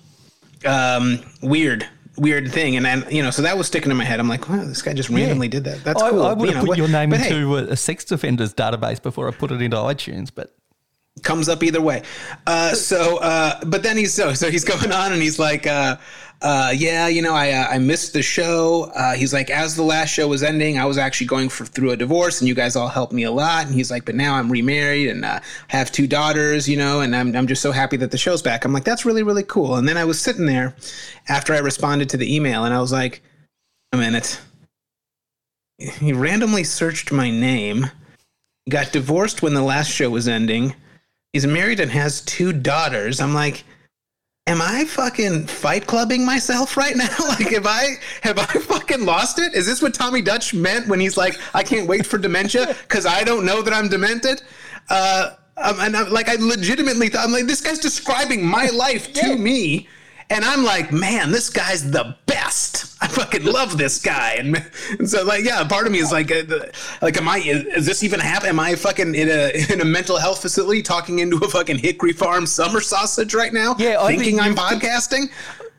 Um 0.66 1.20
weird 1.42 1.88
weird 2.18 2.52
thing. 2.52 2.76
And 2.78 2.86
then 2.86 3.06
you 3.12 3.22
know 3.24 3.32
so 3.32 3.42
that 3.42 3.58
was 3.58 3.68
sticking 3.68 3.92
in 3.92 3.98
my 3.98 4.06
head. 4.06 4.20
I'm 4.20 4.30
like 4.30 4.48
wow 4.50 4.64
this 4.64 4.82
guy 4.82 4.94
just 4.94 5.10
randomly 5.10 5.48
did 5.48 5.64
that. 5.66 5.84
That's 5.84 6.02
I, 6.02 6.10
cool. 6.12 6.24
I 6.24 6.34
would 6.34 6.48
You 6.50 6.56
have 6.56 6.56
know, 6.56 6.62
put 6.62 6.70
what- 6.70 6.78
your 6.78 6.88
name 6.88 7.10
but 7.10 7.20
hey, 7.20 7.36
into 7.36 7.58
a, 7.58 7.64
a 7.64 7.76
sex 7.76 8.10
offenders 8.12 8.54
database 8.54 9.02
before 9.02 9.28
I 9.28 9.32
put 9.32 9.52
it 9.52 9.62
into 9.62 9.78
iTunes, 9.78 10.30
but 10.34 10.56
comes 11.24 11.48
up 11.48 11.64
either 11.64 11.82
way. 11.82 12.04
Uh 12.46 12.74
so 12.74 13.18
uh 13.18 13.60
but 13.66 13.84
then 13.84 13.98
he's 13.98 14.14
so 14.14 14.34
so 14.34 14.50
he's 14.52 14.64
going 14.74 14.92
on 14.92 15.14
and 15.14 15.22
he's 15.22 15.40
like 15.40 15.66
uh 15.68 15.98
uh 16.42 16.72
yeah 16.76 17.08
you 17.08 17.22
know 17.22 17.34
i 17.34 17.52
uh, 17.52 17.68
i 17.70 17.78
missed 17.78 18.14
the 18.14 18.22
show. 18.22 18.92
Uh 18.96 19.14
he's 19.14 19.34
like 19.34 19.50
as 19.50 19.76
the 19.76 19.84
last 19.84 20.10
show 20.10 20.28
was 20.28 20.44
ending 20.44 20.78
i 20.78 20.86
was 20.86 20.98
actually 20.98 21.28
going 21.28 21.50
for 21.50 21.66
through 21.66 21.92
a 21.92 21.98
divorce 21.98 22.42
and 22.42 22.48
you 22.48 22.54
guys 22.54 22.76
all 22.76 22.88
helped 22.88 23.14
me 23.14 23.24
a 23.24 23.32
lot. 23.32 23.66
And 23.66 23.74
he's 23.74 23.90
like 23.90 24.06
but 24.06 24.16
now 24.16 24.36
i'm 24.36 24.52
remarried 24.52 25.10
and 25.10 25.24
uh 25.26 25.40
have 25.68 25.92
two 25.92 26.08
daughters 26.08 26.68
you 26.68 26.78
know 26.78 27.02
and 27.02 27.16
i'm, 27.16 27.36
I'm 27.36 27.48
just 27.48 27.62
so 27.62 27.72
happy 27.72 27.98
that 27.98 28.12
the 28.12 28.18
show's 28.18 28.42
back. 28.42 28.66
I'm 28.66 28.74
like 28.74 28.84
that's 28.84 29.06
really 29.06 29.24
really 29.24 29.44
cool. 29.44 29.76
And 29.76 29.88
then 29.88 29.98
i 29.98 30.06
was 30.06 30.20
sitting 30.20 30.46
there 30.46 30.76
after 31.30 31.54
i 31.54 31.60
responded 31.60 32.10
to 32.10 32.18
the 32.18 32.36
email 32.36 32.66
and 32.66 32.74
i 32.74 32.82
was 32.82 32.92
like 32.92 33.22
a 33.94 33.98
minute. 33.98 34.40
He 35.78 36.14
randomly 36.14 36.64
searched 36.64 37.12
my 37.12 37.30
name 37.30 37.90
got 38.70 38.92
divorced 38.92 39.42
when 39.42 39.54
the 39.54 39.62
last 39.62 39.92
show 39.92 40.10
was 40.10 40.28
ending. 40.28 40.76
He's 41.34 41.46
married 41.46 41.80
and 41.80 41.92
has 41.92 42.22
two 42.22 42.54
daughters. 42.54 43.20
I'm 43.20 43.34
like, 43.34 43.64
am 44.48 44.62
I 44.62 44.86
fucking 44.86 45.48
fight 45.48 45.88
clubbing 45.88 46.26
myself 46.26 46.78
right 46.78 46.96
now? 46.96 47.10
like, 47.28 47.50
have 47.50 47.66
I 47.66 47.96
have 48.22 48.38
I 48.38 48.46
fucking 48.46 49.06
lost 49.06 49.40
it? 49.40 49.54
Is 49.54 49.66
this 49.66 49.82
what 49.82 49.94
Tommy 49.94 50.22
Dutch 50.22 50.54
meant 50.54 50.88
when 50.88 51.00
he's 51.00 51.18
like, 51.18 51.40
I 51.54 51.64
can't 51.64 51.88
wait 51.88 52.06
for 52.06 52.18
dementia 52.18 52.76
because 52.84 53.06
I 53.06 53.24
don't 53.24 53.46
know 53.46 53.62
that 53.62 53.74
I'm 53.74 53.90
demented? 53.90 54.42
Uh, 54.90 55.32
um, 55.58 55.80
and 55.80 55.96
I'm 55.96 56.12
like, 56.12 56.30
I 56.30 56.36
legitimately 56.36 57.10
thought, 57.10 57.26
I'm 57.26 57.32
like, 57.32 57.46
this 57.46 57.62
guy's 57.62 57.80
describing 57.80 58.46
my 58.46 58.68
life 58.68 59.14
to 59.14 59.36
me. 59.36 59.88
And 60.36 60.44
I'm 60.44 60.66
like, 60.66 60.92
man, 60.92 61.32
this 61.32 61.50
guy's 61.50 61.90
the 61.90 62.14
best. 62.26 62.98
I 63.02 63.08
fucking 63.08 63.46
love 63.46 63.78
this 63.78 64.02
guy. 64.02 64.34
And, 64.34 64.70
and 65.00 65.10
so, 65.10 65.24
like, 65.24 65.46
yeah, 65.46 65.64
part 65.66 65.86
of 65.86 65.94
me 65.94 66.00
is 66.00 66.12
like, 66.12 66.30
uh, 66.30 66.44
like, 67.02 67.16
am 67.16 67.30
I? 67.30 67.38
Is, 67.38 67.64
is 67.68 67.86
this 67.86 68.04
even 68.04 68.20
happening? 68.20 68.50
Am 68.50 68.60
I 68.60 68.76
fucking 68.76 69.16
in 69.16 69.30
a 69.30 69.72
in 69.72 69.80
a 69.80 69.86
mental 69.86 70.18
health 70.18 70.42
facility 70.42 70.82
talking 70.82 71.20
into 71.20 71.38
a 71.38 71.48
fucking 71.48 71.78
Hickory 71.78 72.12
Farm 72.12 72.46
summer 72.46 72.82
sausage 72.82 73.34
right 73.34 73.54
now? 73.54 73.78
Yeah, 73.80 74.02
I 74.02 74.08
think 74.08 74.24
thinking 74.24 74.42
I'm 74.42 74.56
podcasting. 74.56 75.32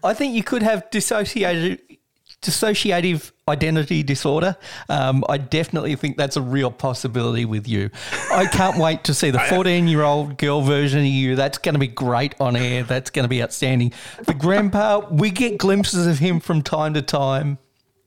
I 0.03 0.15
think 0.15 0.35
you 0.35 0.43
could 0.43 0.63
have 0.63 0.89
dissociative 0.91 1.96
dissociative 2.43 3.33
identity 3.49 4.03
disorder. 4.03 4.57
Um, 4.89 5.25
I 5.29 5.39
definitely 5.39 5.95
think 5.97 6.17
that's 6.17 6.37
a 6.37 6.43
real 6.43 6.71
possibility 6.71 7.45
with 7.45 7.67
you. 7.67 7.91
I 8.33 8.47
can't 8.47 8.79
wait 8.79 9.05
to 9.05 9.15
see 9.15 9.31
the 9.31 9.39
14 9.51 9.89
year 9.89 10.03
old 10.03 10.39
girl 10.39 10.63
version 10.63 11.01
of 11.01 11.07
you. 11.07 11.37
That's 11.37 11.59
going 11.59 11.75
to 11.75 11.79
be 11.79 11.89
great 11.89 12.35
on 12.41 12.57
air. 12.57 12.83
That's 12.83 13.11
going 13.11 13.25
to 13.25 13.29
be 13.29 13.43
outstanding. 13.43 13.93
The 14.25 14.35
grandpa, 14.35 15.07
we 15.11 15.31
get 15.31 15.59
glimpses 15.59 16.07
of 16.07 16.19
him 16.19 16.41
from 16.41 16.63
time 16.63 16.95
to 16.95 17.03
time. 17.03 17.59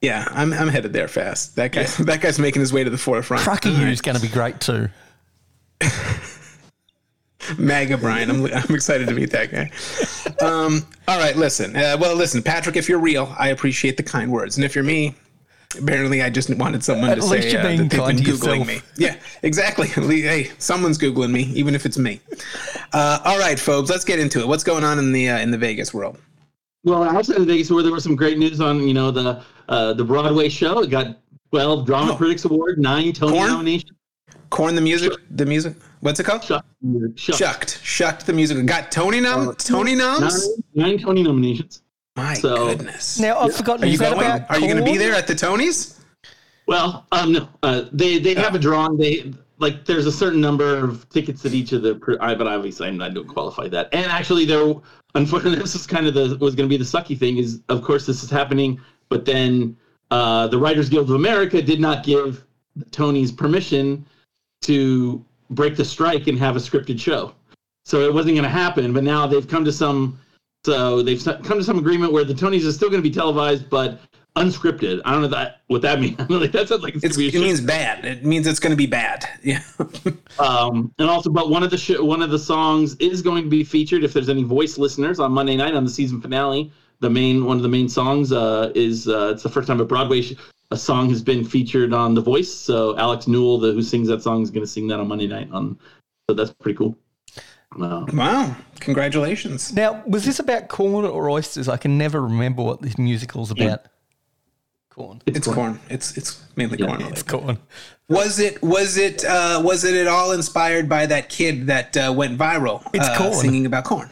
Yeah, 0.02 0.26
I'm 0.32 0.54
I'm 0.54 0.70
headed 0.70 0.94
there 0.94 1.10
fast. 1.10 1.58
That 1.58 1.74
guy 1.74 1.84
that 2.00 2.22
guy's 2.22 2.40
making 2.40 2.62
his 2.62 2.72
way 2.72 2.84
to 2.84 2.90
the 2.90 2.98
forefront. 2.98 3.44
Trucker 3.44 3.70
you 3.70 3.88
is 3.88 4.02
going 4.02 4.16
to 4.16 4.22
be 4.22 4.30
great 4.30 4.60
too. 4.62 4.90
MAGA 7.58 7.98
Brian. 7.98 8.30
I'm, 8.30 8.46
I'm 8.46 8.76
excited 8.76 9.08
to 9.08 9.14
meet 9.14 9.32
that 9.32 9.52
guy. 9.52 9.72
Um, 10.46 10.86
all 11.08 11.18
right, 11.20 11.36
listen. 11.36 11.76
Uh, 11.76 11.98
well, 12.00 12.16
listen, 12.16 12.42
Patrick, 12.44 12.76
if 12.76 12.88
you're 12.90 13.00
real, 13.00 13.34
I 13.38 13.50
appreciate 13.50 13.98
the 13.98 14.04
kind 14.04 14.32
words. 14.32 14.58
And 14.58 14.66
if 14.66 14.76
you're 14.76 14.84
me, 14.84 15.16
apparently 15.78 16.22
I 16.22 16.30
just 16.30 16.54
wanted 16.56 16.84
someone 16.84 17.10
At 17.12 17.20
to 17.20 17.26
least 17.26 17.52
say 17.52 17.58
uh, 17.58 17.62
that 17.64 17.78
they've 17.78 17.90
been 17.90 18.00
Googling 18.18 18.28
yourself. 18.28 18.68
me. 18.68 18.82
Yeah, 18.98 19.16
exactly. 19.44 19.88
At 19.98 20.04
Hey, 20.04 20.52
someone's 20.60 20.98
Googling 20.98 21.32
me, 21.32 21.44
even 21.56 21.76
if 21.76 21.86
it's 21.86 21.98
me. 21.98 22.20
Uh, 22.94 23.20
all 23.26 23.40
right, 23.40 23.60
folks, 23.60 23.90
let's 23.90 24.06
get 24.06 24.20
into 24.20 24.40
it. 24.40 24.48
What's 24.48 24.64
going 24.64 24.84
on 24.84 25.00
in 25.00 25.12
the 25.12 25.30
uh, 25.30 25.40
in 25.40 25.52
the 25.52 25.58
Vegas 25.58 25.94
world? 25.94 26.18
Well, 26.86 27.04
outside 27.04 27.38
of 27.38 27.46
Vegas, 27.48 27.70
where 27.70 27.84
there 27.84 27.92
was 27.92 28.04
some 28.04 28.16
great 28.16 28.38
news 28.38 28.62
on, 28.62 28.88
you 28.88 28.94
know, 28.94 29.12
the 29.12 29.44
uh, 29.68 29.94
the 29.94 30.04
Broadway 30.04 30.48
show. 30.50 30.80
It 30.82 30.90
got 30.90 31.18
12 31.52 31.86
Drama 31.86 32.14
Oh. 32.14 32.16
Critics 32.16 32.46
Award, 32.46 32.80
nine 32.80 33.12
Tony 33.12 33.34
Corn? 33.38 33.48
nominations. 33.50 33.92
Corn 34.50 34.76
the 34.76 34.82
music, 34.82 35.12
the 35.32 35.46
music. 35.46 35.76
What's 36.02 36.20
it 36.20 36.24
called? 36.24 36.44
Shucked. 36.44 36.66
Shucked. 37.16 37.38
Shucked, 37.38 37.80
shucked 37.84 38.26
the 38.26 38.34
music. 38.34 38.66
Got 38.66 38.92
Tony 38.92 39.20
nom, 39.20 39.56
Tony 39.56 39.96
noms. 39.96 40.48
Nine, 40.74 40.90
nine 40.90 41.00
Tony 41.00 41.24
nominations. 41.24 41.82
My 42.16 42.34
So- 42.34 42.70
goodness. 42.70 43.20
Now, 43.20 43.40
I've 43.40 43.56
forgotten. 43.56 43.84
Are 43.84 43.88
you 43.88 43.98
going? 43.98 44.14
about 44.14 44.50
Are 44.50 44.60
you 44.60 44.68
going 44.68 44.78
to 44.78 44.84
be 44.92 44.98
there 44.98 45.14
at 45.14 45.28
the 45.28 45.34
Tonys? 45.34 46.00
Well, 46.68 47.06
um, 47.12 47.34
no, 47.34 47.50
uh, 47.64 47.84
they 47.92 48.20
they 48.20 48.34
have 48.36 48.56
a 48.56 48.60
drawing. 48.60 48.98
They 48.98 49.34
like 49.58 49.86
there's 49.86 50.06
a 50.06 50.12
certain 50.12 50.40
number 50.40 50.78
of 50.78 51.08
tickets 51.10 51.42
that 51.44 51.54
each 51.54 51.72
of 51.74 51.82
the. 51.82 52.18
I, 52.22 52.36
but 52.36 52.48
obviously, 52.48 52.88
I'm 52.88 52.98
not 52.98 53.14
going 53.14 53.28
to 53.28 53.34
qualify 53.34 53.68
that. 53.70 53.90
And 53.92 54.06
actually, 54.12 54.46
there, 54.46 54.74
unfortunately, 55.16 55.60
this 55.62 55.76
is 55.76 55.88
kind 55.88 56.08
of 56.08 56.14
the 56.14 56.38
was 56.40 56.56
going 56.56 56.70
to 56.70 56.74
be 56.74 56.78
the 56.78 56.84
sucky 56.84 57.18
thing. 57.18 57.38
Is 57.38 57.62
of 57.70 57.82
course 57.84 58.06
this 58.06 58.24
is 58.24 58.30
happening 58.30 58.80
but 59.10 59.26
then 59.26 59.76
uh, 60.12 60.48
the 60.48 60.58
Writers 60.58 60.88
Guild 60.88 61.10
of 61.10 61.16
America 61.16 61.62
did 61.62 61.80
not 61.80 62.04
give 62.04 62.46
the 62.76 62.86
Tonys 62.86 63.36
permission 63.36 64.06
to 64.62 65.26
break 65.50 65.76
the 65.76 65.86
strike 65.86 66.28
and 66.28 66.38
have 66.38 66.56
a 66.56 66.60
scripted 66.60 67.00
show. 67.00 67.34
So 67.86 68.02
it 68.02 68.14
wasn't 68.14 68.36
going 68.36 68.44
to 68.44 68.50
happen. 68.50 68.94
But 68.94 69.04
now 69.04 69.26
they've 69.28 69.48
come 69.48 69.66
to 69.66 69.72
some, 69.72 70.20
so 70.66 71.02
they've 71.02 71.24
come 71.24 71.58
to 71.58 71.64
some 71.64 71.80
agreement 71.80 72.12
where 72.14 72.24
the 72.24 72.34
Tonys 72.34 72.62
is 72.62 72.76
still 72.76 72.90
going 72.90 73.02
to 73.02 73.10
be 73.10 73.14
televised, 73.14 73.70
but 73.70 74.00
unscripted. 74.36 75.02
I 75.06 75.12
don't 75.12 75.22
know 75.24 75.28
that 75.30 75.62
what 75.68 75.82
that 75.82 76.00
means. 76.02 76.18
like 76.30 76.52
that 76.52 76.70
sounds 76.70 76.84
like 76.84 76.96
it's, 76.96 77.04
it 77.04 77.18
be 77.18 77.28
a 77.30 77.32
show. 77.32 77.40
means 77.40 77.62
bad. 77.62 78.06
It 78.06 78.24
means 78.26 78.48
it's 78.48 78.60
going 78.60 78.72
to 78.72 78.78
be 78.78 78.88
bad. 78.88 79.26
Yeah. 79.44 79.62
Um, 80.40 80.94
and 81.00 81.10
also, 81.10 81.30
but 81.30 81.50
one 81.50 81.64
of 81.64 81.70
the 81.70 81.78
sh- 81.78 82.00
one 82.00 82.22
of 82.22 82.30
the 82.32 82.40
songs 82.40 82.96
is 82.96 83.22
going 83.22 83.44
to 83.44 83.50
be 83.50 83.62
featured. 83.66 84.06
If 84.06 84.14
there's 84.14 84.30
any 84.30 84.44
voice 84.44 84.78
listeners 84.78 85.20
on 85.20 85.34
Monday 85.34 85.58
night 85.58 85.74
on 85.74 85.84
the 85.84 85.90
season 85.90 86.22
finale, 86.22 86.72
the 87.02 87.10
main 87.10 87.44
one 87.44 87.58
of 87.58 87.64
the 87.64 87.68
main 87.68 87.90
songs 87.90 88.32
uh, 88.32 88.72
is 88.74 89.10
uh, 89.10 89.32
it's 89.34 89.44
the 89.44 89.50
first 89.50 89.68
time 89.68 89.82
a 89.82 89.86
Broadway 89.86 90.22
sh- 90.22 90.36
a 90.72 90.78
song 90.78 91.10
has 91.10 91.22
been 91.22 91.44
featured 91.44 91.94
on 91.94 92.14
The 92.14 92.22
Voice. 92.22 92.52
So 92.54 92.98
Alex 92.98 93.28
Newell, 93.28 93.60
the, 93.60 93.72
who 93.72 93.82
sings 93.82 94.08
that 94.08 94.22
song, 94.22 94.42
is 94.42 94.52
going 94.52 94.64
to 94.64 94.72
sing 94.72 94.88
that 94.88 95.00
on 95.00 95.08
Monday 95.08 95.28
night. 95.28 95.50
On 95.52 95.78
so 96.30 96.36
that's 96.36 96.52
pretty 96.52 96.78
cool. 96.78 96.96
Uh, 97.80 98.06
wow. 98.14 98.56
Congratulations. 98.80 99.74
Now, 99.74 100.04
was 100.08 100.26
this 100.26 100.40
about 100.40 100.68
corn 100.70 101.06
or 101.06 101.30
oysters? 101.30 101.68
I 101.68 101.78
can 101.78 101.98
never 101.98 102.22
remember 102.22 102.64
what 102.64 102.82
this 102.82 102.98
musical's 102.98 103.52
about. 103.52 103.86
Corn. 104.90 105.22
It's 105.26 105.48
corn. 105.48 105.80
It's 105.90 106.18
it's 106.18 106.44
mainly 106.56 106.80
Yeah, 106.80 106.88
corn. 106.88 107.02
It's 107.04 107.24
corn. 107.24 107.58
Was 108.10 108.40
it 108.40 108.62
was 108.62 108.98
it 108.98 109.24
uh, 109.24 109.62
was 109.64 109.84
it 109.84 109.96
at 109.96 110.08
all 110.08 110.32
inspired 110.32 110.90
by 110.90 111.06
that 111.06 111.30
kid 111.30 111.68
that 111.68 111.96
uh, 111.96 112.12
went 112.16 112.38
viral? 112.38 112.86
It's 112.94 113.08
uh, 113.08 113.18
corn. 113.18 113.34
singing 113.34 113.66
about 113.66 113.86
corn. 113.86 114.10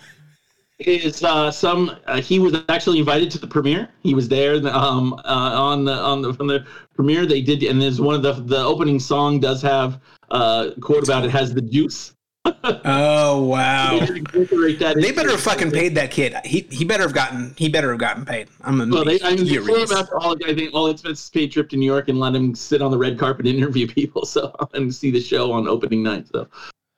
Is 0.80 1.24
uh, 1.24 1.50
some 1.50 1.98
uh, 2.06 2.22
he 2.22 2.40
was 2.40 2.56
actually 2.70 3.00
invited 3.00 3.32
to 3.32 3.40
the 3.40 3.48
premiere. 3.48 3.90
He 4.04 4.14
was 4.14 4.30
there 4.30 4.56
um, 4.68 5.14
uh, 5.14 5.18
on 5.26 5.86
the 5.86 5.94
on 5.94 6.22
the 6.22 6.34
from 6.34 6.48
the 6.48 6.66
premiere. 6.96 7.26
They 7.26 7.42
did, 7.42 7.64
and 7.64 7.82
there's 7.82 8.00
one 8.00 8.16
of 8.16 8.22
the 8.22 8.34
the 8.34 8.64
opening 8.64 9.00
song 9.00 9.40
does 9.40 9.62
have 9.62 10.00
uh, 10.30 10.72
quote 10.82 11.04
about 11.04 11.26
it 11.26 11.32
has 11.32 11.54
the 11.54 11.62
juice. 11.62 12.14
Oh 12.86 13.44
wow! 13.44 14.00
They 14.00 14.06
did 14.06 14.18
incorporate 14.18 14.80
that 14.80 14.96
They 14.96 15.12
better 15.12 15.32
have 15.32 15.42
fucking 15.42 15.72
paid 15.72 15.96
that 15.96 16.12
kid. 16.12 16.34
He 16.46 16.62
he 16.72 16.86
better 16.86 17.04
have 17.04 17.14
gotten 17.14 17.54
he 17.58 17.68
better 17.68 17.92
have 17.92 18.00
gotten 18.00 18.24
paid. 18.24 18.48
I'm 18.62 18.78
gonna 18.78 18.94
Well, 18.94 19.04
they, 19.04 19.20
I 19.22 19.36
mean, 19.36 19.46
they 19.46 19.56
flew 19.56 19.66
furious. 19.66 19.92
him 19.92 19.98
out 19.98 20.08
to 20.08 20.18
all, 20.18 20.36
I 20.46 20.56
think, 20.56 20.74
all 20.74 20.88
expenses 20.88 21.30
paid 21.30 21.52
trip 21.52 21.68
to 21.70 21.78
New 21.78 21.86
York 21.86 22.08
and 22.08 22.20
let 22.20 22.34
him 22.34 22.56
sit 22.56 22.82
on 22.82 22.90
the 22.92 22.98
red 22.98 23.20
carpet 23.20 23.48
and 23.48 23.58
interview 23.58 23.86
people. 23.86 24.26
So 24.26 24.56
and 24.74 24.94
see 24.94 25.12
the 25.12 25.20
show 25.20 25.52
on 25.52 25.68
opening 25.68 26.04
night. 26.04 26.28
So 26.32 26.48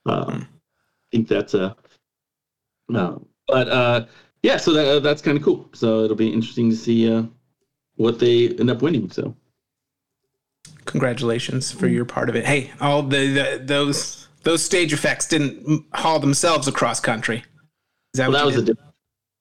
um, 0.05 0.47
I 0.51 1.07
think 1.11 1.27
that's 1.27 1.55
a 1.55 1.75
no, 2.87 3.25
but 3.49 3.69
uh, 3.69 4.05
yeah. 4.43 4.57
So 4.57 4.73
that, 4.73 5.03
that's 5.03 5.21
kind 5.21 5.37
of 5.37 5.43
cool. 5.43 5.69
So 5.73 6.03
it'll 6.03 6.15
be 6.15 6.31
interesting 6.31 6.69
to 6.69 6.75
see 6.75 7.11
uh, 7.13 7.23
what 7.95 8.19
they 8.19 8.49
end 8.49 8.69
up 8.69 8.81
winning. 8.81 9.09
So 9.11 9.35
Congratulations 10.85 11.71
for 11.71 11.87
your 11.87 12.03
part 12.03 12.29
of 12.29 12.35
it. 12.35 12.45
Hey, 12.45 12.71
all 12.81 13.03
the, 13.03 13.27
the 13.27 13.61
those 13.63 14.27
those 14.43 14.63
stage 14.63 14.91
effects 14.91 15.27
didn't 15.27 15.85
haul 15.93 16.19
themselves 16.19 16.67
across 16.67 16.99
country. 16.99 17.43
Is 18.13 18.17
that 18.17 18.31
well, 18.31 18.45
what 18.45 18.55
that 18.55 18.61
was 18.61 18.69
a? 18.69 18.75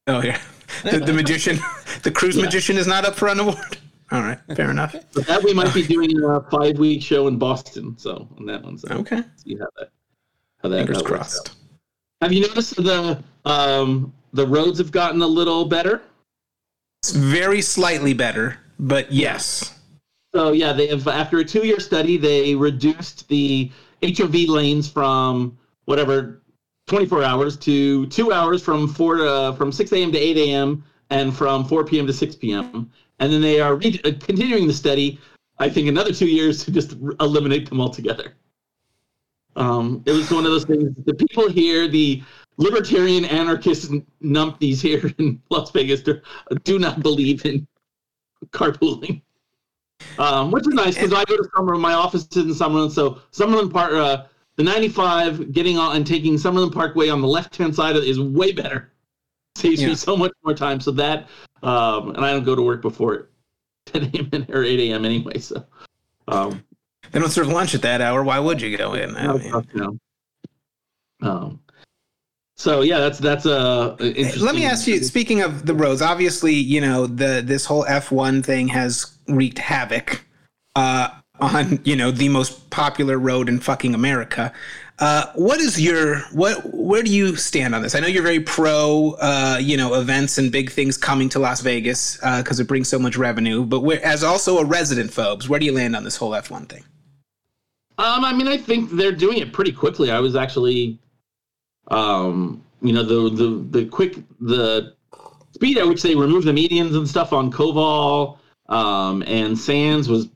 Oh 0.09 0.23
yeah, 0.23 0.39
the, 0.85 0.99
the 0.99 1.13
magician, 1.13 1.59
the 2.03 2.11
cruise 2.11 2.37
magician 2.37 2.77
is 2.77 2.87
not 2.87 3.07
up 3.07 3.15
for 3.15 3.29
an 3.29 3.41
award. 3.41 3.79
All 4.11 4.21
right, 4.21 4.39
fair 4.57 4.71
enough. 4.71 4.95
But 5.15 5.27
that 5.27 5.43
we 5.43 5.55
might 5.55 5.73
be 5.73 5.87
doing 5.87 6.23
a 6.23 6.41
five 6.51 6.79
week 6.79 7.03
show 7.03 7.29
in 7.29 7.39
Boston. 7.39 7.97
So 7.99 8.29
on 8.39 8.45
that 8.47 8.63
one, 8.63 8.77
so 8.77 8.89
Okay, 8.97 9.23
see 9.37 9.57
how 9.57 9.69
that 9.79 9.91
how 10.63 10.69
that 10.69 10.77
fingers 10.79 10.97
how 10.99 11.03
that 11.03 11.11
works 11.11 11.33
crossed. 11.33 11.49
out. 11.51 11.57
Have 12.21 12.33
you 12.33 12.41
noticed 12.41 12.77
the 12.77 13.23
um 13.45 14.12
the 14.33 14.47
roads 14.47 14.79
have 14.79 14.91
gotten 14.91 15.23
a 15.23 15.27
little 15.27 15.64
better? 15.64 16.03
It's 17.03 17.12
very 17.12 17.62
slightly 17.62 18.12
better, 18.12 18.59
but 18.79 19.11
yes. 19.12 19.79
So 20.35 20.53
yeah, 20.53 20.73
they 20.73 20.89
have 20.89 21.07
after 21.07 21.39
a 21.39 21.45
two 21.45 21.64
year 21.66 21.81
study, 21.81 22.16
they 22.16 22.55
reduced 22.55 23.29
the 23.29 23.71
HOV 24.03 24.35
lanes 24.49 24.89
from 24.91 25.57
whatever 25.85 26.43
24 26.89 27.23
hours 27.23 27.57
to 27.59 28.07
two 28.07 28.33
hours 28.33 28.62
from 28.62 28.89
four 28.89 29.27
uh, 29.27 29.53
from 29.53 29.71
6 29.71 29.93
a.m. 29.93 30.12
to 30.12 30.19
8 30.19 30.37
a.m. 30.39 30.85
and 31.11 31.37
from 31.37 31.64
4 31.64 31.85
p.m. 31.85 32.07
to 32.07 32.12
6 32.12 32.35
p.m. 32.37 32.91
And 33.21 33.33
then 33.33 33.41
they 33.41 33.61
are 33.61 33.77
re- 33.77 34.01
uh, 34.05 34.12
continuing 34.21 34.66
the 34.66 34.73
study. 34.73 35.19
I 35.59 35.69
think 35.69 35.89
another 35.89 36.12
two 36.12 36.29
years 36.29 36.64
to 36.64 36.71
just 36.71 36.97
r- 37.03 37.14
eliminate 37.21 37.69
them 37.69 37.81
altogether. 37.81 38.35
Um, 39.57 40.03
it 40.07 40.12
was 40.12 40.30
one 40.30 40.44
of 40.46 40.53
those 40.53 40.64
things. 40.64 40.94
The 41.05 41.14
people 41.14 41.49
here, 41.49 41.88
the 41.88 42.22
libertarian 42.59 43.24
anarchist 43.24 43.90
numpties 44.22 44.80
here 44.80 45.12
in 45.18 45.42
Las 45.51 45.70
Vegas, 45.70 46.03
do, 46.03 46.20
do 46.64 46.78
not 46.78 47.01
believe 47.03 47.44
in 47.44 47.66
carpooling 48.51 49.22
um, 50.18 50.51
which 50.51 50.66
is 50.66 50.74
nice 50.74 50.96
because 50.96 51.12
I 51.12 51.24
go 51.24 51.36
to 51.36 51.49
Summerlin. 51.57 51.80
My 51.80 51.94
office 51.94 52.26
is 52.32 52.36
in 52.36 52.49
Summerlin, 52.49 52.90
so 52.90 53.20
Summerlin 53.32 53.72
Park, 53.72 53.92
uh, 53.92 54.24
the 54.57 54.64
95, 54.64 55.53
getting 55.53 55.78
on 55.78 55.96
and 55.96 56.07
taking 56.07 56.34
Summerlin 56.34 56.72
Parkway 56.72 57.09
on 57.09 57.20
the 57.20 57.28
left 57.28 57.57
hand 57.57 57.74
side 57.74 57.96
is 57.96 58.20
way 58.20 58.53
better. 58.53 58.92
Saves 59.57 59.80
Yeah. 59.80 59.88
me 59.88 59.94
so 59.94 60.16
much 60.16 60.32
more 60.44 60.55
time. 60.55 60.80
So 60.80 60.90
that, 60.92 61.28
um, 61.62 62.11
and 62.11 62.24
I 62.24 62.32
don't 62.32 62.44
go 62.44 62.57
to 62.57 62.62
work 62.62 62.82
before 62.82 63.30
10 63.86 64.11
a.m. 64.14 64.46
or 64.53 64.64
8 64.64 64.90
a.m. 64.90 65.05
anyway. 65.05 65.38
So, 65.38 65.64
um, 66.26 66.64
They 67.13 67.21
don't 67.21 67.31
serve 67.31 67.49
lunch 67.49 67.75
at 67.75 67.83
that 67.83 68.01
hour. 68.01 68.23
Why 68.23 68.39
would 68.39 68.61
you 68.61 68.77
go 68.77 68.95
in? 68.95 69.17
I 69.17 69.33
mean- 69.33 69.67
no. 69.75 69.99
Um, 71.21 71.61
so 72.57 72.83
yeah, 72.83 72.99
that's 72.99 73.19
that's 73.19 73.47
uh. 73.47 73.97
Let 73.99 74.55
me 74.55 74.65
ask 74.65 74.87
you. 74.87 75.03
Speaking 75.03 75.43
of 75.43 75.67
the 75.67 75.75
roads, 75.75 76.03
obviously, 76.03 76.55
you 76.55 76.81
know 76.81 77.07
the 77.07 77.43
this 77.45 77.65
whole 77.65 77.85
F 77.87 78.11
one 78.11 78.43
thing 78.43 78.67
has 78.69 79.17
wreaked 79.29 79.59
havoc 79.59 80.25
uh, 80.75 81.09
on 81.41 81.81
you 81.85 81.95
know 81.97 82.11
the 82.11 82.29
most 82.29 82.69
popular 82.71 83.19
road 83.19 83.49
in 83.49 83.61
fucking 83.61 83.95
America. 83.95 84.53
Uh, 84.99 85.27
what 85.37 85.61
is 85.61 85.81
your 85.81 86.19
what? 86.33 86.75
Where 86.75 87.05
do 87.05 87.13
you 87.13 87.37
stand 87.37 87.77
on 87.77 87.83
this? 87.83 87.95
I 87.95 88.01
know 88.01 88.09
you're 88.09 88.25
very 88.25 88.41
pro, 88.41 89.17
uh, 89.21 89.59
you 89.61 89.77
know, 89.77 89.95
events 89.95 90.39
and 90.39 90.51
big 90.51 90.71
things 90.71 90.97
coming 90.97 91.29
to 91.29 91.39
Las 91.39 91.61
Vegas 91.61 92.17
because 92.17 92.59
it 92.59 92.67
brings 92.67 92.89
so 92.89 92.99
much 92.99 93.17
revenue. 93.17 93.65
But 93.65 93.81
where, 93.81 94.05
as 94.05 94.25
also 94.25 94.59
a 94.59 94.65
resident, 94.65 95.13
Fobes, 95.13 95.49
where 95.49 95.61
do 95.61 95.67
you 95.67 95.73
land 95.73 95.95
on 95.95 96.03
this 96.03 96.17
whole 96.17 96.35
F 96.35 96.51
one 96.51 96.67
thing? 96.67 96.83
Um, 97.99 98.24
I 98.24 98.32
mean, 98.32 98.46
I 98.46 98.57
think 98.57 98.90
they're 98.90 99.12
doing 99.12 99.38
it 99.38 99.53
pretty 99.53 99.72
quickly. 99.72 100.11
I 100.12 100.20
was 100.20 100.36
actually, 100.36 101.01
um, 101.88 102.64
you 102.80 102.92
know, 102.92 103.03
the 103.03 103.28
the 103.34 103.66
the 103.70 103.86
quick 103.86 104.18
the 104.40 104.94
speed 105.53 105.78
at 105.78 105.86
which 105.88 106.03
they 106.03 106.14
removed 106.14 106.46
the 106.46 106.53
medians 106.53 106.96
and 106.96 107.09
stuff 107.09 107.32
on 107.32 107.51
Koval 107.51 108.38
um, 108.68 109.24
and 109.26 109.59
Sands 109.59 110.09
was 110.09 110.28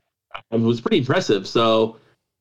was 0.51 0.81
pretty 0.81 0.97
impressive. 0.97 1.47
So, 1.47 1.97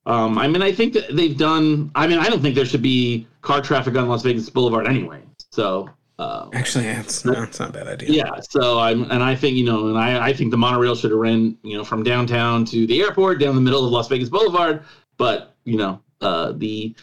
um, 0.06 0.38
I 0.38 0.48
mean, 0.48 0.62
I 0.62 0.72
think 0.72 0.92
that 0.94 1.14
they've 1.14 1.36
done. 1.36 1.92
I 1.94 2.06
mean, 2.08 2.18
I 2.18 2.28
don't 2.28 2.42
think 2.42 2.56
there 2.56 2.66
should 2.66 2.82
be 2.82 3.26
car 3.42 3.60
traffic 3.60 3.96
on 3.96 4.08
Las 4.08 4.22
Vegas 4.22 4.50
Boulevard 4.50 4.86
anyway. 4.88 5.22
So. 5.50 5.88
Um, 6.18 6.50
Actually, 6.52 6.86
it's 6.86 7.24
no, 7.24 7.42
it's 7.42 7.58
not 7.58 7.70
a 7.70 7.72
bad 7.72 7.88
idea. 7.88 8.10
yeah, 8.10 8.38
so 8.38 8.78
I'm, 8.78 9.10
and 9.10 9.24
I 9.24 9.34
think 9.34 9.56
you 9.56 9.64
know, 9.64 9.88
and 9.88 9.98
I, 9.98 10.28
I 10.28 10.32
think 10.32 10.52
the 10.52 10.58
monorail 10.58 10.94
should 10.94 11.10
have 11.10 11.18
ran, 11.18 11.56
you 11.64 11.76
know, 11.76 11.82
from 11.82 12.04
downtown 12.04 12.64
to 12.66 12.86
the 12.86 13.00
airport, 13.00 13.40
down 13.40 13.56
the 13.56 13.60
middle 13.60 13.84
of 13.84 13.90
Las 13.90 14.08
Vegas 14.08 14.28
Boulevard. 14.28 14.84
But 15.22 15.54
you 15.62 15.76
know, 15.76 16.00
uh, 16.20 16.50
the 16.56 16.96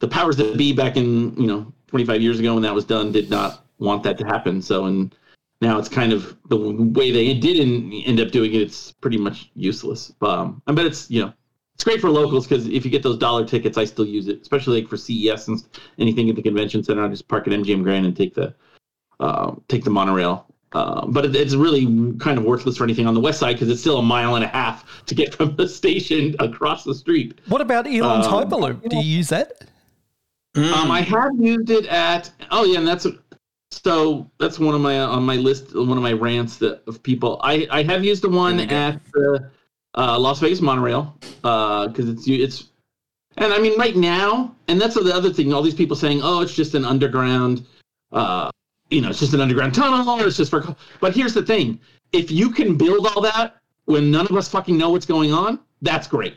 the 0.00 0.08
powers 0.08 0.36
that 0.36 0.58
be 0.58 0.74
back 0.74 0.98
in 0.98 1.34
you 1.34 1.46
know 1.46 1.72
25 1.86 2.20
years 2.20 2.38
ago 2.38 2.52
when 2.52 2.62
that 2.62 2.74
was 2.74 2.84
done 2.84 3.10
did 3.10 3.30
not 3.30 3.64
want 3.78 4.02
that 4.02 4.18
to 4.18 4.24
happen. 4.26 4.60
So 4.60 4.84
and 4.84 5.16
now 5.62 5.78
it's 5.78 5.88
kind 5.88 6.12
of 6.12 6.36
the 6.50 6.58
way 6.58 7.10
they 7.10 7.32
did 7.32 7.58
end 7.58 8.20
up 8.20 8.32
doing 8.32 8.52
it. 8.52 8.60
It's 8.60 8.92
pretty 8.92 9.16
much 9.16 9.50
useless. 9.54 10.12
Um, 10.20 10.60
I 10.66 10.72
bet 10.72 10.84
it's 10.84 11.10
you 11.10 11.22
know. 11.22 11.32
It's 11.74 11.84
great 11.84 12.02
for 12.02 12.10
locals 12.10 12.46
because 12.46 12.66
if 12.66 12.84
you 12.84 12.90
get 12.90 13.02
those 13.02 13.16
dollar 13.16 13.46
tickets, 13.46 13.78
I 13.78 13.86
still 13.86 14.04
use 14.04 14.28
it, 14.28 14.42
especially 14.42 14.82
like 14.82 14.90
for 14.90 14.98
CES 14.98 15.48
and 15.48 15.64
anything 15.98 16.28
at 16.28 16.36
the 16.36 16.42
convention 16.42 16.84
center. 16.84 17.02
I 17.02 17.08
just 17.08 17.26
park 17.28 17.46
at 17.46 17.54
MGM 17.54 17.82
Grand 17.82 18.04
and 18.04 18.14
take 18.14 18.34
the 18.34 18.54
uh, 19.20 19.54
take 19.68 19.84
the 19.84 19.90
monorail. 19.90 20.53
Uh, 20.74 21.06
but 21.06 21.24
it, 21.24 21.36
it's 21.36 21.54
really 21.54 21.86
kind 22.18 22.36
of 22.36 22.44
worthless 22.44 22.76
for 22.76 22.84
anything 22.84 23.06
on 23.06 23.14
the 23.14 23.20
west 23.20 23.38
side 23.38 23.52
because 23.54 23.68
it's 23.70 23.80
still 23.80 23.98
a 23.98 24.02
mile 24.02 24.34
and 24.34 24.44
a 24.44 24.48
half 24.48 25.04
to 25.06 25.14
get 25.14 25.32
from 25.32 25.54
the 25.54 25.68
station 25.68 26.34
across 26.40 26.82
the 26.82 26.94
street. 26.94 27.40
What 27.46 27.60
about 27.60 27.86
Elon's 27.86 28.26
Um, 28.26 28.32
Hyperloop? 28.32 28.88
Do 28.88 28.96
you 28.96 29.02
use 29.02 29.28
that? 29.28 29.52
Mm. 30.56 30.72
Um, 30.72 30.90
I 30.90 31.00
have 31.02 31.32
used 31.38 31.70
it 31.70 31.86
at 31.86 32.30
oh 32.50 32.64
yeah, 32.64 32.78
and 32.78 32.86
that's 32.86 33.06
so 33.70 34.30
that's 34.38 34.58
one 34.58 34.74
of 34.74 34.80
my 34.80 34.98
on 35.00 35.22
my 35.24 35.36
list, 35.36 35.74
one 35.74 35.96
of 35.96 36.02
my 36.02 36.12
rants 36.12 36.56
that, 36.58 36.82
of 36.88 37.02
people. 37.02 37.40
I 37.42 37.66
I 37.70 37.82
have 37.84 38.04
used 38.04 38.22
the 38.22 38.28
one 38.28 38.56
There 38.56 38.66
we 38.66 38.70
go. 38.70 38.76
at 38.76 39.12
the 39.12 39.50
uh, 39.96 40.18
Las 40.18 40.40
Vegas 40.40 40.60
monorail 40.60 41.16
because 41.42 42.08
it's 42.08 42.26
it's 42.28 42.70
and 43.36 43.52
I 43.52 43.58
mean 43.58 43.78
right 43.78 43.96
now, 43.96 44.54
and 44.68 44.80
that's 44.80 44.94
the 44.94 45.14
other 45.14 45.32
thing. 45.32 45.52
All 45.52 45.62
these 45.62 45.74
people 45.74 45.96
saying, 45.96 46.20
oh, 46.22 46.40
it's 46.40 46.54
just 46.54 46.74
an 46.74 46.84
underground, 46.84 47.66
uh, 48.12 48.50
you 48.94 49.00
know, 49.00 49.10
it's 49.10 49.20
just 49.20 49.34
an 49.34 49.40
underground 49.40 49.74
tunnel, 49.74 50.20
it's 50.20 50.36
just 50.36 50.50
for. 50.50 50.74
But 51.00 51.14
here's 51.14 51.34
the 51.34 51.42
thing: 51.42 51.80
if 52.12 52.30
you 52.30 52.50
can 52.50 52.76
build 52.76 53.06
all 53.06 53.22
that 53.22 53.56
when 53.86 54.10
none 54.10 54.26
of 54.26 54.36
us 54.36 54.48
fucking 54.48 54.78
know 54.78 54.90
what's 54.90 55.06
going 55.06 55.32
on, 55.32 55.58
that's 55.82 56.06
great 56.06 56.36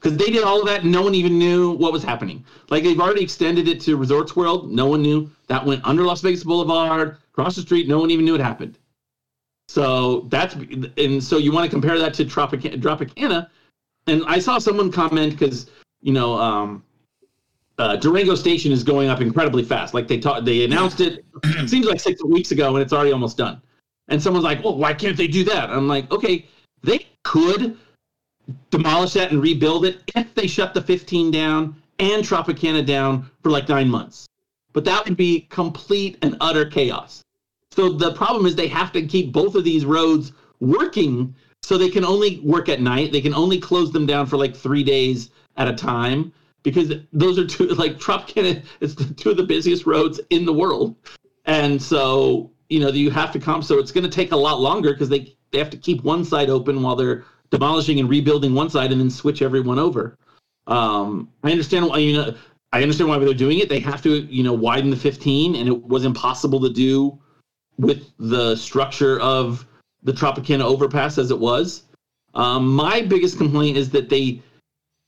because 0.00 0.16
they 0.16 0.30
did 0.30 0.42
all 0.42 0.60
of 0.60 0.66
that 0.66 0.82
and 0.82 0.90
no 0.90 1.02
one 1.02 1.14
even 1.14 1.38
knew 1.38 1.72
what 1.72 1.92
was 1.92 2.02
happening. 2.02 2.44
Like 2.70 2.84
they've 2.84 3.00
already 3.00 3.22
extended 3.22 3.68
it 3.68 3.80
to 3.82 3.96
Resorts 3.96 4.34
World. 4.34 4.70
No 4.70 4.86
one 4.86 5.02
knew 5.02 5.30
that 5.48 5.64
went 5.64 5.84
under 5.84 6.04
Las 6.04 6.22
Vegas 6.22 6.42
Boulevard, 6.42 7.18
across 7.32 7.56
the 7.56 7.62
street. 7.62 7.86
No 7.86 7.98
one 7.98 8.10
even 8.10 8.24
knew 8.24 8.34
it 8.34 8.40
happened. 8.40 8.78
So 9.68 10.22
that's 10.30 10.54
and 10.96 11.22
so 11.22 11.36
you 11.36 11.52
want 11.52 11.64
to 11.64 11.70
compare 11.70 11.98
that 11.98 12.14
to 12.14 12.24
Tropic 12.24 12.60
Tropicana, 12.60 13.48
and 14.06 14.24
I 14.26 14.38
saw 14.38 14.58
someone 14.58 14.90
comment 14.90 15.32
because 15.32 15.70
you 16.00 16.12
know 16.12 16.34
um, 16.34 16.82
uh, 17.80 17.96
Durango 17.96 18.34
Station 18.34 18.72
is 18.72 18.84
going 18.84 19.08
up 19.08 19.22
incredibly 19.22 19.62
fast. 19.62 19.94
Like 19.94 20.06
they 20.06 20.18
taught, 20.18 20.44
they 20.44 20.64
announced 20.64 21.00
it 21.00 21.24
seems 21.66 21.86
like 21.86 21.98
six 21.98 22.22
weeks 22.22 22.50
ago, 22.50 22.76
and 22.76 22.82
it's 22.82 22.92
already 22.92 23.10
almost 23.10 23.38
done. 23.38 23.62
And 24.08 24.22
someone's 24.22 24.44
like, 24.44 24.62
"Well, 24.62 24.76
why 24.76 24.92
can't 24.92 25.16
they 25.16 25.26
do 25.26 25.44
that?" 25.44 25.70
I'm 25.70 25.88
like, 25.88 26.10
"Okay, 26.12 26.46
they 26.82 27.06
could 27.24 27.78
demolish 28.70 29.14
that 29.14 29.32
and 29.32 29.40
rebuild 29.40 29.86
it 29.86 30.02
if 30.14 30.34
they 30.34 30.46
shut 30.46 30.74
the 30.74 30.82
15 30.82 31.30
down 31.30 31.74
and 31.98 32.22
Tropicana 32.22 32.84
down 32.84 33.30
for 33.42 33.50
like 33.50 33.68
nine 33.68 33.88
months. 33.88 34.26
But 34.74 34.84
that 34.84 35.04
would 35.06 35.16
be 35.16 35.46
complete 35.50 36.18
and 36.20 36.36
utter 36.40 36.66
chaos. 36.66 37.22
So 37.72 37.92
the 37.92 38.12
problem 38.12 38.44
is 38.44 38.54
they 38.54 38.68
have 38.68 38.92
to 38.92 39.06
keep 39.06 39.32
both 39.32 39.54
of 39.54 39.64
these 39.64 39.86
roads 39.86 40.32
working 40.60 41.34
so 41.62 41.78
they 41.78 41.88
can 41.88 42.04
only 42.04 42.40
work 42.40 42.68
at 42.68 42.82
night. 42.82 43.12
They 43.12 43.20
can 43.20 43.34
only 43.34 43.58
close 43.58 43.90
them 43.90 44.06
down 44.06 44.26
for 44.26 44.36
like 44.36 44.54
three 44.54 44.84
days 44.84 45.30
at 45.56 45.68
a 45.68 45.74
time 45.74 46.32
because 46.62 46.92
those 47.12 47.38
are 47.38 47.46
two 47.46 47.66
like 47.68 47.98
Tropicana 47.98 48.62
is 48.80 48.94
two 48.94 49.30
of 49.30 49.36
the 49.36 49.42
busiest 49.42 49.86
roads 49.86 50.20
in 50.30 50.44
the 50.44 50.52
world. 50.52 50.96
And 51.46 51.80
so, 51.80 52.50
you 52.68 52.80
know, 52.80 52.88
you 52.88 53.10
have 53.10 53.32
to 53.32 53.38
come. 53.38 53.62
So 53.62 53.78
it's 53.78 53.92
going 53.92 54.04
to 54.04 54.10
take 54.10 54.32
a 54.32 54.36
lot 54.36 54.60
longer 54.60 54.92
because 54.92 55.08
they, 55.08 55.36
they 55.50 55.58
have 55.58 55.70
to 55.70 55.76
keep 55.76 56.04
one 56.04 56.24
side 56.24 56.50
open 56.50 56.82
while 56.82 56.96
they're 56.96 57.24
demolishing 57.50 57.98
and 57.98 58.08
rebuilding 58.08 58.54
one 58.54 58.70
side 58.70 58.92
and 58.92 59.00
then 59.00 59.10
switch 59.10 59.42
everyone 59.42 59.78
over. 59.78 60.16
Um, 60.66 61.28
I 61.42 61.50
understand 61.50 61.86
why 61.86 61.98
you 61.98 62.16
know 62.16 62.34
I 62.72 62.82
understand 62.82 63.10
why 63.10 63.18
they're 63.18 63.34
doing 63.34 63.58
it. 63.58 63.68
They 63.68 63.80
have 63.80 64.02
to 64.02 64.20
you 64.20 64.44
know 64.44 64.52
widen 64.52 64.90
the 64.90 64.96
15, 64.96 65.56
and 65.56 65.68
it 65.68 65.82
was 65.82 66.04
impossible 66.04 66.60
to 66.60 66.70
do 66.70 67.18
with 67.78 68.12
the 68.18 68.54
structure 68.56 69.18
of 69.20 69.66
the 70.02 70.12
Tropicana 70.12 70.62
overpass 70.62 71.18
as 71.18 71.30
it 71.30 71.38
was. 71.38 71.84
Um, 72.34 72.68
my 72.68 73.00
biggest 73.00 73.38
complaint 73.38 73.76
is 73.76 73.90
that 73.90 74.08
they 74.08 74.42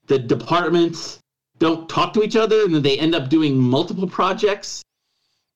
the 0.06 0.18
departments 0.18 1.20
don't 1.62 1.88
talk 1.88 2.12
to 2.14 2.22
each 2.24 2.34
other, 2.36 2.64
and 2.64 2.74
then 2.74 2.82
they 2.82 2.98
end 2.98 3.14
up 3.14 3.28
doing 3.28 3.56
multiple 3.56 4.08
projects 4.08 4.82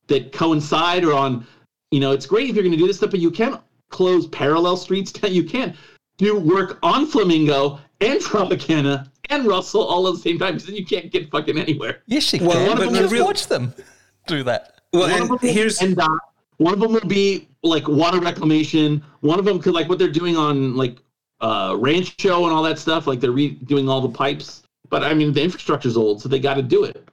that 0.07 0.33
coincide 0.33 1.05
or 1.05 1.13
on. 1.13 1.47
You 1.91 2.01
know, 2.01 2.13
it's 2.13 2.27
great 2.27 2.49
if 2.49 2.55
you're 2.57 2.63
going 2.63 2.73
to 2.73 2.79
do 2.79 2.87
this 2.87 2.97
stuff, 2.99 3.11
but 3.11 3.21
you 3.21 3.31
can't 3.31 3.61
close 3.91 4.27
parallel 4.29 4.77
streets. 4.77 5.13
You 5.29 5.45
can't 5.45 5.75
do 6.17 6.39
work 6.39 6.79
on 6.83 7.07
Flamingo 7.07 7.79
and 8.01 8.21
Tropicana 8.21 9.09
and 9.31 9.47
Russell 9.47 9.83
all 9.83 10.07
at 10.09 10.15
the 10.15 10.21
same 10.21 10.39
time 10.39 10.55
because 10.55 10.67
then 10.67 10.77
you 10.77 10.87
can't 10.87 11.11
get 11.11 11.31
fucking 11.31 11.59
anywhere. 11.59 12.03
Yes, 12.07 12.33
you 12.33 12.41
Well, 12.41 12.53
can. 12.53 12.63
one 12.69 12.73
of 12.73 12.79
But 12.79 12.85
them 12.93 12.95
just 13.03 13.13
real- 13.13 13.25
watch 13.25 13.47
them 13.49 13.75
do 14.27 14.43
that. 14.45 14.81
Well, 14.93 15.03
one 15.03 15.11
of 15.11 15.17
and 15.17 15.23
them 15.25 15.29
will 15.31 15.39
here's 15.39 15.79
be 15.81 15.87
NDOT, 15.95 16.19
one 16.59 16.73
of 16.75 16.81
them 16.81 16.93
will 16.93 17.01
be 17.01 17.49
like 17.63 17.87
water 17.89 18.21
reclamation. 18.21 19.03
One 19.21 19.39
of 19.39 19.45
them 19.45 19.59
could 19.61 19.75
like 19.75 19.89
what 19.89 19.99
they're 19.99 20.09
doing 20.23 20.37
on 20.37 20.77
like 20.77 20.99
uh 21.41 21.77
Rancho 21.79 22.45
and 22.45 22.53
all 22.55 22.63
that 22.63 22.79
stuff. 22.79 23.07
Like 23.07 23.21
they're 23.21 23.33
redoing 23.33 23.89
all 23.89 24.01
the 24.01 24.09
pipes. 24.09 24.63
But 24.91 25.03
I 25.05 25.14
mean, 25.14 25.32
the 25.32 25.43
infrastructure's 25.43 25.97
old, 25.97 26.22
so 26.22 26.28
they 26.28 26.39
got 26.39 26.55
to 26.55 26.62
do 26.62 26.84
it. 26.84 27.09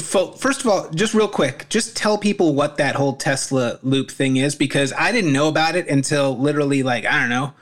Fo- 0.00 0.32
First 0.32 0.60
of 0.60 0.68
all, 0.68 0.88
just 0.90 1.14
real 1.14 1.26
quick, 1.28 1.66
just 1.68 1.96
tell 1.96 2.16
people 2.16 2.54
what 2.54 2.76
that 2.76 2.94
whole 2.94 3.16
Tesla 3.16 3.78
loop 3.82 4.10
thing 4.10 4.36
is 4.36 4.54
because 4.54 4.92
I 4.96 5.10
didn't 5.10 5.32
know 5.32 5.48
about 5.48 5.74
it 5.74 5.88
until 5.88 6.38
literally 6.38 6.82
like 6.82 7.04
I 7.04 7.20
don't 7.20 7.28
know, 7.28 7.52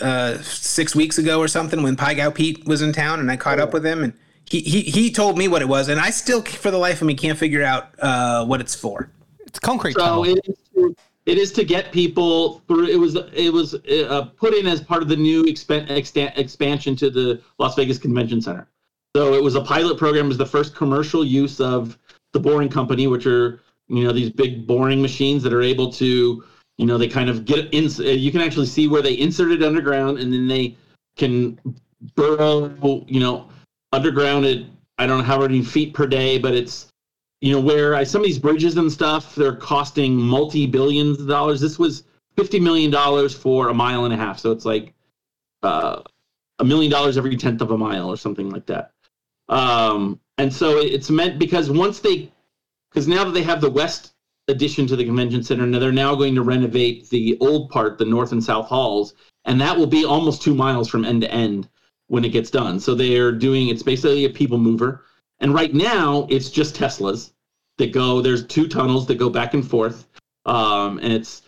uh, 0.00 0.38
six 0.42 0.96
weeks 0.96 1.18
ago 1.18 1.38
or 1.38 1.46
something 1.48 1.82
when 1.82 1.94
Pai 1.96 2.16
Gow 2.16 2.30
Pete 2.30 2.66
was 2.66 2.82
in 2.82 2.92
town 2.92 3.20
and 3.20 3.30
I 3.30 3.36
caught 3.36 3.60
up 3.60 3.72
with 3.72 3.86
him 3.86 4.02
and 4.02 4.12
he, 4.50 4.60
he 4.60 4.80
he 4.82 5.10
told 5.12 5.38
me 5.38 5.46
what 5.46 5.62
it 5.62 5.68
was 5.68 5.88
and 5.88 6.00
I 6.00 6.10
still 6.10 6.42
for 6.42 6.70
the 6.72 6.78
life 6.78 7.00
of 7.00 7.06
me 7.06 7.14
can't 7.14 7.38
figure 7.38 7.62
out 7.62 7.94
uh, 8.00 8.44
what 8.44 8.60
it's 8.60 8.74
for. 8.74 9.08
It's 9.46 9.60
concrete 9.60 9.92
So 9.94 10.00
tunnel. 10.00 10.24
it 10.24 10.40
is, 10.48 10.56
to, 10.74 10.96
it 11.26 11.38
is 11.38 11.52
to 11.52 11.64
get 11.64 11.92
people 11.92 12.60
through. 12.66 12.88
It 12.88 12.98
was 12.98 13.14
it 13.34 13.52
was 13.52 13.74
uh, 13.74 14.28
put 14.36 14.52
in 14.54 14.66
as 14.66 14.80
part 14.80 15.02
of 15.02 15.08
the 15.08 15.16
new 15.16 15.44
expan- 15.44 15.86
extan- 15.88 16.36
expansion 16.36 16.96
to 16.96 17.08
the 17.08 17.40
Las 17.58 17.76
Vegas 17.76 17.98
Convention 17.98 18.42
Center. 18.42 18.66
So 19.14 19.34
it 19.34 19.42
was 19.42 19.56
a 19.56 19.60
pilot 19.60 19.98
program. 19.98 20.24
It 20.24 20.28
was 20.28 20.38
the 20.38 20.46
first 20.46 20.74
commercial 20.74 21.22
use 21.22 21.60
of 21.60 21.98
the 22.32 22.40
boring 22.40 22.70
company, 22.70 23.06
which 23.06 23.26
are 23.26 23.60
you 23.88 24.04
know 24.04 24.12
these 24.12 24.30
big 24.30 24.66
boring 24.66 25.02
machines 25.02 25.42
that 25.42 25.52
are 25.52 25.60
able 25.60 25.92
to 25.92 26.42
you 26.78 26.86
know 26.86 26.96
they 26.96 27.08
kind 27.08 27.28
of 27.28 27.44
get 27.44 27.72
in. 27.74 27.90
You 27.98 28.32
can 28.32 28.40
actually 28.40 28.66
see 28.66 28.88
where 28.88 29.02
they 29.02 29.14
insert 29.14 29.52
it 29.52 29.62
underground, 29.62 30.18
and 30.18 30.32
then 30.32 30.48
they 30.48 30.76
can 31.16 31.58
burrow 32.14 33.04
you 33.06 33.20
know 33.20 33.48
underground 33.92 34.46
at 34.46 34.64
I 34.96 35.06
don't 35.06 35.18
know 35.18 35.24
how 35.24 35.40
many 35.40 35.62
feet 35.62 35.92
per 35.92 36.06
day, 36.06 36.38
but 36.38 36.54
it's 36.54 36.88
you 37.42 37.52
know 37.52 37.60
where 37.60 37.94
I, 37.94 38.04
some 38.04 38.22
of 38.22 38.26
these 38.26 38.38
bridges 38.38 38.78
and 38.78 38.90
stuff 38.90 39.34
they're 39.34 39.56
costing 39.56 40.16
multi 40.16 40.66
billions 40.66 41.20
of 41.20 41.28
dollars. 41.28 41.60
This 41.60 41.78
was 41.78 42.04
fifty 42.38 42.58
million 42.58 42.90
dollars 42.90 43.34
for 43.34 43.68
a 43.68 43.74
mile 43.74 44.06
and 44.06 44.14
a 44.14 44.16
half, 44.16 44.38
so 44.38 44.52
it's 44.52 44.64
like 44.64 44.94
uh, 45.62 46.00
a 46.60 46.64
million 46.64 46.90
dollars 46.90 47.18
every 47.18 47.36
tenth 47.36 47.60
of 47.60 47.72
a 47.72 47.76
mile 47.76 48.08
or 48.08 48.16
something 48.16 48.48
like 48.48 48.64
that. 48.66 48.92
Um, 49.52 50.18
and 50.38 50.52
so 50.52 50.78
it's 50.78 51.10
meant 51.10 51.38
because 51.38 51.70
once 51.70 52.00
they, 52.00 52.32
because 52.90 53.06
now 53.06 53.22
that 53.22 53.32
they 53.32 53.42
have 53.42 53.60
the 53.60 53.68
west 53.68 54.14
addition 54.48 54.86
to 54.86 54.96
the 54.96 55.04
convention 55.04 55.42
center, 55.42 55.66
now 55.66 55.78
they're 55.78 55.92
now 55.92 56.14
going 56.14 56.34
to 56.34 56.42
renovate 56.42 57.10
the 57.10 57.36
old 57.38 57.68
part, 57.68 57.98
the 57.98 58.06
north 58.06 58.32
and 58.32 58.42
south 58.42 58.66
halls, 58.66 59.12
and 59.44 59.60
that 59.60 59.76
will 59.76 59.86
be 59.86 60.06
almost 60.06 60.40
two 60.40 60.54
miles 60.54 60.88
from 60.88 61.04
end 61.04 61.20
to 61.20 61.30
end 61.30 61.68
when 62.06 62.24
it 62.24 62.30
gets 62.30 62.50
done. 62.50 62.80
So 62.80 62.94
they're 62.94 63.30
doing 63.30 63.68
it's 63.68 63.82
basically 63.82 64.24
a 64.24 64.30
people 64.30 64.56
mover, 64.56 65.04
and 65.40 65.52
right 65.52 65.74
now 65.74 66.26
it's 66.30 66.48
just 66.48 66.74
Teslas 66.74 67.32
that 67.76 67.92
go. 67.92 68.22
There's 68.22 68.46
two 68.46 68.66
tunnels 68.66 69.06
that 69.08 69.16
go 69.16 69.28
back 69.28 69.52
and 69.52 69.68
forth, 69.68 70.08
um, 70.46 70.98
and 70.98 71.12
it's 71.12 71.42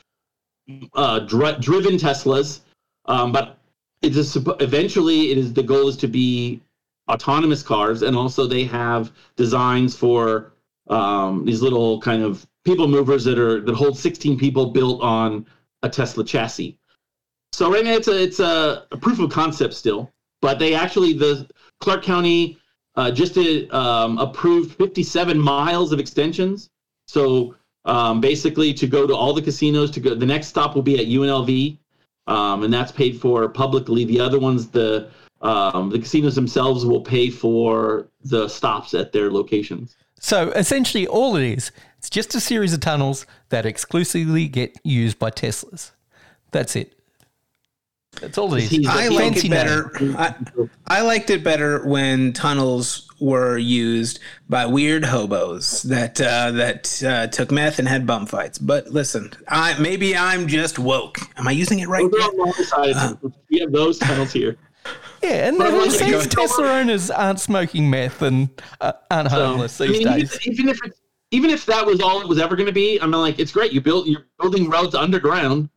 uh, 0.92 1.20
dri- 1.20 1.56
driven 1.58 1.94
Teslas, 1.94 2.60
um, 3.06 3.32
but 3.32 3.56
it 4.02 4.14
is 4.14 4.36
eventually 4.36 5.30
it 5.30 5.38
is 5.38 5.54
the 5.54 5.62
goal 5.62 5.88
is 5.88 5.96
to 5.96 6.06
be 6.06 6.60
autonomous 7.08 7.62
cars, 7.62 8.02
and 8.02 8.16
also 8.16 8.46
they 8.46 8.64
have 8.64 9.12
designs 9.36 9.96
for 9.96 10.54
um, 10.88 11.44
these 11.44 11.62
little 11.62 12.00
kind 12.00 12.22
of 12.22 12.46
people 12.64 12.88
movers 12.88 13.24
that 13.24 13.38
are 13.38 13.60
that 13.60 13.74
hold 13.74 13.98
16 13.98 14.38
people 14.38 14.66
built 14.70 15.02
on 15.02 15.46
a 15.82 15.88
Tesla 15.88 16.24
chassis. 16.24 16.78
So 17.52 17.70
right 17.70 17.84
now 17.84 17.92
it's 17.92 18.08
a 18.08 18.22
it's 18.22 18.40
a, 18.40 18.86
a 18.90 18.96
proof 18.96 19.18
of 19.18 19.30
concept 19.30 19.74
still, 19.74 20.10
but 20.40 20.58
they 20.58 20.74
actually 20.74 21.12
the 21.12 21.48
Clark 21.80 22.02
County 22.02 22.58
uh, 22.96 23.10
just 23.10 23.34
did, 23.34 23.72
um, 23.72 24.18
approved 24.18 24.76
57 24.76 25.38
miles 25.38 25.92
of 25.92 25.98
extensions. 25.98 26.70
So 27.06 27.54
um, 27.84 28.20
basically, 28.20 28.72
to 28.74 28.86
go 28.86 29.06
to 29.06 29.14
all 29.14 29.32
the 29.32 29.42
casinos, 29.42 29.90
to 29.92 30.00
go 30.00 30.14
the 30.14 30.26
next 30.26 30.48
stop 30.48 30.74
will 30.74 30.82
be 30.82 30.98
at 30.98 31.06
UNLV, 31.06 31.78
um, 32.26 32.62
and 32.62 32.72
that's 32.72 32.92
paid 32.92 33.20
for 33.20 33.48
publicly. 33.48 34.04
The 34.04 34.20
other 34.20 34.38
ones, 34.38 34.68
the 34.68 35.10
um, 35.44 35.90
the 35.90 35.98
casinos 35.98 36.34
themselves 36.34 36.84
will 36.84 37.02
pay 37.02 37.30
for 37.30 38.08
the 38.24 38.48
stops 38.48 38.94
at 38.94 39.12
their 39.12 39.30
locations. 39.30 39.94
So 40.18 40.50
essentially, 40.52 41.06
all 41.06 41.36
it 41.36 41.44
is, 41.44 41.70
it's 41.98 42.08
just 42.08 42.34
a 42.34 42.40
series 42.40 42.72
of 42.72 42.80
tunnels 42.80 43.26
that 43.50 43.66
exclusively 43.66 44.48
get 44.48 44.78
used 44.82 45.18
by 45.18 45.30
Teslas. 45.30 45.92
That's 46.50 46.74
it. 46.76 46.94
That's 48.20 48.38
all 48.38 48.54
it 48.54 48.72
is. 48.72 48.86
I 48.88 49.08
like 49.08 49.36
it 49.44 49.50
better. 49.50 49.90
I, 50.16 50.34
I 50.86 51.02
liked 51.02 51.30
it 51.30 51.44
better 51.44 51.86
when 51.86 52.32
tunnels 52.32 53.10
were 53.20 53.58
used 53.58 54.20
by 54.48 54.66
weird 54.66 55.04
hobos 55.04 55.82
that 55.82 56.20
uh, 56.20 56.52
that 56.52 57.02
uh, 57.02 57.26
took 57.26 57.50
meth 57.50 57.78
and 57.78 57.88
had 57.88 58.06
bum 58.06 58.26
fights. 58.26 58.58
But 58.58 58.88
listen, 58.88 59.32
I 59.48 59.78
maybe 59.80 60.16
I'm 60.16 60.46
just 60.46 60.78
woke. 60.78 61.18
Am 61.36 61.48
I 61.48 61.50
using 61.50 61.80
it 61.80 61.88
right? 61.88 62.08
Those 62.10 62.20
are 62.20 62.30
on 62.30 62.36
the 62.36 62.54
other 62.54 62.94
side. 62.94 63.32
we 63.50 63.58
have 63.58 63.72
those 63.72 63.98
tunnels 63.98 64.32
here. 64.32 64.56
Yeah, 65.22 65.48
and 65.48 65.58
But 65.58 65.70
who 65.70 65.90
says 65.90 66.08
you 66.08 66.20
Tesla 66.22 66.66
owners 66.68 67.10
aren't 67.10 67.40
smoking 67.40 67.88
meth 67.88 68.22
and 68.22 68.48
uh, 68.80 68.92
aren't 69.10 69.30
So, 69.30 69.46
homeless 69.46 69.80
I 69.80 69.86
these 69.86 70.04
mean, 70.04 70.18
days? 70.18 70.38
even, 70.46 70.52
even 70.52 70.68
if 70.68 70.78
it's, 70.84 71.00
even 71.30 71.50
if 71.50 71.66
that 71.66 71.84
was 71.84 72.00
all 72.00 72.20
it 72.20 72.28
was 72.28 72.38
ever 72.38 72.56
going 72.56 72.66
to 72.66 72.72
be, 72.72 73.00
I 73.00 73.06
mean, 73.06 73.20
like 73.20 73.38
it's 73.38 73.50
great. 73.52 73.72
You 73.72 73.80
build 73.80 74.06
you're 74.06 74.26
building 74.38 74.68
roads 74.68 74.94
underground, 74.94 75.68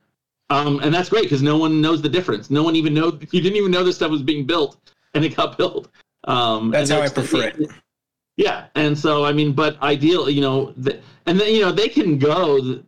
um, 0.50 0.80
and 0.84 0.94
that's 0.94 1.10
great 1.10 1.24
because 1.24 1.42
no 1.42 1.58
one 1.58 1.82
knows 1.82 2.02
the 2.02 2.10
difference. 2.10 2.50
No 2.50 2.64
one 2.64 2.76
even 2.76 2.94
know 2.94 3.08
you 3.32 3.42
didn't 3.42 3.56
even 3.56 3.72
know 3.72 3.84
this 3.84 3.96
stuff 3.96 4.12
was 4.12 4.22
being 4.22 4.46
built, 4.46 4.78
and 5.14 5.24
it 5.24 5.36
got 5.36 5.58
built. 5.58 5.90
Um, 6.26 6.72
That's 6.72 6.90
and 6.90 7.00
how 7.00 7.06
I 7.06 7.10
prefer 7.10 7.48
it. 7.48 7.72
Yeah, 8.38 8.68
and 8.76 8.96
so 8.96 9.26
I 9.26 9.34
mean, 9.34 9.52
but 9.54 9.82
ideal, 9.82 10.30
you 10.30 10.42
know, 10.42 10.72
the, 10.78 11.00
and 11.26 11.40
then 11.40 11.56
you 11.56 11.62
know 11.62 11.72
they 11.72 11.90
can 11.90 12.20
go, 12.20 12.84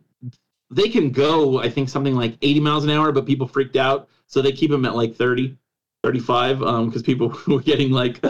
they 0.70 0.88
can 0.88 1.10
go. 1.10 1.58
I 1.58 1.68
think 1.68 1.88
something 1.88 2.14
like 2.14 2.36
80 2.40 2.60
miles 2.60 2.84
an 2.84 2.90
hour, 2.90 3.10
but 3.10 3.26
people 3.26 3.48
freaked 3.48 3.74
out, 3.74 4.08
so 4.26 4.40
they 4.40 4.52
keep 4.52 4.70
them 4.70 4.84
at 4.84 4.94
like 4.94 5.16
30, 5.16 5.56
35, 6.04 6.62
um, 6.62 6.86
because 6.86 7.02
people 7.02 7.36
were 7.46 7.60
getting 7.60 7.90
like 7.90 8.20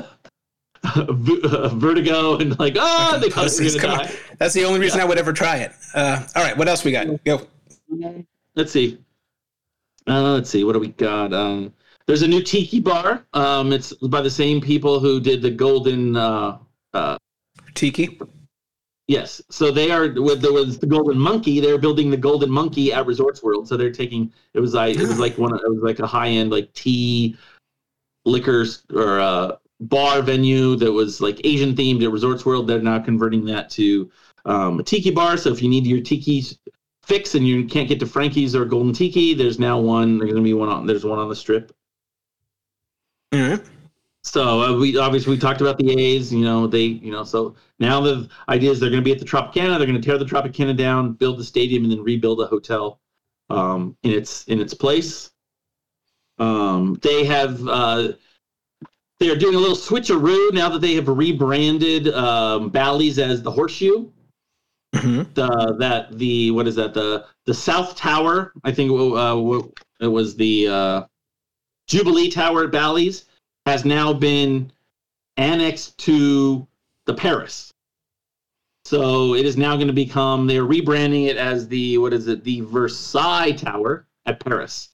vertigo 0.96 2.38
and 2.38 2.58
like 2.58 2.76
ah, 2.78 3.18
they 3.20 3.30
thought 3.30 3.50
they 3.50 3.64
were 3.64 3.70
come 3.72 3.90
gonna 3.90 4.02
on. 4.02 4.08
die. 4.08 4.14
That's 4.38 4.54
the 4.54 4.64
only 4.64 4.80
reason 4.80 5.00
I 5.00 5.04
would 5.04 5.18
ever 5.18 5.32
try 5.32 5.58
it. 5.58 5.72
Uh, 5.94 6.24
all 6.34 6.42
right, 6.42 6.56
what 6.56 6.68
else 6.68 6.84
we 6.84 6.92
got? 6.92 7.22
Go. 7.24 7.46
Let's 8.54 8.72
see. 8.72 8.98
Uh, 10.06 10.32
let's 10.32 10.50
see. 10.50 10.64
What 10.64 10.72
do 10.72 10.78
we 10.78 10.88
got? 10.88 11.32
Um, 11.32 11.72
there's 12.06 12.22
a 12.22 12.28
new 12.28 12.42
tiki 12.42 12.80
bar. 12.80 13.24
Um, 13.34 13.72
it's 13.72 13.92
by 13.92 14.20
the 14.20 14.30
same 14.30 14.60
people 14.60 14.98
who 14.98 15.20
did 15.20 15.42
the 15.42 15.50
golden. 15.50 16.16
Uh, 16.16 16.58
uh, 16.94 17.16
Tiki. 17.74 18.20
Yes. 19.06 19.42
So 19.50 19.70
they 19.70 19.90
are 19.90 20.12
with 20.20 20.40
there 20.40 20.52
was 20.52 20.78
the 20.78 20.86
Golden 20.86 21.18
Monkey. 21.18 21.60
They're 21.60 21.78
building 21.78 22.10
the 22.10 22.16
Golden 22.16 22.50
Monkey 22.50 22.92
at 22.92 23.06
Resorts 23.06 23.42
World. 23.42 23.66
So 23.66 23.76
they're 23.76 23.90
taking 23.90 24.32
it 24.54 24.60
was 24.60 24.74
like 24.74 24.96
it 24.96 25.02
was 25.02 25.18
like 25.26 25.36
one 25.38 25.52
of, 25.52 25.60
it 25.64 25.68
was 25.68 25.82
like 25.82 25.98
a 25.98 26.06
high 26.06 26.28
end 26.28 26.50
like 26.50 26.72
tea 26.74 27.36
liquors 28.24 28.84
or 28.92 29.20
uh, 29.20 29.56
bar 29.80 30.22
venue 30.22 30.76
that 30.76 30.92
was 30.92 31.20
like 31.20 31.40
Asian 31.44 31.74
themed 31.74 32.02
at 32.02 32.10
Resorts 32.10 32.44
World. 32.44 32.66
They're 32.66 32.80
now 32.80 32.98
converting 32.98 33.44
that 33.46 33.70
to 33.70 34.10
um, 34.44 34.80
a 34.80 34.82
tiki 34.82 35.10
bar. 35.10 35.36
So 35.36 35.50
if 35.50 35.62
you 35.62 35.68
need 35.68 35.86
your 35.86 36.00
tiki 36.00 36.44
fix 37.02 37.34
and 37.34 37.46
you 37.46 37.64
can't 37.64 37.88
get 37.88 37.98
to 38.00 38.06
Frankie's 38.06 38.54
or 38.54 38.64
Golden 38.64 38.92
Tiki, 38.92 39.34
there's 39.34 39.58
now 39.58 39.80
one. 39.80 40.18
There's 40.18 40.30
gonna 40.30 40.42
be 40.42 40.54
one 40.54 40.68
on. 40.68 40.86
There's 40.86 41.04
one 41.04 41.18
on 41.18 41.28
the 41.28 41.36
strip. 41.36 41.72
All 43.32 43.40
right. 43.40 43.60
So 44.22 44.60
uh, 44.60 44.76
we 44.78 44.98
obviously 44.98 45.32
we 45.32 45.38
talked 45.38 45.60
about 45.60 45.78
the 45.78 45.98
A's. 45.98 46.32
You 46.32 46.44
know 46.44 46.66
they 46.66 46.84
you 46.84 47.10
know 47.10 47.24
so 47.24 47.54
now 47.78 48.00
the 48.00 48.28
idea 48.48 48.70
is 48.70 48.78
they're 48.78 48.90
going 48.90 49.02
to 49.02 49.04
be 49.04 49.12
at 49.12 49.18
the 49.18 49.24
Tropicana. 49.24 49.78
They're 49.78 49.86
going 49.86 50.00
to 50.00 50.06
tear 50.06 50.18
the 50.18 50.26
Tropicana 50.26 50.76
down, 50.76 51.14
build 51.14 51.38
the 51.38 51.44
stadium, 51.44 51.84
and 51.84 51.92
then 51.92 52.02
rebuild 52.02 52.40
a 52.42 52.46
hotel 52.46 53.00
um, 53.48 53.96
in 54.02 54.12
its 54.12 54.44
in 54.44 54.60
its 54.60 54.74
place. 54.74 55.30
Um, 56.40 56.98
they 57.02 57.24
have 57.24 57.66
uh, 57.68 58.12
they 59.20 59.28
are 59.28 59.36
doing 59.36 59.54
a 59.54 59.58
little 59.58 59.76
switcheroo 59.76 60.52
now 60.52 60.70
that 60.70 60.80
they 60.80 60.94
have 60.94 61.06
rebranded 61.08 62.08
um, 62.08 62.70
Bally's 62.70 63.18
as 63.18 63.42
the 63.42 63.50
Horseshoe. 63.50 64.08
Mhm. 64.94 65.32
The 65.34 65.76
that 65.78 66.18
the 66.18 66.50
what 66.50 66.66
is 66.66 66.74
that 66.74 66.94
the 66.94 67.26
the 67.46 67.54
South 67.54 67.94
Tower? 67.94 68.52
I 68.64 68.72
think 68.72 68.90
uh, 68.90 69.62
it 70.00 70.08
was 70.08 70.34
the 70.34 70.68
uh, 70.68 71.04
Jubilee 71.86 72.30
Tower 72.30 72.64
at 72.64 72.72
Bally's 72.72 73.26
has 73.66 73.84
now 73.84 74.12
been 74.12 74.72
annexed 75.36 75.98
to 75.98 76.66
the 77.06 77.14
Paris. 77.14 77.70
So 78.86 79.34
it 79.34 79.44
is 79.46 79.56
now 79.56 79.76
going 79.76 79.86
to 79.86 79.92
become 79.92 80.46
they're 80.46 80.64
rebranding 80.64 81.26
it 81.26 81.36
as 81.36 81.68
the 81.68 81.98
what 81.98 82.12
is 82.12 82.26
it 82.26 82.42
the 82.42 82.62
Versailles 82.62 83.52
Tower 83.52 84.06
at 84.26 84.40
Paris. 84.40 84.88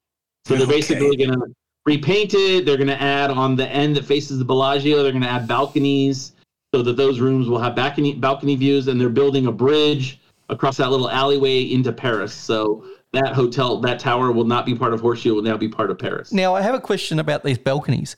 So 0.46 0.54
they're 0.54 0.62
Okay. 0.64 0.76
basically 0.76 1.16
going 1.16 1.30
to 1.32 1.46
repaint 1.86 2.32
it. 2.34 2.64
They're 2.64 2.76
going 2.76 2.86
to 2.86 3.02
add 3.02 3.30
on 3.32 3.56
the 3.56 3.68
end 3.68 3.96
that 3.96 4.04
faces 4.04 4.38
the 4.38 4.44
Bellagio. 4.44 5.02
They're 5.02 5.10
going 5.10 5.24
to 5.24 5.28
add 5.28 5.48
balconies 5.48 6.32
so 6.72 6.82
that 6.82 6.96
those 6.96 7.18
rooms 7.18 7.48
will 7.48 7.58
have 7.58 7.74
balcony 7.74 8.14
balcony 8.14 8.54
views. 8.54 8.86
And 8.86 9.00
they're 9.00 9.08
building 9.08 9.46
a 9.48 9.52
bridge 9.52 10.20
across 10.48 10.76
that 10.76 10.90
little 10.90 11.10
alleyway 11.10 11.62
into 11.62 11.92
Paris. 11.92 12.32
So 12.32 12.84
that 13.12 13.34
hotel, 13.34 13.80
that 13.80 13.98
tower, 13.98 14.30
will 14.30 14.44
not 14.44 14.64
be 14.64 14.74
part 14.76 14.94
of 14.94 15.00
Horseshoe. 15.00 15.34
Will 15.34 15.42
now 15.42 15.56
be 15.56 15.68
part 15.68 15.90
of 15.90 15.98
Paris. 15.98 16.32
Now, 16.32 16.54
I 16.54 16.60
have 16.62 16.76
a 16.76 16.80
question 16.80 17.18
about 17.18 17.42
these 17.42 17.58
balconies. 17.58 18.14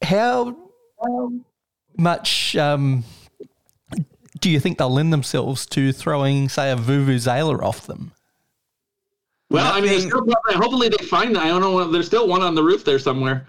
How 0.00 0.56
much 1.98 2.56
um, 2.56 3.04
do 4.40 4.48
you 4.48 4.58
think 4.58 4.78
they'll 4.78 4.88
lend 4.88 5.12
themselves 5.12 5.66
to 5.66 5.92
throwing, 5.92 6.48
say, 6.48 6.72
a 6.72 6.76
vuvuzela 6.76 7.62
off 7.62 7.86
them? 7.86 8.12
Well, 9.52 9.72
I 9.72 9.80
mean, 9.80 9.90
there's 9.90 10.06
Nothing- 10.06 10.30
still, 10.48 10.60
hopefully 10.60 10.88
they 10.88 11.04
find. 11.04 11.36
that. 11.36 11.42
I 11.44 11.48
don't 11.48 11.60
know. 11.60 11.84
There's 11.90 12.06
still 12.06 12.26
one 12.26 12.42
on 12.42 12.54
the 12.54 12.62
roof 12.62 12.84
there 12.84 12.98
somewhere. 12.98 13.46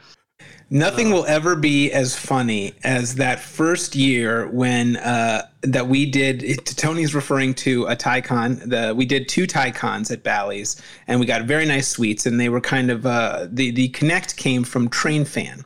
Nothing 0.70 1.12
will 1.12 1.26
ever 1.28 1.56
be 1.56 1.91
as 1.91 2.16
funny 2.18 2.74
as 2.84 3.16
that 3.16 3.39
first 3.39 3.95
year 3.95 4.47
when 4.47 4.97
uh, 4.97 5.43
that 5.62 5.88
we 5.88 6.06
did. 6.10 6.66
Tony's 6.66 7.14
referring 7.14 7.54
to 7.56 7.86
a 7.86 7.95
Tycon. 7.95 8.68
The 8.70 8.93
we 8.95 9.06
did 9.06 9.30
two 9.30 9.45
Tycons 9.45 10.10
at 10.12 10.24
Bally's, 10.24 10.82
and 11.08 11.20
we 11.20 11.26
got 11.28 11.43
very 11.43 11.66
nice 11.66 11.88
suites, 11.88 12.26
and 12.26 12.39
they 12.39 12.49
were 12.49 12.62
kind 12.62 12.89
of 12.89 13.06
uh, 13.06 13.47
the 13.51 13.70
the 13.72 13.89
connect 13.89 14.36
came 14.36 14.64
from 14.64 14.89
Train 14.89 15.26
Fan, 15.26 15.64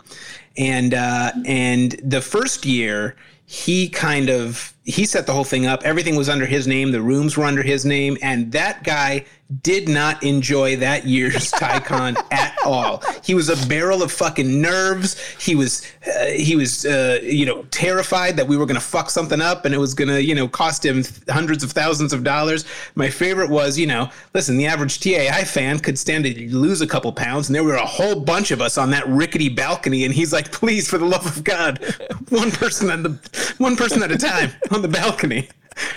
and 0.57 0.93
uh, 0.93 1.31
and 1.45 1.93
the 2.03 2.19
first 2.21 2.65
year 2.65 3.15
he 3.49 3.87
kind 3.87 4.29
of 4.29 4.73
he 4.87 5.05
set 5.05 5.25
the 5.25 5.33
whole 5.33 5.43
thing 5.43 5.65
up. 5.65 5.83
Everything 5.83 6.15
was 6.15 6.29
under 6.29 6.45
his 6.45 6.65
name. 6.65 6.91
The 6.91 7.01
rooms 7.01 7.35
were 7.35 7.43
under 7.43 7.61
his 7.61 7.85
name, 7.85 8.17
and 8.21 8.51
that 8.53 8.83
guy 8.83 9.25
did 9.61 9.87
not 9.87 10.21
enjoy 10.23 10.75
that 10.77 11.05
year's 11.05 11.51
Tycon 11.53 12.17
at 12.31 12.57
all. 12.65 13.01
He 13.23 13.33
was 13.33 13.49
a 13.49 13.67
barrel 13.67 14.01
of 14.03 14.11
fucking 14.11 14.61
nerves. 14.61 15.19
He 15.39 15.55
was 15.55 15.85
uh, 16.05 16.25
he 16.27 16.55
was 16.55 16.85
uh, 16.85 17.19
you 17.21 17.45
know 17.45 17.63
terrified 17.71 18.37
that 18.37 18.47
we 18.47 18.57
were 18.57 18.65
gonna 18.65 18.79
fuck 18.79 19.09
something 19.09 19.41
up 19.41 19.65
and 19.65 19.73
it 19.73 19.77
was 19.77 19.93
gonna 19.93 20.19
you 20.19 20.35
know 20.35 20.47
cost 20.47 20.85
him 20.85 21.03
hundreds 21.29 21.63
of 21.63 21.71
thousands 21.71 22.13
of 22.13 22.23
dollars. 22.23 22.65
My 22.95 23.09
favorite 23.09 23.49
was 23.49 23.77
you 23.77 23.87
know 23.87 24.09
listen, 24.33 24.57
the 24.57 24.67
average 24.67 24.99
TAI 24.99 25.43
fan 25.43 25.79
could 25.79 25.97
stand 25.97 26.25
to 26.25 26.55
lose 26.55 26.81
a 26.81 26.87
couple 26.87 27.11
pounds, 27.11 27.47
and 27.49 27.55
there 27.55 27.63
were 27.63 27.75
a 27.75 27.85
whole 27.85 28.19
bunch 28.19 28.51
of 28.51 28.61
us 28.61 28.77
on 28.77 28.89
that 28.91 29.07
rickety 29.07 29.49
balcony, 29.49 30.05
and 30.05 30.13
he's 30.13 30.33
like, 30.33 30.51
please, 30.51 30.89
for 30.89 30.97
the 30.97 31.05
love 31.05 31.25
of 31.25 31.43
God, 31.43 31.79
one 32.29 32.51
person 32.51 32.89
at 32.89 33.03
the 33.03 33.09
one 33.57 33.75
person 33.75 34.03
at 34.03 34.11
a 34.11 34.17
time 34.17 34.51
on 34.71 34.81
the 34.81 34.87
balcony. 34.87 35.49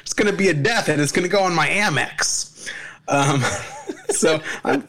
It's 0.03 0.13
gonna 0.13 0.33
be 0.33 0.49
a 0.49 0.55
death, 0.55 0.89
and 0.89 1.01
it's 1.01 1.13
gonna 1.13 1.29
go 1.29 1.43
on 1.43 1.55
my 1.55 1.69
Amex. 1.69 2.71
Um, 3.09 3.43
so 4.11 4.41
I'm 4.65 4.87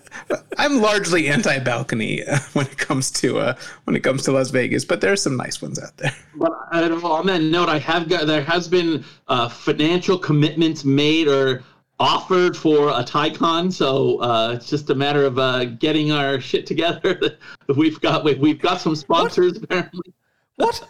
I'm 0.58 0.82
largely 0.82 1.28
anti-balcony 1.28 2.24
uh, 2.24 2.39
when 2.54 2.66
it 2.68 2.78
comes 2.78 3.10
to 3.12 3.39
uh, 3.39 3.56
when 3.86 3.95
it 3.95 4.02
comes 4.02 4.24
to 4.24 4.32
Las 4.32 4.52
Vegas, 4.52 4.86
but 4.86 5.02
there 5.02 5.12
are 5.12 5.18
some 5.18 5.38
nice 5.38 5.62
ones 5.62 5.80
out 5.80 5.95
there. 5.97 6.16
But 6.36 6.52
on 6.52 7.26
that 7.28 7.41
note, 7.41 7.70
I 7.70 7.80
have 7.80 8.10
got 8.10 8.28
there 8.28 8.43
has 8.43 8.68
been 8.68 9.04
uh, 9.28 9.49
financial 9.49 10.18
commitments 10.18 10.84
made 10.84 11.28
or 11.28 11.64
offered 11.99 12.58
for 12.58 12.89
a 12.89 13.04
Tycon, 13.04 13.72
so 13.72 14.20
uh, 14.22 14.54
it's 14.56 14.70
just 14.70 14.89
a 14.89 14.95
matter 14.95 15.24
of 15.24 15.38
uh, 15.38 15.66
getting 15.66 16.12
our 16.12 16.41
shit 16.41 16.66
together. 16.66 17.38
we've 17.76 18.02
got 18.02 18.24
we, 18.24 18.36
we've 18.36 18.60
got 18.60 18.82
some 18.82 18.95
sponsors 18.95 19.58
apparently. 19.58 20.14
What? 20.56 20.88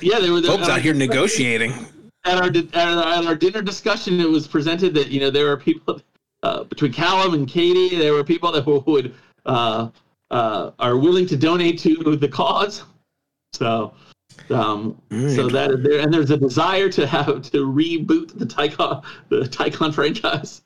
Yeah, 0.00 0.18
they 0.20 0.30
were 0.30 0.42
Folks 0.42 0.68
out 0.68 0.80
here 0.80 0.94
negotiating. 0.94 1.72
at 2.24 2.38
our, 2.38 2.48
at 2.48 2.74
our 2.74 3.12
at 3.18 3.26
our 3.26 3.34
dinner 3.34 3.62
discussion, 3.62 4.20
it 4.20 4.28
was 4.28 4.46
presented 4.46 4.94
that 4.94 5.08
you 5.08 5.20
know 5.20 5.30
there 5.30 5.46
were 5.46 5.56
people 5.56 6.00
uh, 6.42 6.64
between 6.64 6.92
Callum 6.92 7.34
and 7.34 7.48
Katie. 7.48 7.96
There 7.96 8.12
were 8.12 8.24
people 8.24 8.52
that 8.52 8.66
would 8.86 9.14
uh, 9.44 9.88
uh, 10.30 10.70
are 10.78 10.96
willing 10.96 11.26
to 11.26 11.36
donate 11.36 11.78
to 11.80 12.16
the 12.16 12.28
cause. 12.28 12.84
So, 13.52 13.94
um, 14.50 15.00
so 15.10 15.48
that 15.48 15.70
is 15.70 15.82
there, 15.82 16.00
and 16.00 16.12
there's 16.12 16.30
a 16.30 16.36
desire 16.36 16.88
to 16.90 17.06
have 17.06 17.42
to 17.50 17.66
reboot 17.66 18.38
the 18.38 18.46
Tycon 18.46 19.02
the 19.28 19.40
Tycon 19.42 19.92
franchise. 19.94 20.62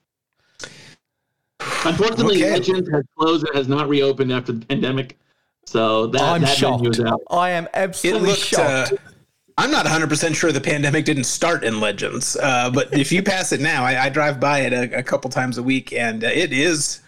Unfortunately, 1.84 2.42
Okay. 2.42 2.52
Legends 2.52 2.90
has 2.90 3.04
closed 3.18 3.46
and 3.46 3.56
has 3.56 3.68
not 3.68 3.88
reopened 3.88 4.32
after 4.32 4.52
the 4.52 4.64
pandemic. 4.66 5.18
So 5.70 6.08
that 6.08 6.20
I'm 6.20 6.40
that 6.40 6.56
shocked. 6.56 6.84
is 6.88 6.98
out. 6.98 7.20
I 7.30 7.50
am 7.50 7.68
absolutely 7.74 8.30
looked. 8.30 8.54
Uh, 8.54 8.86
shocked. 8.86 9.00
I'm 9.56 9.70
not 9.70 9.84
100 9.84 10.08
percent 10.08 10.34
sure 10.34 10.50
the 10.50 10.60
pandemic 10.60 11.04
didn't 11.04 11.24
start 11.24 11.62
in 11.62 11.78
Legends, 11.78 12.36
uh, 12.42 12.70
but 12.70 12.92
if 12.92 13.12
you 13.12 13.22
pass 13.22 13.52
it 13.52 13.60
now, 13.60 13.84
I, 13.84 14.06
I 14.06 14.08
drive 14.08 14.40
by 14.40 14.60
it 14.62 14.72
a, 14.72 14.98
a 14.98 15.02
couple 15.04 15.30
times 15.30 15.58
a 15.58 15.62
week, 15.62 15.92
and 15.92 16.24
uh, 16.24 16.26
it 16.26 16.52
is. 16.52 17.02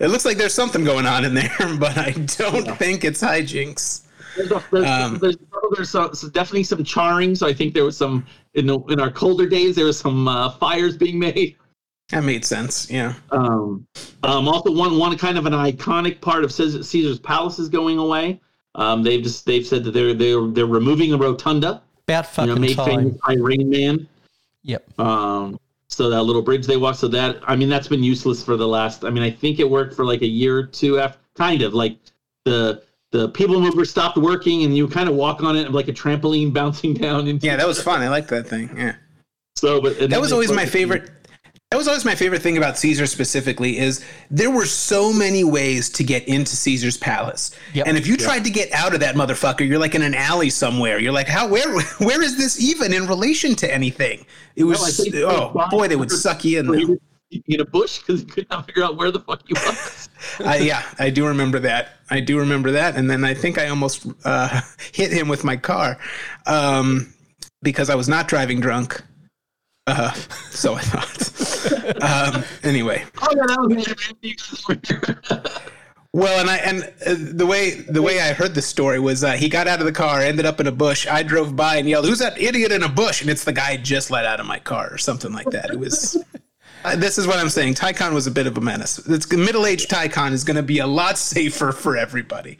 It 0.00 0.08
looks 0.08 0.24
like 0.24 0.38
there's 0.38 0.54
something 0.54 0.82
going 0.82 1.06
on 1.06 1.24
in 1.24 1.34
there, 1.34 1.54
but 1.78 1.96
I 1.98 2.10
don't 2.10 2.76
think 2.78 3.04
it's 3.04 3.22
hijinks. 3.22 4.02
There's, 4.36 4.50
a- 4.50 4.64
there's, 4.72 4.86
Um, 4.86 5.18
there's, 5.18 5.36
there's 5.76 5.90
some, 5.90 6.12
so 6.14 6.28
definitely 6.30 6.64
some 6.64 6.82
charring. 6.82 7.36
So 7.36 7.46
I 7.46 7.52
think 7.52 7.74
there 7.74 7.84
was 7.84 7.96
some 7.96 8.26
in 8.54 8.66
the 8.66 8.80
in 8.88 8.98
our 8.98 9.10
colder 9.12 9.46
days. 9.48 9.76
There 9.76 9.84
was 9.84 10.00
some 10.00 10.26
uh, 10.26 10.50
fires 10.50 10.96
being 10.96 11.18
made. 11.20 11.56
That 12.10 12.24
made 12.24 12.44
sense. 12.44 12.90
Yeah. 12.90 13.14
Um, 13.30 13.86
um, 14.22 14.48
also, 14.48 14.72
one 14.72 14.98
one 14.98 15.16
kind 15.16 15.38
of 15.38 15.46
an 15.46 15.52
iconic 15.52 16.20
part 16.20 16.44
of 16.44 16.52
Caesar's 16.52 17.18
Palace 17.20 17.58
is 17.58 17.68
going 17.68 17.98
away. 17.98 18.40
Um, 18.74 19.02
they've 19.02 19.22
just 19.22 19.46
they've 19.46 19.66
said 19.66 19.84
that 19.84 19.92
they're 19.92 20.14
they're 20.14 20.46
they're 20.48 20.66
removing 20.66 21.10
the 21.10 21.18
rotunda. 21.18 21.82
About 22.08 22.24
You 22.24 22.30
fucking 22.30 22.54
know, 22.54 22.60
made 22.60 22.76
time. 22.76 22.86
famous 22.86 23.20
by 23.26 23.34
Rain 23.34 23.70
Man. 23.70 24.08
Yep. 24.64 25.00
Um, 25.00 25.60
so 25.88 26.10
that 26.10 26.22
little 26.22 26.42
bridge 26.42 26.66
they 26.66 26.76
walk. 26.76 26.96
So 26.96 27.08
that 27.08 27.38
I 27.46 27.56
mean 27.56 27.68
that's 27.68 27.88
been 27.88 28.02
useless 28.02 28.42
for 28.42 28.56
the 28.56 28.66
last. 28.66 29.04
I 29.04 29.10
mean 29.10 29.22
I 29.22 29.30
think 29.30 29.60
it 29.60 29.68
worked 29.68 29.94
for 29.94 30.04
like 30.04 30.22
a 30.22 30.26
year 30.26 30.58
or 30.58 30.66
two 30.66 30.98
after. 30.98 31.18
Kind 31.36 31.62
of 31.62 31.74
like 31.74 31.96
the 32.44 32.82
the 33.12 33.28
people 33.30 33.60
mover 33.60 33.84
stopped 33.84 34.16
working 34.18 34.64
and 34.64 34.76
you 34.76 34.86
kind 34.86 35.08
of 35.08 35.14
walk 35.14 35.42
on 35.42 35.56
it 35.56 35.72
like 35.72 35.88
a 35.88 35.92
trampoline 35.92 36.52
bouncing 36.54 36.94
down. 36.94 37.26
Into 37.28 37.46
Yeah, 37.46 37.56
that 37.56 37.66
was 37.66 37.82
fun. 37.82 38.02
I 38.02 38.08
like 38.08 38.28
that 38.28 38.46
thing. 38.46 38.76
Yeah. 38.76 38.96
So, 39.56 39.80
but 39.80 39.98
and 39.98 40.12
That 40.12 40.20
was 40.20 40.32
always 40.32 40.50
my 40.52 40.66
favorite. 40.66 41.10
That 41.70 41.76
was 41.76 41.86
always 41.86 42.04
my 42.04 42.16
favorite 42.16 42.42
thing 42.42 42.56
about 42.56 42.76
Caesar 42.78 43.06
specifically 43.06 43.78
is 43.78 44.04
there 44.28 44.50
were 44.50 44.66
so 44.66 45.12
many 45.12 45.44
ways 45.44 45.88
to 45.90 46.02
get 46.02 46.26
into 46.26 46.56
Caesar's 46.56 46.96
palace. 46.96 47.52
Yep. 47.74 47.86
And 47.86 47.96
if 47.96 48.08
you 48.08 48.16
tried 48.16 48.42
to 48.42 48.50
get 48.50 48.72
out 48.72 48.92
of 48.92 48.98
that 48.98 49.14
motherfucker, 49.14 49.60
you're 49.60 49.78
like 49.78 49.94
in 49.94 50.02
an 50.02 50.14
alley 50.16 50.50
somewhere. 50.50 50.98
You're 50.98 51.12
like, 51.12 51.28
how 51.28 51.46
where 51.46 51.80
where 51.98 52.22
is 52.22 52.36
this 52.36 52.60
even 52.60 52.92
in 52.92 53.06
relation 53.06 53.54
to 53.54 53.72
anything? 53.72 54.26
It 54.56 54.64
was 54.64 55.00
Well, 55.14 55.52
oh 55.54 55.68
boy, 55.70 55.86
they 55.86 55.94
would 55.94 56.10
suck 56.10 56.44
you 56.44 56.58
in. 56.58 56.66
So 56.66 56.72
he 56.72 56.86
There. 56.86 56.96
in 57.46 57.60
a 57.60 57.64
bush 57.64 58.00
because 58.00 58.22
you 58.22 58.26
could 58.26 58.50
not 58.50 58.66
figure 58.66 58.82
out 58.82 58.96
where 58.96 59.12
the 59.12 59.20
fuck 59.20 59.48
you 59.48 59.54
was. 59.54 60.08
I, 60.40 60.56
yeah, 60.56 60.82
I 60.98 61.10
do 61.10 61.24
remember 61.24 61.60
that. 61.60 61.90
I 62.10 62.18
do 62.18 62.40
remember 62.40 62.72
that. 62.72 62.96
And 62.96 63.08
then 63.08 63.24
I 63.24 63.32
think 63.32 63.58
I 63.58 63.68
almost 63.68 64.08
uh, 64.24 64.60
hit 64.92 65.12
him 65.12 65.28
with 65.28 65.44
my 65.44 65.56
car 65.56 66.00
um, 66.46 67.14
because 67.62 67.90
I 67.90 67.94
was 67.94 68.08
not 68.08 68.26
driving 68.26 68.58
drunk. 68.58 69.00
Uh, 69.86 70.12
so 70.50 70.74
I 70.74 70.80
thought. 70.80 71.29
Um, 72.00 72.44
anyway, 72.62 73.04
oh 73.22 73.28
yeah, 73.36 73.46
that 73.46 73.58
was 73.60 73.84
the 73.84 73.96
you 74.20 74.34
guys 74.34 74.64
were 74.68 74.78
here. 74.82 75.42
Well, 76.12 76.40
and 76.40 76.50
I 76.50 76.56
and 76.56 76.82
uh, 77.06 77.34
the 77.36 77.46
way 77.46 77.82
the 77.82 78.02
way 78.02 78.20
I 78.20 78.32
heard 78.32 78.54
the 78.54 78.62
story 78.62 78.98
was 78.98 79.22
uh, 79.22 79.32
he 79.32 79.48
got 79.48 79.68
out 79.68 79.78
of 79.78 79.86
the 79.86 79.92
car, 79.92 80.20
ended 80.20 80.44
up 80.44 80.58
in 80.58 80.66
a 80.66 80.72
bush. 80.72 81.06
I 81.06 81.22
drove 81.22 81.54
by 81.54 81.76
and 81.76 81.88
yelled, 81.88 82.06
"Who's 82.06 82.18
that 82.18 82.40
idiot 82.40 82.72
in 82.72 82.82
a 82.82 82.88
bush?" 82.88 83.20
And 83.20 83.30
it's 83.30 83.44
the 83.44 83.52
guy 83.52 83.70
I 83.70 83.76
just 83.76 84.10
let 84.10 84.24
out 84.24 84.40
of 84.40 84.46
my 84.46 84.58
car 84.58 84.88
or 84.92 84.98
something 84.98 85.32
like 85.32 85.50
that. 85.50 85.70
It 85.70 85.78
was. 85.78 86.22
Uh, 86.82 86.96
this 86.96 87.18
is 87.18 87.26
what 87.26 87.38
I'm 87.38 87.50
saying. 87.50 87.74
Tycon 87.74 88.14
was 88.14 88.26
a 88.26 88.30
bit 88.30 88.46
of 88.46 88.56
a 88.56 88.60
menace. 88.60 88.98
It's 89.06 89.30
middle-aged 89.30 89.90
Tycon 89.90 90.32
is 90.32 90.44
going 90.44 90.56
to 90.56 90.62
be 90.62 90.78
a 90.78 90.86
lot 90.86 91.18
safer 91.18 91.72
for 91.72 91.94
everybody. 91.94 92.56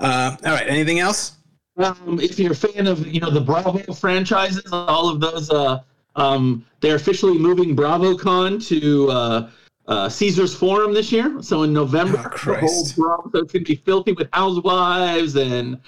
Uh, 0.00 0.36
all 0.44 0.52
right. 0.52 0.66
Anything 0.68 0.98
else? 0.98 1.36
Um, 1.78 2.18
if 2.20 2.38
you're 2.38 2.52
a 2.52 2.56
fan 2.56 2.86
of 2.86 3.06
you 3.06 3.20
know 3.20 3.30
the 3.30 3.40
Bravo 3.40 3.78
franchises, 3.92 4.72
all 4.72 5.08
of 5.08 5.20
those, 5.20 5.48
uh, 5.50 5.80
um, 6.16 6.64
they're 6.80 6.96
officially 6.96 7.38
moving 7.38 7.76
BravoCon 7.76 8.66
to 8.68 9.10
uh, 9.10 9.50
uh, 9.88 10.08
Caesar's 10.08 10.54
Forum 10.54 10.92
this 10.92 11.12
year. 11.12 11.40
So 11.42 11.62
in 11.62 11.72
November, 11.72 12.18
Oh, 12.18 12.22
the 12.22 12.28
whole 12.28 12.38
Christ. 12.38 12.96
Bravo 12.96 13.30
so 13.32 13.38
it's 13.40 13.52
going 13.52 13.64
to 13.64 13.72
be 13.72 13.76
filthy 13.76 14.12
with 14.12 14.28
housewives 14.32 15.36
and 15.36 15.78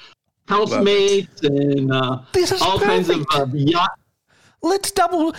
housemates 0.47 1.43
and 1.43 1.93
uh, 1.93 2.21
This 2.33 2.53
is 2.53 2.63
all 2.63 2.79
kinds 2.79 3.09
of 3.09 3.25
uh, 3.35 3.47
yacht. 3.53 3.99
Let's 4.63 4.91
double 4.91 5.35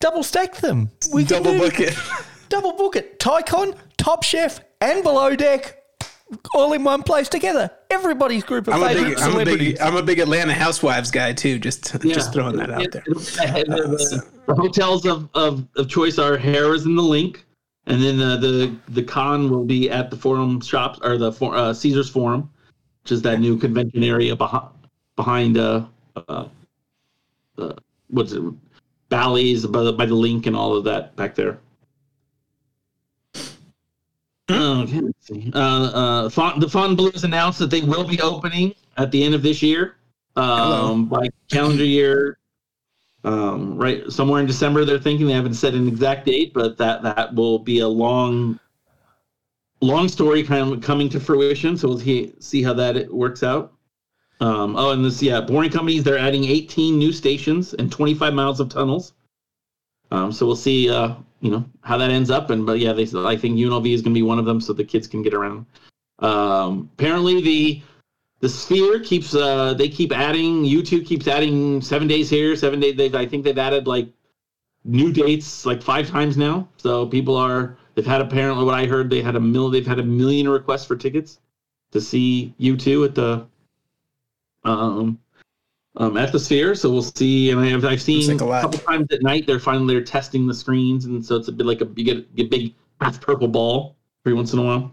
double 0.00 0.22
stack 0.22 0.56
them. 0.56 0.90
We 1.12 1.24
can 1.24 1.42
Double 1.42 1.52
do- 1.52 1.58
book 1.58 1.80
it. 1.80 1.96
Double 2.50 2.72
book 2.72 2.94
it. 2.94 3.18
Tycon, 3.18 3.74
Top 3.96 4.22
Chef, 4.22 4.60
and 4.80 5.02
Below 5.02 5.34
Deck, 5.34 5.82
all 6.54 6.72
in 6.72 6.84
one 6.84 7.02
place 7.02 7.28
together. 7.28 7.70
Everybody's 7.90 8.44
group 8.44 8.68
of 8.68 8.74
I'm 8.74 8.82
a 8.82 8.86
favorite 8.88 9.08
big, 9.08 9.18
I'm 9.18 9.28
a 9.28 9.32
celebrities. 9.32 9.72
big, 9.72 9.80
I'm 9.80 9.96
a 9.96 10.02
big 10.02 10.18
Atlanta 10.18 10.54
Housewives 10.54 11.10
guy 11.10 11.32
too. 11.32 11.58
Just, 11.58 12.00
just 12.02 12.32
throwing 12.32 12.56
that 12.56 12.70
out 12.70 12.90
there. 12.90 13.02
the, 13.06 14.24
the 14.46 14.54
hotels 14.54 15.06
of, 15.06 15.28
of, 15.34 15.66
of 15.76 15.88
choice 15.88 16.18
are 16.18 16.36
Harrah's 16.36 16.86
and 16.86 16.96
the 16.96 17.02
LINQ, 17.02 17.38
and 17.86 18.02
then 18.02 18.18
the, 18.18 18.36
the 18.36 18.76
the 18.92 19.02
con 19.02 19.50
will 19.50 19.64
be 19.64 19.90
at 19.90 20.10
the 20.10 20.16
Forum 20.16 20.60
shops 20.60 20.98
or 21.02 21.18
the 21.18 21.32
for, 21.32 21.54
uh, 21.54 21.72
Caesar's 21.72 22.08
Forum, 22.08 22.50
which 23.02 23.12
is 23.12 23.22
that 23.22 23.40
new 23.40 23.58
convention 23.58 24.02
area 24.02 24.34
behind 24.34 24.68
behind 25.16 25.58
uh, 25.58 25.84
uh, 26.28 26.46
uh 27.58 27.72
what's 28.08 28.32
it 28.32 28.42
Bally's 29.08 29.66
by 29.66 29.82
the, 29.82 29.92
by 29.92 30.06
the 30.06 30.14
LINQ 30.14 30.46
and 30.46 30.56
all 30.56 30.74
of 30.74 30.84
that 30.84 31.14
back 31.14 31.34
there. 31.34 31.58
Okay. 34.50 35.00
Uh, 35.54 35.58
uh, 35.58 36.28
Font, 36.28 36.60
the 36.60 36.68
Fontainebleau 36.68 37.10
announced 37.22 37.58
that 37.58 37.70
they 37.70 37.80
will 37.80 38.04
be 38.04 38.20
opening 38.20 38.74
at 38.98 39.10
the 39.10 39.24
end 39.24 39.34
of 39.34 39.42
this 39.42 39.62
year, 39.62 39.96
um, 40.36 41.06
by 41.06 41.28
calendar 41.50 41.84
year 41.84 42.38
um, 43.24 43.76
right 43.76 44.10
somewhere 44.10 44.40
in 44.40 44.46
December. 44.46 44.84
They're 44.84 44.98
thinking 44.98 45.26
they 45.26 45.32
haven't 45.32 45.54
set 45.54 45.74
an 45.74 45.88
exact 45.88 46.26
date, 46.26 46.52
but 46.52 46.76
that 46.78 47.02
that 47.02 47.34
will 47.34 47.58
be 47.58 47.80
a 47.80 47.88
long, 47.88 48.60
long 49.80 50.08
story 50.08 50.42
kind 50.42 50.72
of 50.72 50.82
coming 50.82 51.08
to 51.10 51.20
fruition. 51.20 51.76
So 51.76 51.88
we'll 51.88 51.98
see 51.98 52.34
see 52.38 52.62
how 52.62 52.74
that 52.74 52.96
it 52.96 53.12
works 53.12 53.42
out. 53.42 53.72
Um, 54.40 54.76
oh, 54.76 54.90
and 54.90 55.04
this 55.04 55.22
yeah, 55.22 55.40
Boring 55.40 55.70
Companies 55.70 56.02
they're 56.02 56.18
adding 56.18 56.44
18 56.44 56.98
new 56.98 57.12
stations 57.12 57.72
and 57.74 57.90
25 57.90 58.34
miles 58.34 58.60
of 58.60 58.68
tunnels. 58.68 59.14
Um, 60.10 60.30
so 60.30 60.46
we'll 60.46 60.54
see, 60.54 60.90
uh, 60.90 61.14
you 61.40 61.50
know, 61.50 61.68
how 61.82 61.96
that 61.96 62.10
ends 62.10 62.30
up. 62.30 62.50
And 62.50 62.66
but 62.66 62.78
yeah, 62.78 62.92
they 62.92 63.02
I 63.02 63.36
think 63.36 63.56
UNLV 63.58 63.92
is 63.92 64.02
going 64.02 64.14
to 64.14 64.18
be 64.18 64.22
one 64.22 64.38
of 64.38 64.44
them, 64.44 64.60
so 64.60 64.72
the 64.72 64.84
kids 64.84 65.06
can 65.06 65.22
get 65.22 65.34
around. 65.34 65.66
Um, 66.20 66.88
apparently 66.94 67.40
the 67.40 67.82
the 68.40 68.48
sphere 68.48 69.00
keeps 69.00 69.34
uh 69.34 69.72
they 69.72 69.88
keep 69.88 70.12
adding 70.12 70.64
U2 70.64 71.06
keeps 71.06 71.26
adding 71.26 71.80
seven 71.80 72.06
days 72.06 72.28
here 72.28 72.54
seven 72.54 72.78
days 72.78 72.94
they 72.94 73.10
i 73.18 73.24
think 73.24 73.42
they've 73.42 73.56
added 73.56 73.86
like 73.86 74.12
new 74.84 75.10
dates 75.10 75.64
like 75.64 75.82
five 75.82 76.10
times 76.10 76.36
now 76.36 76.68
so 76.76 77.06
people 77.06 77.36
are 77.36 77.78
they've 77.94 78.04
had 78.04 78.20
apparently 78.20 78.62
what 78.62 78.74
i 78.74 78.84
heard 78.84 79.08
they 79.08 79.22
had 79.22 79.34
a 79.34 79.40
mil 79.40 79.70
they've 79.70 79.86
had 79.86 79.98
a 79.98 80.02
million 80.02 80.46
requests 80.46 80.84
for 80.84 80.94
tickets 80.94 81.38
to 81.90 82.00
see 82.00 82.52
U2 82.60 83.04
at 83.06 83.14
the 83.14 83.46
um 84.64 85.18
um 85.96 86.16
at 86.16 86.32
the 86.32 86.38
sphere 86.38 86.74
so 86.74 86.90
we'll 86.90 87.02
see. 87.02 87.50
And 87.50 87.60
i've, 87.60 87.84
I've 87.84 88.02
seen 88.02 88.38
like 88.38 88.40
a 88.40 88.50
a 88.50 88.60
couple 88.60 88.78
times 88.80 89.06
at 89.12 89.22
night 89.22 89.46
they're 89.46 89.60
finally 89.60 89.94
they're 89.94 90.04
testing 90.04 90.46
the 90.46 90.54
screens 90.54 91.04
and 91.04 91.24
so 91.24 91.36
it's 91.36 91.48
a 91.48 91.52
bit 91.52 91.66
like 91.66 91.80
a 91.80 91.88
you 91.96 92.04
get 92.04 92.26
a 92.38 92.48
big 92.48 92.74
half 93.00 93.20
purple 93.20 93.48
ball 93.48 93.96
every 94.24 94.34
once 94.34 94.52
in 94.52 94.58
a 94.58 94.62
while. 94.62 94.92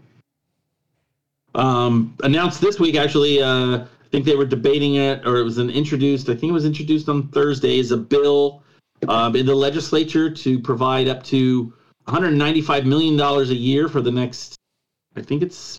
Um, 1.54 2.16
announced 2.22 2.60
this 2.60 2.80
week 2.80 2.96
actually 2.96 3.42
uh, 3.42 3.78
i 3.84 4.08
think 4.10 4.24
they 4.24 4.36
were 4.36 4.46
debating 4.46 4.94
it 4.94 5.26
or 5.26 5.36
it 5.36 5.42
was 5.42 5.58
an 5.58 5.68
introduced 5.68 6.28
i 6.28 6.34
think 6.34 6.50
it 6.50 6.52
was 6.52 6.64
introduced 6.64 7.08
on 7.08 7.28
thursday 7.28 7.78
as 7.78 7.90
a 7.90 7.96
bill 7.96 8.62
um, 9.08 9.36
in 9.36 9.44
the 9.44 9.54
legislature 9.54 10.30
to 10.30 10.58
provide 10.58 11.08
up 11.08 11.22
to 11.24 11.72
195 12.04 12.86
million 12.86 13.16
dollars 13.16 13.50
a 13.50 13.54
year 13.54 13.86
for 13.86 14.00
the 14.00 14.10
next 14.10 14.56
i 15.14 15.20
think 15.20 15.42
it's 15.42 15.78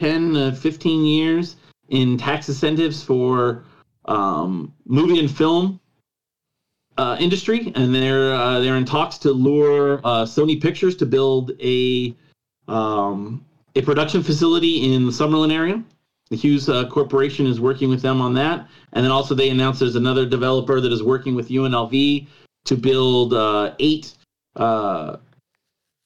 10 0.00 0.36
uh, 0.36 0.52
15 0.52 1.04
years 1.04 1.56
in 1.90 2.18
tax 2.18 2.48
incentives 2.48 3.02
for 3.02 3.64
um, 4.08 4.72
movie 4.86 5.18
and 5.18 5.30
film 5.30 5.80
uh, 6.96 7.16
industry 7.20 7.72
and 7.74 7.94
they're 7.94 8.34
uh, 8.34 8.60
they're 8.60 8.76
in 8.76 8.84
talks 8.84 9.18
to 9.18 9.30
lure 9.30 10.00
uh, 10.04 10.24
sony 10.24 10.60
pictures 10.60 10.96
to 10.96 11.06
build 11.06 11.52
a 11.60 12.14
um, 12.68 13.44
a 13.76 13.82
production 13.82 14.22
facility 14.22 14.92
in 14.92 15.04
the 15.06 15.12
Summerlin 15.12 15.52
area. 15.52 15.82
The 16.30 16.36
Hughes 16.36 16.68
uh, 16.68 16.88
Corporation 16.88 17.46
is 17.46 17.60
working 17.60 17.88
with 17.88 18.02
them 18.02 18.20
on 18.20 18.34
that. 18.34 18.68
And 18.94 19.04
then 19.04 19.12
also 19.12 19.34
they 19.34 19.50
announced 19.50 19.78
there's 19.78 19.94
another 19.94 20.26
developer 20.26 20.80
that 20.80 20.90
is 20.90 21.02
working 21.02 21.34
with 21.34 21.50
UNLV 21.50 22.26
to 22.64 22.76
build 22.76 23.34
uh, 23.34 23.74
eight 23.78 24.14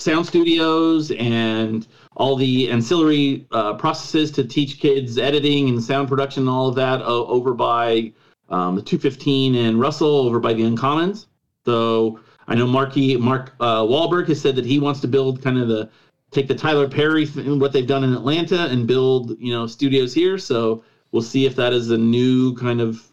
sound 0.01 0.27
studios 0.27 1.11
and 1.13 1.87
all 2.17 2.37
the 2.37 2.71
ancillary 2.71 3.47
uh, 3.53 3.75
processes 3.75 4.31
to 4.33 4.45
teach 4.45 4.81
kids 4.81 5.19
editing 5.19 5.69
and 5.69 5.83
sound 5.83 6.09
production 6.09 6.43
and 6.43 6.51
all 6.51 6.69
of 6.69 6.75
that 6.75 7.01
uh, 7.03 7.25
over 7.27 7.55
by 7.55 8.13
um, 8.49 8.75
the 8.75 8.83
215 8.83 9.55
and 9.55 9.81
Russell 9.81 10.09
over 10.09 10.41
by 10.41 10.53
the 10.53 10.63
Uncommons. 10.63 11.27
So 11.65 12.21
I 12.49 12.55
know 12.55 12.67
Marky, 12.67 13.17
Mark 13.17 13.55
uh, 13.61 13.83
Wahlberg 13.83 14.29
has 14.29 14.41
said 14.41 14.57
that 14.57 14.65
he 14.65 14.79
wants 14.79 15.01
to 15.01 15.09
build 15.09 15.43
kind 15.43 15.59
of 15.59 15.69
the 15.69 15.89
take 16.31 16.49
the 16.49 16.55
Tyler 16.55 16.89
Perry 16.89 17.27
th- 17.27 17.47
what 17.47 17.73
they've 17.73 17.87
done 17.87 18.05
in 18.05 18.13
Atlanta 18.13 18.67
and 18.67 18.87
build 18.87 19.37
you 19.39 19.53
know 19.53 19.67
studios 19.67 20.15
here. 20.15 20.39
So 20.39 20.83
we'll 21.13 21.23
see 21.23 21.47
if 21.47 21.55
that 21.57 21.73
is 21.73 21.91
a 21.91 21.99
new 21.99 22.55
kind 22.57 22.81
of 22.81 23.07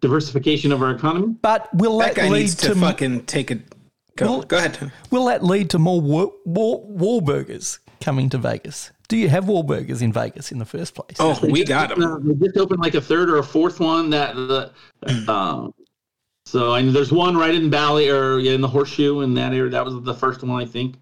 diversification 0.00 0.72
of 0.72 0.82
our 0.82 0.90
economy. 0.90 1.34
But 1.40 1.72
will 1.74 1.98
That 1.98 2.14
that, 2.14 2.22
guy 2.22 2.28
lead 2.28 2.40
needs 2.40 2.54
to, 2.56 2.68
to, 2.68 2.74
fucking 2.74 3.24
take 3.24 3.50
a. 3.50 3.58
Go, 4.18 4.26
Well- 4.26 4.42
go 4.42 4.58
ahead. 4.58 4.92
will 5.10 5.26
that 5.26 5.44
lead 5.44 5.70
to 5.70 5.78
more 5.78 6.00
war, 6.00 6.32
war, 6.44 6.84
Wahlburgers 6.86 7.78
coming 8.00 8.28
to 8.30 8.38
Vegas? 8.38 8.90
Do 9.08 9.16
you 9.16 9.28
have 9.30 9.44
Wahlburgers 9.44 10.02
in 10.02 10.12
Vegas 10.12 10.52
in 10.52 10.58
the 10.58 10.66
first 10.66 10.94
place? 10.94 11.16
Oh, 11.18 11.38
we 11.42 11.64
got 11.64 11.88
them. 11.90 12.02
Uh, 12.02 12.18
they 12.20 12.46
just 12.46 12.58
opened 12.58 12.80
like 12.80 12.94
a 12.94 13.00
third 13.00 13.30
or 13.30 13.38
a 13.38 13.42
fourth 13.42 13.80
one 13.80 14.10
that 14.10 14.34
the. 14.34 14.70
um, 15.32 15.72
so 16.44 16.72
I 16.74 16.80
know 16.82 16.92
there's 16.92 17.12
one 17.12 17.36
right 17.36 17.54
in 17.54 17.70
Valley 17.70 18.08
or 18.10 18.38
yeah, 18.38 18.52
in 18.52 18.60
the 18.60 18.68
Horseshoe 18.68 19.20
in 19.20 19.34
that 19.34 19.52
area. 19.52 19.70
That 19.70 19.84
was 19.84 20.02
the 20.02 20.14
first 20.14 20.42
one 20.42 20.60
I 20.60 20.66
think. 20.66 20.96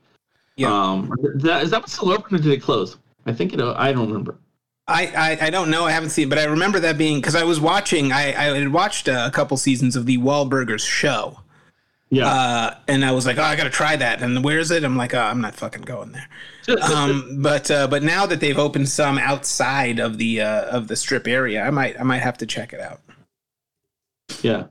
Yeah. 0.56 0.72
Um, 0.72 1.12
is 1.34 1.42
that, 1.42 1.62
is 1.64 1.70
that 1.70 1.80
one 1.80 1.88
still 1.88 2.10
open 2.12 2.34
or 2.34 2.38
did 2.38 2.52
it 2.52 2.62
close? 2.62 2.96
I 3.26 3.32
think 3.32 3.52
it. 3.52 3.60
I 3.60 3.92
don't 3.92 4.08
remember. 4.08 4.38
I, 4.88 5.06
I, 5.40 5.46
I 5.46 5.50
don't 5.50 5.70
know. 5.70 5.84
I 5.84 5.90
haven't 5.90 6.10
seen, 6.10 6.28
it, 6.28 6.30
but 6.30 6.38
I 6.38 6.44
remember 6.44 6.78
that 6.80 6.96
being 6.96 7.18
because 7.18 7.34
I 7.34 7.42
was 7.42 7.60
watching. 7.60 8.12
I, 8.12 8.28
I 8.28 8.56
had 8.56 8.72
watched 8.72 9.08
a 9.08 9.30
couple 9.34 9.56
seasons 9.56 9.96
of 9.96 10.06
the 10.06 10.18
Wahlburgers 10.18 10.86
show, 10.86 11.40
Yeah. 12.08 12.26
uh, 12.28 12.74
and 12.86 13.04
I 13.04 13.10
was 13.10 13.26
like, 13.26 13.36
oh, 13.38 13.42
I 13.42 13.56
got 13.56 13.64
to 13.64 13.70
try 13.70 13.96
that. 13.96 14.22
And 14.22 14.44
where 14.44 14.60
is 14.60 14.70
it? 14.70 14.84
I'm 14.84 14.96
like, 14.96 15.12
oh, 15.12 15.18
I'm 15.20 15.40
not 15.40 15.54
fucking 15.56 15.82
going 15.82 16.12
there. 16.12 16.28
Um, 16.82 17.38
but 17.42 17.70
uh, 17.70 17.86
but 17.86 18.02
now 18.02 18.26
that 18.26 18.40
they've 18.40 18.58
opened 18.58 18.88
some 18.88 19.18
outside 19.18 20.00
of 20.00 20.18
the 20.18 20.40
uh, 20.40 20.62
of 20.64 20.88
the 20.88 20.96
strip 20.96 21.28
area, 21.28 21.62
I 21.62 21.70
might 21.70 21.98
I 22.00 22.02
might 22.02 22.18
have 22.22 22.36
to 22.38 22.46
check 22.46 22.72
it 22.72 22.80
out. 22.80 23.00
Yeah. 24.42 24.64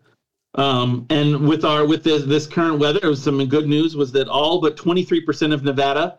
Um, 0.55 1.05
and 1.09 1.47
with 1.47 1.63
our 1.65 1.85
with 1.85 2.03
this 2.03 2.23
this 2.23 2.47
current 2.47 2.79
weather, 2.79 3.15
some 3.15 3.45
good 3.45 3.67
news 3.67 3.95
was 3.95 4.11
that 4.13 4.27
all 4.27 4.59
but 4.61 4.75
23% 4.77 5.53
of 5.53 5.63
Nevada 5.63 6.17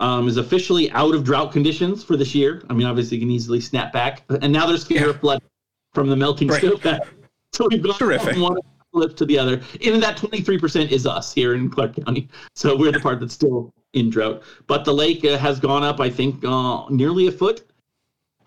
um, 0.00 0.28
is 0.28 0.36
officially 0.36 0.90
out 0.92 1.14
of 1.14 1.24
drought 1.24 1.52
conditions 1.52 2.04
for 2.04 2.16
this 2.18 2.34
year. 2.34 2.62
I 2.68 2.74
mean, 2.74 2.86
obviously, 2.86 3.16
you 3.18 3.22
can 3.22 3.30
easily 3.30 3.60
snap 3.60 3.92
back, 3.92 4.22
and 4.42 4.52
now 4.52 4.66
there's 4.66 4.84
fear 4.84 5.08
of 5.10 5.20
flood 5.20 5.42
from 5.94 6.08
the 6.08 6.16
melting 6.16 6.48
Right. 6.48 6.62
snowpack. 6.62 7.00
So 7.54 7.68
we've 7.70 7.80
gone 7.82 7.94
Terrific. 7.96 8.32
from 8.32 8.42
one 8.42 8.56
flip 8.94 9.16
to 9.16 9.26
the 9.26 9.36
other. 9.38 9.54
And 9.84 10.00
that 10.02 10.16
23% 10.16 10.90
is 10.92 11.04
us 11.06 11.34
here 11.34 11.54
in 11.54 11.68
Clark 11.68 11.96
County. 12.04 12.28
So 12.54 12.76
we're 12.76 12.92
the 12.92 13.00
part 13.00 13.18
that's 13.20 13.34
still 13.34 13.72
in 13.92 14.08
drought. 14.08 14.42
But 14.68 14.84
the 14.84 14.94
lake 14.94 15.24
uh, 15.24 15.36
has 15.36 15.58
gone 15.58 15.82
up, 15.82 15.98
I 16.00 16.08
think, 16.08 16.44
uh, 16.44 16.88
nearly 16.88 17.26
a 17.26 17.32
foot. 17.32 17.64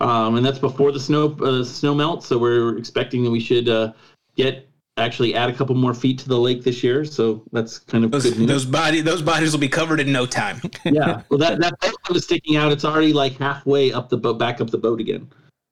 Um, 0.00 0.36
and 0.36 0.46
that's 0.46 0.58
before 0.58 0.90
the 0.90 1.00
snow 1.00 1.36
uh, 1.42 1.62
snow 1.64 1.94
melt. 1.94 2.24
So 2.24 2.38
we're 2.38 2.78
expecting 2.78 3.22
that 3.24 3.30
we 3.30 3.40
should 3.40 3.68
uh, 3.68 3.92
get 4.36 4.64
actually 4.96 5.34
add 5.34 5.48
a 5.50 5.52
couple 5.52 5.74
more 5.74 5.92
feet 5.94 6.18
to 6.20 6.28
the 6.28 6.38
lake 6.38 6.62
this 6.64 6.82
year. 6.82 7.04
So 7.04 7.42
that's 7.52 7.78
kind 7.80 8.04
of 8.04 8.10
Those 8.12 8.24
good 8.24 8.38
news. 8.38 8.48
those 8.48 8.64
body 8.64 9.00
those 9.00 9.22
bodies 9.22 9.52
will 9.52 9.60
be 9.60 9.68
covered 9.68 10.00
in 10.00 10.10
no 10.12 10.24
time. 10.24 10.60
yeah. 10.84 11.22
Well, 11.28 11.38
that 11.38 11.60
that 11.60 11.78
boat 11.80 11.94
that 12.06 12.12
was 12.12 12.24
sticking 12.24 12.56
out. 12.56 12.70
It's 12.72 12.84
already 12.84 13.12
like 13.12 13.36
halfway 13.38 13.92
up 13.92 14.08
the 14.08 14.16
boat, 14.16 14.38
back 14.38 14.60
up 14.60 14.70
the 14.70 14.78
boat 14.78 15.00
again. 15.00 15.28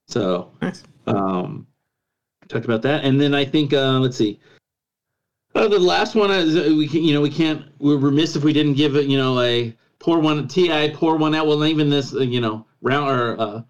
So, 0.09 0.51
Nice. 0.61 0.83
um, 1.07 1.67
talked 2.49 2.65
about 2.65 2.83
that, 2.83 3.05
and 3.05 3.21
then 3.21 3.33
I 3.35 3.45
think 3.45 3.73
uh, 3.73 3.99
let's 4.01 4.17
see. 4.17 4.39
Uh, 5.57 5.69
the 5.69 5.79
last 5.79 6.15
one 6.15 6.31
is 6.31 6.55
uh, 6.55 6.75
we 6.77 6.87
can, 6.87 7.03
you 7.03 7.15
know, 7.15 7.23
we 7.23 7.31
can't. 7.31 7.65
We're 7.79 7.97
remiss 7.97 8.37
if 8.37 8.45
we 8.45 8.53
didn't 8.53 8.75
give 8.75 8.95
it, 8.95 9.07
you 9.07 9.17
know, 9.17 9.41
a 9.41 9.75
pour 9.99 10.21
one 10.21 10.47
Ti, 10.47 10.91
pour 10.91 11.17
one 11.17 11.35
out. 11.35 11.47
Well, 11.47 11.65
even 11.65 11.89
this, 11.89 12.15
uh, 12.15 12.21
you 12.21 12.43
know, 12.43 12.67
round 12.83 13.11
or 13.11 13.41
uh, 13.41 13.63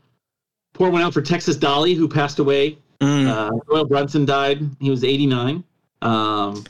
pour 0.74 0.90
one 0.90 1.02
out 1.02 1.14
for 1.14 1.22
Texas 1.22 1.56
Dolly, 1.56 1.94
who 1.94 2.08
passed 2.08 2.40
away. 2.40 2.78
Mm. 3.00 3.28
Uh, 3.28 3.50
Doyle 3.68 3.84
Brunson 3.84 4.24
died. 4.24 4.58
He 4.80 4.90
was 4.90 5.04
89. 5.04 5.62
Um, 6.02 6.64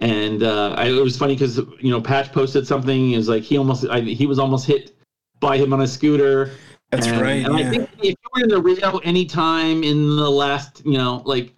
and 0.00 0.42
uh, 0.42 0.74
I, 0.76 0.88
it 0.88 1.02
was 1.02 1.16
funny 1.16 1.34
because 1.34 1.56
you 1.80 1.90
know 1.90 2.00
Patch 2.00 2.30
posted 2.30 2.66
something. 2.66 3.12
It 3.12 3.16
was 3.16 3.28
like 3.28 3.42
he 3.42 3.56
almost 3.56 3.86
I, 3.88 4.00
he 4.00 4.26
was 4.26 4.38
almost 4.38 4.66
hit 4.66 4.94
by 5.40 5.56
him 5.56 5.72
on 5.72 5.80
a 5.80 5.86
scooter. 5.86 6.52
That's 6.90 7.06
and, 7.06 7.20
right. 7.20 7.44
And 7.46 7.58
yeah. 7.58 7.66
I 7.66 7.70
think 7.70 7.90
if 7.98 8.04
you 8.04 8.14
were 8.34 8.42
in 8.42 8.48
the 8.48 8.60
Rio 8.60 8.98
anytime 8.98 9.82
in 9.82 10.16
the 10.16 10.30
last, 10.30 10.82
you 10.84 10.98
know, 10.98 11.22
like 11.24 11.54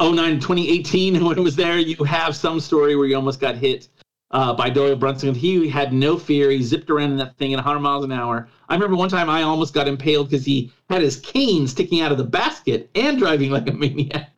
2009, 0.00 0.40
2018, 0.40 1.24
when 1.24 1.38
it 1.38 1.40
was 1.42 1.56
there, 1.56 1.78
you 1.78 2.02
have 2.04 2.34
some 2.34 2.58
story 2.60 2.96
where 2.96 3.06
you 3.06 3.16
almost 3.16 3.40
got 3.40 3.56
hit 3.56 3.88
uh, 4.30 4.54
by 4.54 4.70
Doyle 4.70 4.96
Brunson. 4.96 5.34
He 5.34 5.68
had 5.68 5.92
no 5.92 6.18
fear. 6.18 6.50
He 6.50 6.62
zipped 6.62 6.90
around 6.90 7.12
in 7.12 7.16
that 7.18 7.36
thing 7.36 7.52
at 7.52 7.58
100 7.58 7.80
miles 7.80 8.04
an 8.04 8.12
hour. 8.12 8.48
I 8.68 8.74
remember 8.74 8.96
one 8.96 9.08
time 9.08 9.28
I 9.28 9.42
almost 9.42 9.74
got 9.74 9.88
impaled 9.88 10.30
because 10.30 10.44
he 10.44 10.72
had 10.88 11.02
his 11.02 11.16
cane 11.16 11.66
sticking 11.66 12.00
out 12.00 12.12
of 12.12 12.18
the 12.18 12.24
basket 12.24 12.88
and 12.94 13.18
driving 13.18 13.50
like 13.50 13.68
a 13.68 13.72
maniac. 13.74 14.30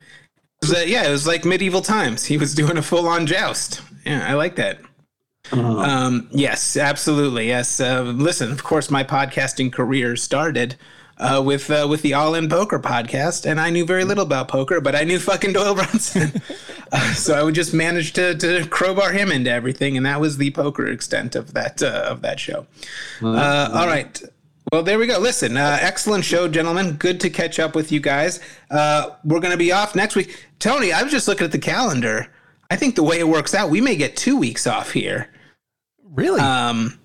It 0.61 0.69
was, 0.69 0.73
uh, 0.73 0.83
yeah, 0.85 1.07
it 1.07 1.11
was 1.11 1.27
like 1.27 1.45
medieval 1.45 1.81
times. 1.81 2.25
He 2.25 2.37
was 2.37 2.53
doing 2.53 2.77
a 2.77 2.81
full 2.81 3.07
on 3.07 3.25
joust. 3.25 3.81
Yeah, 4.05 4.25
I 4.27 4.33
like 4.33 4.55
that. 4.57 4.79
Uh, 5.51 5.77
Um, 5.77 6.29
yes, 6.31 6.77
absolutely. 6.77 7.47
Yes. 7.47 7.79
Uh, 7.79 8.01
listen, 8.01 8.51
of 8.51 8.63
course, 8.63 8.89
my 8.89 9.03
podcasting 9.03 9.71
career 9.71 10.15
started 10.15 10.75
uh, 11.23 11.41
with 11.41 11.71
uh, 11.71 11.87
with 11.89 12.01
the 12.01 12.13
All 12.13 12.35
In 12.35 12.49
Poker 12.49 12.79
podcast, 12.79 13.49
and 13.49 13.59
I 13.59 13.69
knew 13.69 13.85
very 13.85 14.03
little 14.03 14.25
about 14.25 14.49
poker, 14.49 14.81
but 14.81 14.93
I 14.93 15.05
knew 15.05 15.19
fucking 15.19 15.53
Doyle 15.53 15.73
Brunson, 15.73 16.41
uh, 16.91 17.13
so 17.13 17.33
I 17.33 17.43
would 17.43 17.55
just 17.55 17.73
manage 17.73 18.11
to, 18.13 18.35
to 18.35 18.67
crowbar 18.67 19.13
him 19.13 19.31
into 19.31 19.49
everything, 19.49 19.95
and 19.95 20.05
that 20.05 20.19
was 20.19 20.37
the 20.37 20.51
poker 20.51 20.85
extent 20.87 21.35
of 21.35 21.53
that 21.53 21.81
uh, 21.81 22.05
of 22.07 22.21
that 22.21 22.39
show. 22.39 22.67
Uh, 23.21 23.69
all 23.73 23.87
right. 23.87 24.21
Well, 24.71 24.83
there 24.83 24.99
we 24.99 25.07
go. 25.07 25.19
Listen, 25.19 25.55
uh, 25.55 25.77
excellent 25.81 26.25
show, 26.25 26.47
gentlemen. 26.47 26.93
Good 26.93 27.19
to 27.21 27.29
catch 27.29 27.59
up 27.59 27.75
with 27.75 27.91
you 27.91 27.99
guys. 27.99 28.39
Uh, 28.71 29.11
we're 29.23 29.39
going 29.39 29.51
to 29.51 29.57
be 29.57 29.71
off 29.71 29.95
next 29.95 30.15
week. 30.15 30.47
Tony, 30.59 30.91
I 30.91 31.03
was 31.03 31.11
just 31.11 31.27
looking 31.27 31.45
at 31.45 31.51
the 31.51 31.59
calendar. 31.59 32.27
I 32.71 32.75
think 32.75 32.95
the 32.95 33.03
way 33.03 33.19
it 33.19 33.27
works 33.27 33.53
out, 33.53 33.69
we 33.69 33.81
may 33.81 33.95
get 33.95 34.15
two 34.17 34.35
weeks 34.37 34.65
off 34.65 34.91
here. 34.91 35.29
Really? 36.03 36.41
Um, 36.41 36.99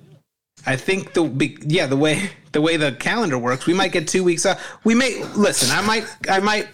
I 0.66 0.76
think 0.76 1.14
the 1.14 1.56
yeah 1.66 1.86
the 1.86 1.96
way 1.96 2.30
the 2.52 2.60
way 2.60 2.76
the 2.76 2.92
calendar 2.92 3.38
works, 3.38 3.66
we 3.66 3.74
might 3.74 3.92
get 3.92 4.08
two 4.08 4.24
weeks 4.24 4.44
off. 4.46 4.78
We 4.84 4.94
may 4.94 5.22
listen. 5.36 5.70
I 5.76 5.80
might 5.86 6.04
I 6.28 6.40
might 6.40 6.68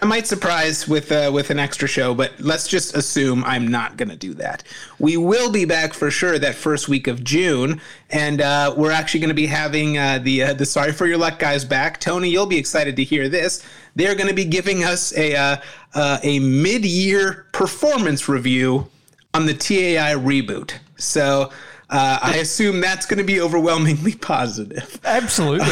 I 0.00 0.04
might 0.04 0.26
surprise 0.26 0.86
with 0.86 1.10
uh, 1.10 1.30
with 1.32 1.50
an 1.50 1.58
extra 1.58 1.88
show, 1.88 2.14
but 2.14 2.32
let's 2.38 2.68
just 2.68 2.94
assume 2.94 3.42
I'm 3.44 3.66
not 3.68 3.96
going 3.96 4.10
to 4.10 4.16
do 4.16 4.34
that. 4.34 4.62
We 4.98 5.16
will 5.16 5.50
be 5.50 5.64
back 5.64 5.94
for 5.94 6.10
sure 6.10 6.38
that 6.38 6.54
first 6.54 6.86
week 6.86 7.06
of 7.06 7.24
June, 7.24 7.80
and 8.10 8.42
uh, 8.42 8.74
we're 8.76 8.90
actually 8.90 9.20
going 9.20 9.28
to 9.28 9.34
be 9.34 9.46
having 9.46 9.96
uh, 9.96 10.18
the 10.18 10.42
uh, 10.42 10.52
the 10.52 10.66
Sorry 10.66 10.92
for 10.92 11.06
Your 11.06 11.16
Luck 11.16 11.38
guys 11.38 11.64
back. 11.64 11.98
Tony, 11.98 12.28
you'll 12.28 12.44
be 12.44 12.58
excited 12.58 12.94
to 12.96 13.04
hear 13.04 13.30
this. 13.30 13.64
They're 13.94 14.14
going 14.14 14.28
to 14.28 14.34
be 14.34 14.44
giving 14.44 14.84
us 14.84 15.16
a 15.16 15.34
uh, 15.34 15.56
uh, 15.94 16.18
a 16.22 16.40
mid 16.40 16.84
year 16.84 17.46
performance 17.52 18.28
review 18.28 18.88
on 19.32 19.46
the 19.46 19.54
TAI 19.54 20.14
reboot. 20.14 20.74
So. 20.96 21.50
Uh, 21.88 22.18
I 22.20 22.36
assume 22.38 22.80
that's 22.80 23.06
going 23.06 23.18
to 23.18 23.24
be 23.24 23.40
overwhelmingly 23.40 24.14
positive 24.20 24.98
Absolutely. 25.04 25.66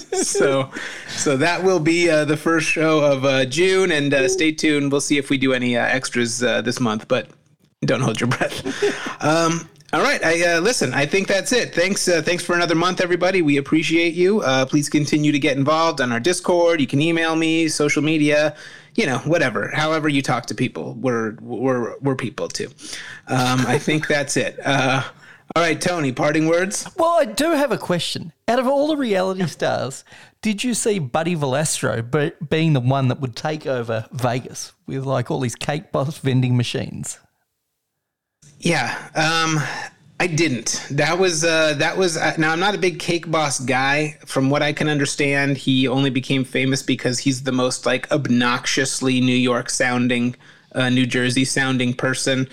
so 0.12 0.70
so 1.08 1.36
that 1.36 1.62
will 1.62 1.78
be 1.78 2.10
uh, 2.10 2.24
the 2.24 2.36
first 2.36 2.68
show 2.68 3.04
of 3.04 3.24
uh, 3.24 3.44
June, 3.44 3.92
and 3.92 4.12
uh, 4.12 4.28
stay 4.28 4.52
tuned. 4.52 4.90
We'll 4.90 5.00
see 5.00 5.16
if 5.16 5.30
we 5.30 5.38
do 5.38 5.52
any 5.52 5.76
uh, 5.76 5.84
extras 5.86 6.42
uh, 6.42 6.60
this 6.62 6.80
month, 6.80 7.06
but 7.06 7.28
don't 7.82 8.00
hold 8.00 8.20
your 8.20 8.28
breath. 8.28 9.22
Um, 9.22 9.68
all 9.92 10.02
right, 10.02 10.22
I 10.22 10.56
uh, 10.56 10.60
listen. 10.60 10.92
I 10.92 11.06
think 11.06 11.28
that's 11.28 11.50
it. 11.50 11.74
Thanks, 11.74 12.06
uh, 12.08 12.20
thanks 12.20 12.44
for 12.44 12.54
another 12.54 12.74
month, 12.74 13.00
everybody. 13.00 13.40
We 13.40 13.56
appreciate 13.56 14.12
you. 14.12 14.42
Uh, 14.42 14.66
please 14.66 14.88
continue 14.90 15.32
to 15.32 15.38
get 15.38 15.56
involved 15.56 16.02
on 16.02 16.12
our 16.12 16.20
Discord. 16.20 16.80
You 16.80 16.86
can 16.86 17.00
email 17.00 17.36
me, 17.36 17.68
social 17.68 18.02
media, 18.02 18.54
you 18.96 19.06
know, 19.06 19.18
whatever. 19.20 19.70
However 19.74 20.08
you 20.10 20.20
talk 20.20 20.44
to 20.46 20.54
people, 20.54 20.94
we're 20.94 21.36
we're 21.40 21.96
we're 22.00 22.16
people 22.16 22.48
too. 22.48 22.68
Um, 23.28 23.64
I 23.66 23.78
think 23.78 24.08
that's 24.08 24.36
it. 24.36 24.58
Uh, 24.62 25.04
all 25.56 25.62
right, 25.62 25.80
Tony. 25.80 26.12
Parting 26.12 26.46
words. 26.46 26.86
well, 26.96 27.16
I 27.18 27.24
do 27.24 27.52
have 27.52 27.72
a 27.72 27.78
question. 27.78 28.32
Out 28.46 28.58
of 28.58 28.66
all 28.66 28.88
the 28.88 28.96
reality 28.96 29.46
stars, 29.46 30.04
did 30.42 30.62
you 30.62 30.74
see 30.74 30.98
Buddy 30.98 31.34
Valastro 31.34 32.08
be, 32.10 32.32
being 32.46 32.74
the 32.74 32.80
one 32.80 33.08
that 33.08 33.20
would 33.20 33.34
take 33.34 33.66
over 33.66 34.06
Vegas 34.12 34.72
with 34.86 35.04
like 35.04 35.30
all 35.30 35.40
these 35.40 35.56
cake 35.56 35.90
boss 35.90 36.18
vending 36.18 36.56
machines? 36.56 37.18
Yeah, 38.60 38.96
um, 39.14 39.60
I 40.20 40.26
didn't. 40.26 40.86
That 40.90 41.18
was 41.18 41.44
uh, 41.44 41.74
that 41.74 41.96
was 41.96 42.16
uh, 42.16 42.34
now. 42.38 42.52
I'm 42.52 42.58
not 42.58 42.74
a 42.74 42.78
big 42.78 42.98
Cake 42.98 43.30
Boss 43.30 43.60
guy. 43.60 44.18
From 44.26 44.50
what 44.50 44.62
I 44.62 44.72
can 44.72 44.88
understand, 44.88 45.56
he 45.56 45.86
only 45.86 46.10
became 46.10 46.44
famous 46.44 46.82
because 46.82 47.20
he's 47.20 47.44
the 47.44 47.52
most 47.52 47.86
like 47.86 48.10
obnoxiously 48.10 49.20
New 49.20 49.36
York 49.36 49.70
sounding, 49.70 50.34
uh, 50.74 50.90
New 50.90 51.06
Jersey 51.06 51.44
sounding 51.44 51.94
person. 51.94 52.48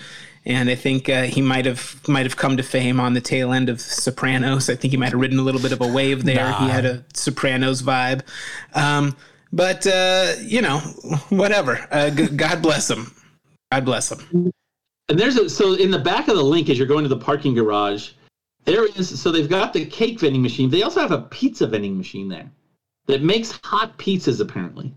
And 0.46 0.70
I 0.70 0.76
think 0.76 1.08
uh, 1.08 1.24
he 1.24 1.42
might 1.42 1.66
have 1.66 2.00
might 2.08 2.24
have 2.24 2.36
come 2.36 2.56
to 2.56 2.62
fame 2.62 3.00
on 3.00 3.14
the 3.14 3.20
tail 3.20 3.52
end 3.52 3.68
of 3.68 3.80
Sopranos. 3.80 4.70
I 4.70 4.76
think 4.76 4.92
he 4.92 4.96
might 4.96 5.10
have 5.10 5.20
ridden 5.20 5.40
a 5.40 5.42
little 5.42 5.60
bit 5.60 5.72
of 5.72 5.80
a 5.80 5.88
wave 5.88 6.24
there. 6.24 6.52
He 6.60 6.68
had 6.68 6.84
a 6.84 7.04
Sopranos 7.14 7.82
vibe, 7.82 8.22
um, 8.74 9.16
but 9.52 9.84
uh, 9.88 10.34
you 10.40 10.62
know, 10.62 10.78
whatever. 11.30 11.86
Uh, 11.90 12.10
g- 12.10 12.28
God 12.28 12.62
bless 12.62 12.88
him. 12.88 13.12
God 13.72 13.84
bless 13.84 14.12
him. 14.12 14.52
And 15.08 15.18
there's 15.18 15.36
a 15.36 15.50
so 15.50 15.74
in 15.74 15.90
the 15.90 15.98
back 15.98 16.28
of 16.28 16.36
the 16.36 16.42
LINQ 16.42 16.70
as 16.70 16.78
you're 16.78 16.86
going 16.86 17.02
to 17.02 17.08
the 17.08 17.16
parking 17.18 17.54
garage, 17.54 18.12
there 18.64 18.86
is 18.86 19.20
so 19.20 19.32
they've 19.32 19.48
got 19.48 19.72
the 19.72 19.84
cake 19.84 20.20
vending 20.20 20.42
machine. 20.42 20.70
They 20.70 20.84
also 20.84 21.00
have 21.00 21.12
a 21.12 21.22
pizza 21.22 21.66
vending 21.66 21.96
machine 21.96 22.28
there 22.28 22.48
that 23.06 23.22
makes 23.22 23.58
hot 23.64 23.98
pizzas 23.98 24.40
apparently. 24.40 24.94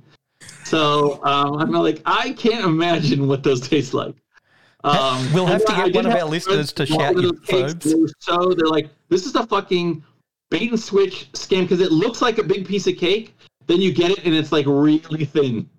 So 0.63 1.23
um, 1.23 1.55
I'm 1.59 1.71
like, 1.71 2.01
I 2.05 2.33
can't 2.33 2.65
imagine 2.65 3.27
what 3.27 3.41
those 3.41 3.67
taste 3.67 3.95
like. 3.95 4.15
Um, 4.83 5.33
We'll 5.33 5.45
have 5.45 5.65
to 5.65 5.73
get 5.73 5.93
one 5.93 6.05
of 6.05 6.13
our 6.13 6.23
listeners 6.25 6.71
to 6.73 6.85
shout 6.85 7.15
one 7.15 7.17
of 7.17 7.23
you 7.23 7.33
Fobes. 7.33 7.71
and 7.71 7.81
they 7.81 7.95
were 7.95 8.07
So 8.19 8.53
they're 8.53 8.67
like, 8.67 8.89
this 9.09 9.25
is 9.25 9.35
a 9.35 9.45
fucking 9.45 10.03
bait 10.49 10.69
and 10.69 10.79
switch 10.79 11.29
scam 11.33 11.61
because 11.63 11.81
it 11.81 11.91
looks 11.91 12.21
like 12.21 12.37
a 12.37 12.43
big 12.43 12.65
piece 12.67 12.87
of 12.87 12.95
cake. 12.97 13.35
Then 13.67 13.81
you 13.81 13.93
get 13.93 14.11
it 14.11 14.25
and 14.25 14.33
it's 14.33 14.51
like 14.51 14.65
really 14.67 15.25
thin. 15.25 15.69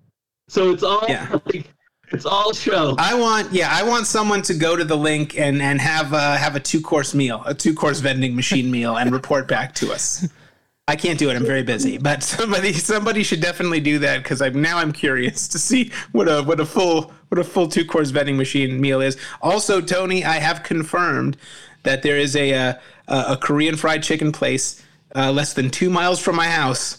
So 0.47 0.71
it's 0.71 0.83
all 0.83 1.03
Yeah. 1.09 1.39
like, 1.45 1.67
it's 2.11 2.25
all 2.25 2.53
show. 2.53 2.95
I 2.99 3.13
want, 3.13 3.51
yeah, 3.53 3.69
I 3.71 3.83
want 3.83 4.05
someone 4.05 4.41
to 4.43 4.53
go 4.53 4.75
to 4.75 4.83
the 4.83 4.97
LINQ 4.97 5.39
and 5.39 5.61
and 5.61 5.79
have 5.81 6.13
uh, 6.13 6.35
have 6.35 6.55
a 6.55 6.59
two 6.59 6.81
course 6.81 7.13
meal, 7.15 7.41
a 7.45 7.53
two 7.53 7.73
course 7.73 7.99
vending 8.01 8.35
machine 8.35 8.69
meal, 8.69 8.97
and 8.97 9.11
report 9.11 9.47
back 9.47 9.73
to 9.75 9.91
us. 9.93 10.27
I 10.87 10.95
can't 10.95 11.17
do 11.19 11.29
it; 11.29 11.35
I'm 11.35 11.45
very 11.45 11.63
busy. 11.63 11.97
But 11.97 12.23
somebody 12.35 12.73
somebody 12.73 13.23
should 13.23 13.41
definitely 13.41 13.79
do 13.79 13.99
that 13.99 14.23
because 14.23 14.41
I'm 14.41 14.61
now 14.61 14.77
I'm 14.77 14.91
curious 14.91 15.47
to 15.49 15.59
see 15.59 15.91
what 16.11 16.27
a 16.27 16.41
what 16.43 16.59
a 16.59 16.65
full 16.65 17.13
what 17.29 17.39
a 17.39 17.43
full 17.43 17.67
two 17.67 17.85
course 17.85 18.09
vending 18.09 18.37
machine 18.37 18.79
meal 18.81 19.01
is. 19.01 19.17
Also, 19.41 19.79
Tony, 19.81 20.25
I 20.25 20.39
have 20.39 20.63
confirmed 20.63 21.37
that 21.83 22.03
there 22.03 22.17
is 22.17 22.35
a 22.35 22.53
uh, 22.53 22.73
a, 23.07 23.33
a 23.33 23.37
Korean 23.37 23.77
fried 23.77 24.03
chicken 24.03 24.31
place 24.31 24.83
uh, 25.15 25.31
less 25.31 25.53
than 25.53 25.69
two 25.69 25.89
miles 25.89 26.19
from 26.19 26.35
my 26.35 26.47
house 26.47 26.97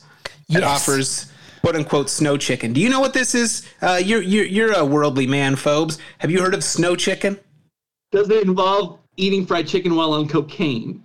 that 0.48 0.60
Yes. 0.60 0.64
offers 0.64 1.32
quote 1.60 1.76
unquote 1.76 2.08
snow 2.10 2.36
chicken. 2.36 2.72
Do 2.72 2.80
you 2.80 2.88
know 2.88 3.00
what 3.00 3.14
this 3.14 3.34
is? 3.34 3.66
Uh, 3.80 4.00
you're 4.02 4.22
you're 4.22 4.44
you're 4.46 4.72
a 4.72 4.84
worldly 4.84 5.26
man, 5.26 5.54
Fobes. 5.56 5.98
Have 6.18 6.30
you 6.30 6.40
heard 6.40 6.54
of 6.54 6.62
snow 6.64 6.96
chicken? 6.96 7.38
Does 8.10 8.28
it 8.30 8.44
involve 8.44 8.98
eating 9.16 9.44
fried 9.46 9.66
chicken 9.66 9.94
while 9.94 10.12
on 10.14 10.28
cocaine? 10.28 11.04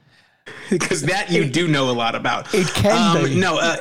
Because 0.69 1.01
that 1.03 1.31
you 1.31 1.45
do 1.45 1.67
know 1.67 1.89
a 1.89 1.93
lot 1.93 2.13
about. 2.15 2.53
It 2.53 2.67
can 2.67 3.17
Um, 3.17 3.23
be. 3.23 3.35
No, 3.39 3.57
uh, 3.59 3.77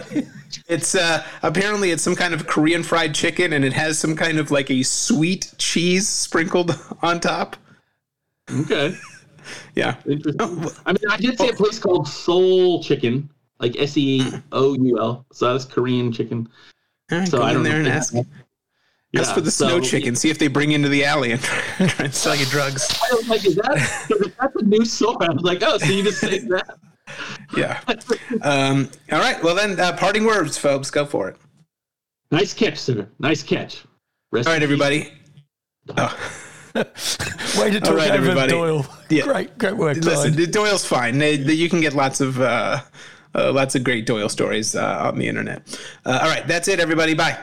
it's 0.69 0.95
uh, 0.95 1.25
apparently 1.43 1.91
it's 1.91 2.03
some 2.03 2.15
kind 2.15 2.33
of 2.33 2.47
Korean 2.47 2.83
fried 2.83 3.15
chicken, 3.15 3.53
and 3.53 3.65
it 3.65 3.73
has 3.73 3.99
some 3.99 4.15
kind 4.15 4.39
of 4.39 4.51
like 4.51 4.71
a 4.71 4.83
sweet 4.85 5.53
cheese 5.59 6.09
sprinkled 6.09 6.79
on 7.03 7.19
top. 7.21 7.57
Okay, 8.51 8.97
Yeah. 9.75 9.97
interesting. 10.07 10.41
I 10.87 10.93
mean, 10.93 10.99
I 11.11 11.17
did 11.17 11.39
see 11.39 11.49
a 11.49 11.53
place 11.53 11.79
called 11.81 12.07
Seoul 12.07 12.83
Chicken, 12.83 13.29
like 13.59 13.77
S 13.79 13.97
E 13.97 14.23
O 14.53 14.75
U 14.75 14.99
L. 15.01 15.27
So 15.33 15.53
that's 15.53 15.65
Korean 15.65 16.13
chicken. 16.13 16.49
All 17.11 17.19
right, 17.19 17.29
So 17.29 17.39
go 17.39 17.45
I 17.45 17.49
in 17.51 17.55
don't 17.55 17.63
there 17.65 17.73
know 17.75 17.79
and 17.81 17.89
if 17.89 17.95
ask. 17.95 18.15
They- 19.17 19.21
Ask 19.23 19.31
Yeah, 19.31 19.35
for 19.35 19.41
the 19.41 19.51
snow 19.51 19.69
so- 19.69 19.81
chicken. 19.81 20.15
See 20.17 20.31
if 20.31 20.39
they 20.39 20.49
bring 20.49 20.73
into 20.73 20.89
the 20.89 21.05
alley 21.05 21.33
and 21.33 21.41
try 21.43 21.91
and 22.05 22.15
sell 22.15 22.35
you 22.37 22.47
drugs. 22.51 22.89
I 23.11 23.15
was 23.15 23.29
like, 23.29 23.47
is 23.47 23.55
that 23.57 24.07
if 24.11 24.37
that's 24.37 24.57
a 24.57 24.63
new 24.65 24.85
store? 24.85 25.17
I 25.23 25.31
was 25.33 25.43
like, 25.43 25.63
oh, 25.63 25.79
so 25.79 25.87
you 25.87 26.03
just 26.03 26.21
say 26.21 26.39
that? 26.41 26.79
Yeah. 27.57 27.81
Um, 28.43 28.91
all 29.13 29.19
right. 29.21 29.43
Well, 29.43 29.55
then, 29.55 29.79
uh, 29.79 29.97
parting 29.97 30.25
words, 30.27 30.59
Fobes. 30.59 30.91
Go 30.93 31.07
for 31.07 31.29
it. 31.29 31.37
nice 32.31 32.53
catch, 32.53 32.79
sir. 32.79 33.09
Nice 33.21 33.43
catch. 33.43 33.85
Rest 34.33 34.49
All 34.49 34.55
right, 34.55 34.63
everybody. 34.63 35.13
Oh. 35.97 36.17
Way 36.75 37.71
to 37.71 37.81
talk 37.81 37.95
right, 37.97 38.11
over 38.11 38.15
everybody. 38.19 38.51
Doyle. 38.53 38.87
Yeah. 39.09 39.23
Great, 39.23 39.57
great 39.57 39.77
work, 39.77 39.97
Listen, 39.99 40.35
Clyde. 40.35 40.51
Doyle's 40.51 40.85
fine. 40.85 41.17
They- 41.19 41.37
they- 41.39 41.55
You 41.55 41.71
can 41.71 41.81
get 41.81 41.95
lots 41.95 42.21
of 42.21 42.41
uh, 42.41 42.81
uh, 43.35 43.53
lots 43.53 43.75
of 43.77 43.85
great 43.85 44.05
Doyle 44.05 44.29
stories 44.29 44.75
uh, 44.75 44.99
on 45.07 45.17
the 45.19 45.27
internet. 45.29 45.63
Uh, 46.05 46.19
all 46.23 46.29
right, 46.29 46.47
that's 46.47 46.69
it, 46.69 46.81
everybody. 46.81 47.15
Bye. 47.15 47.39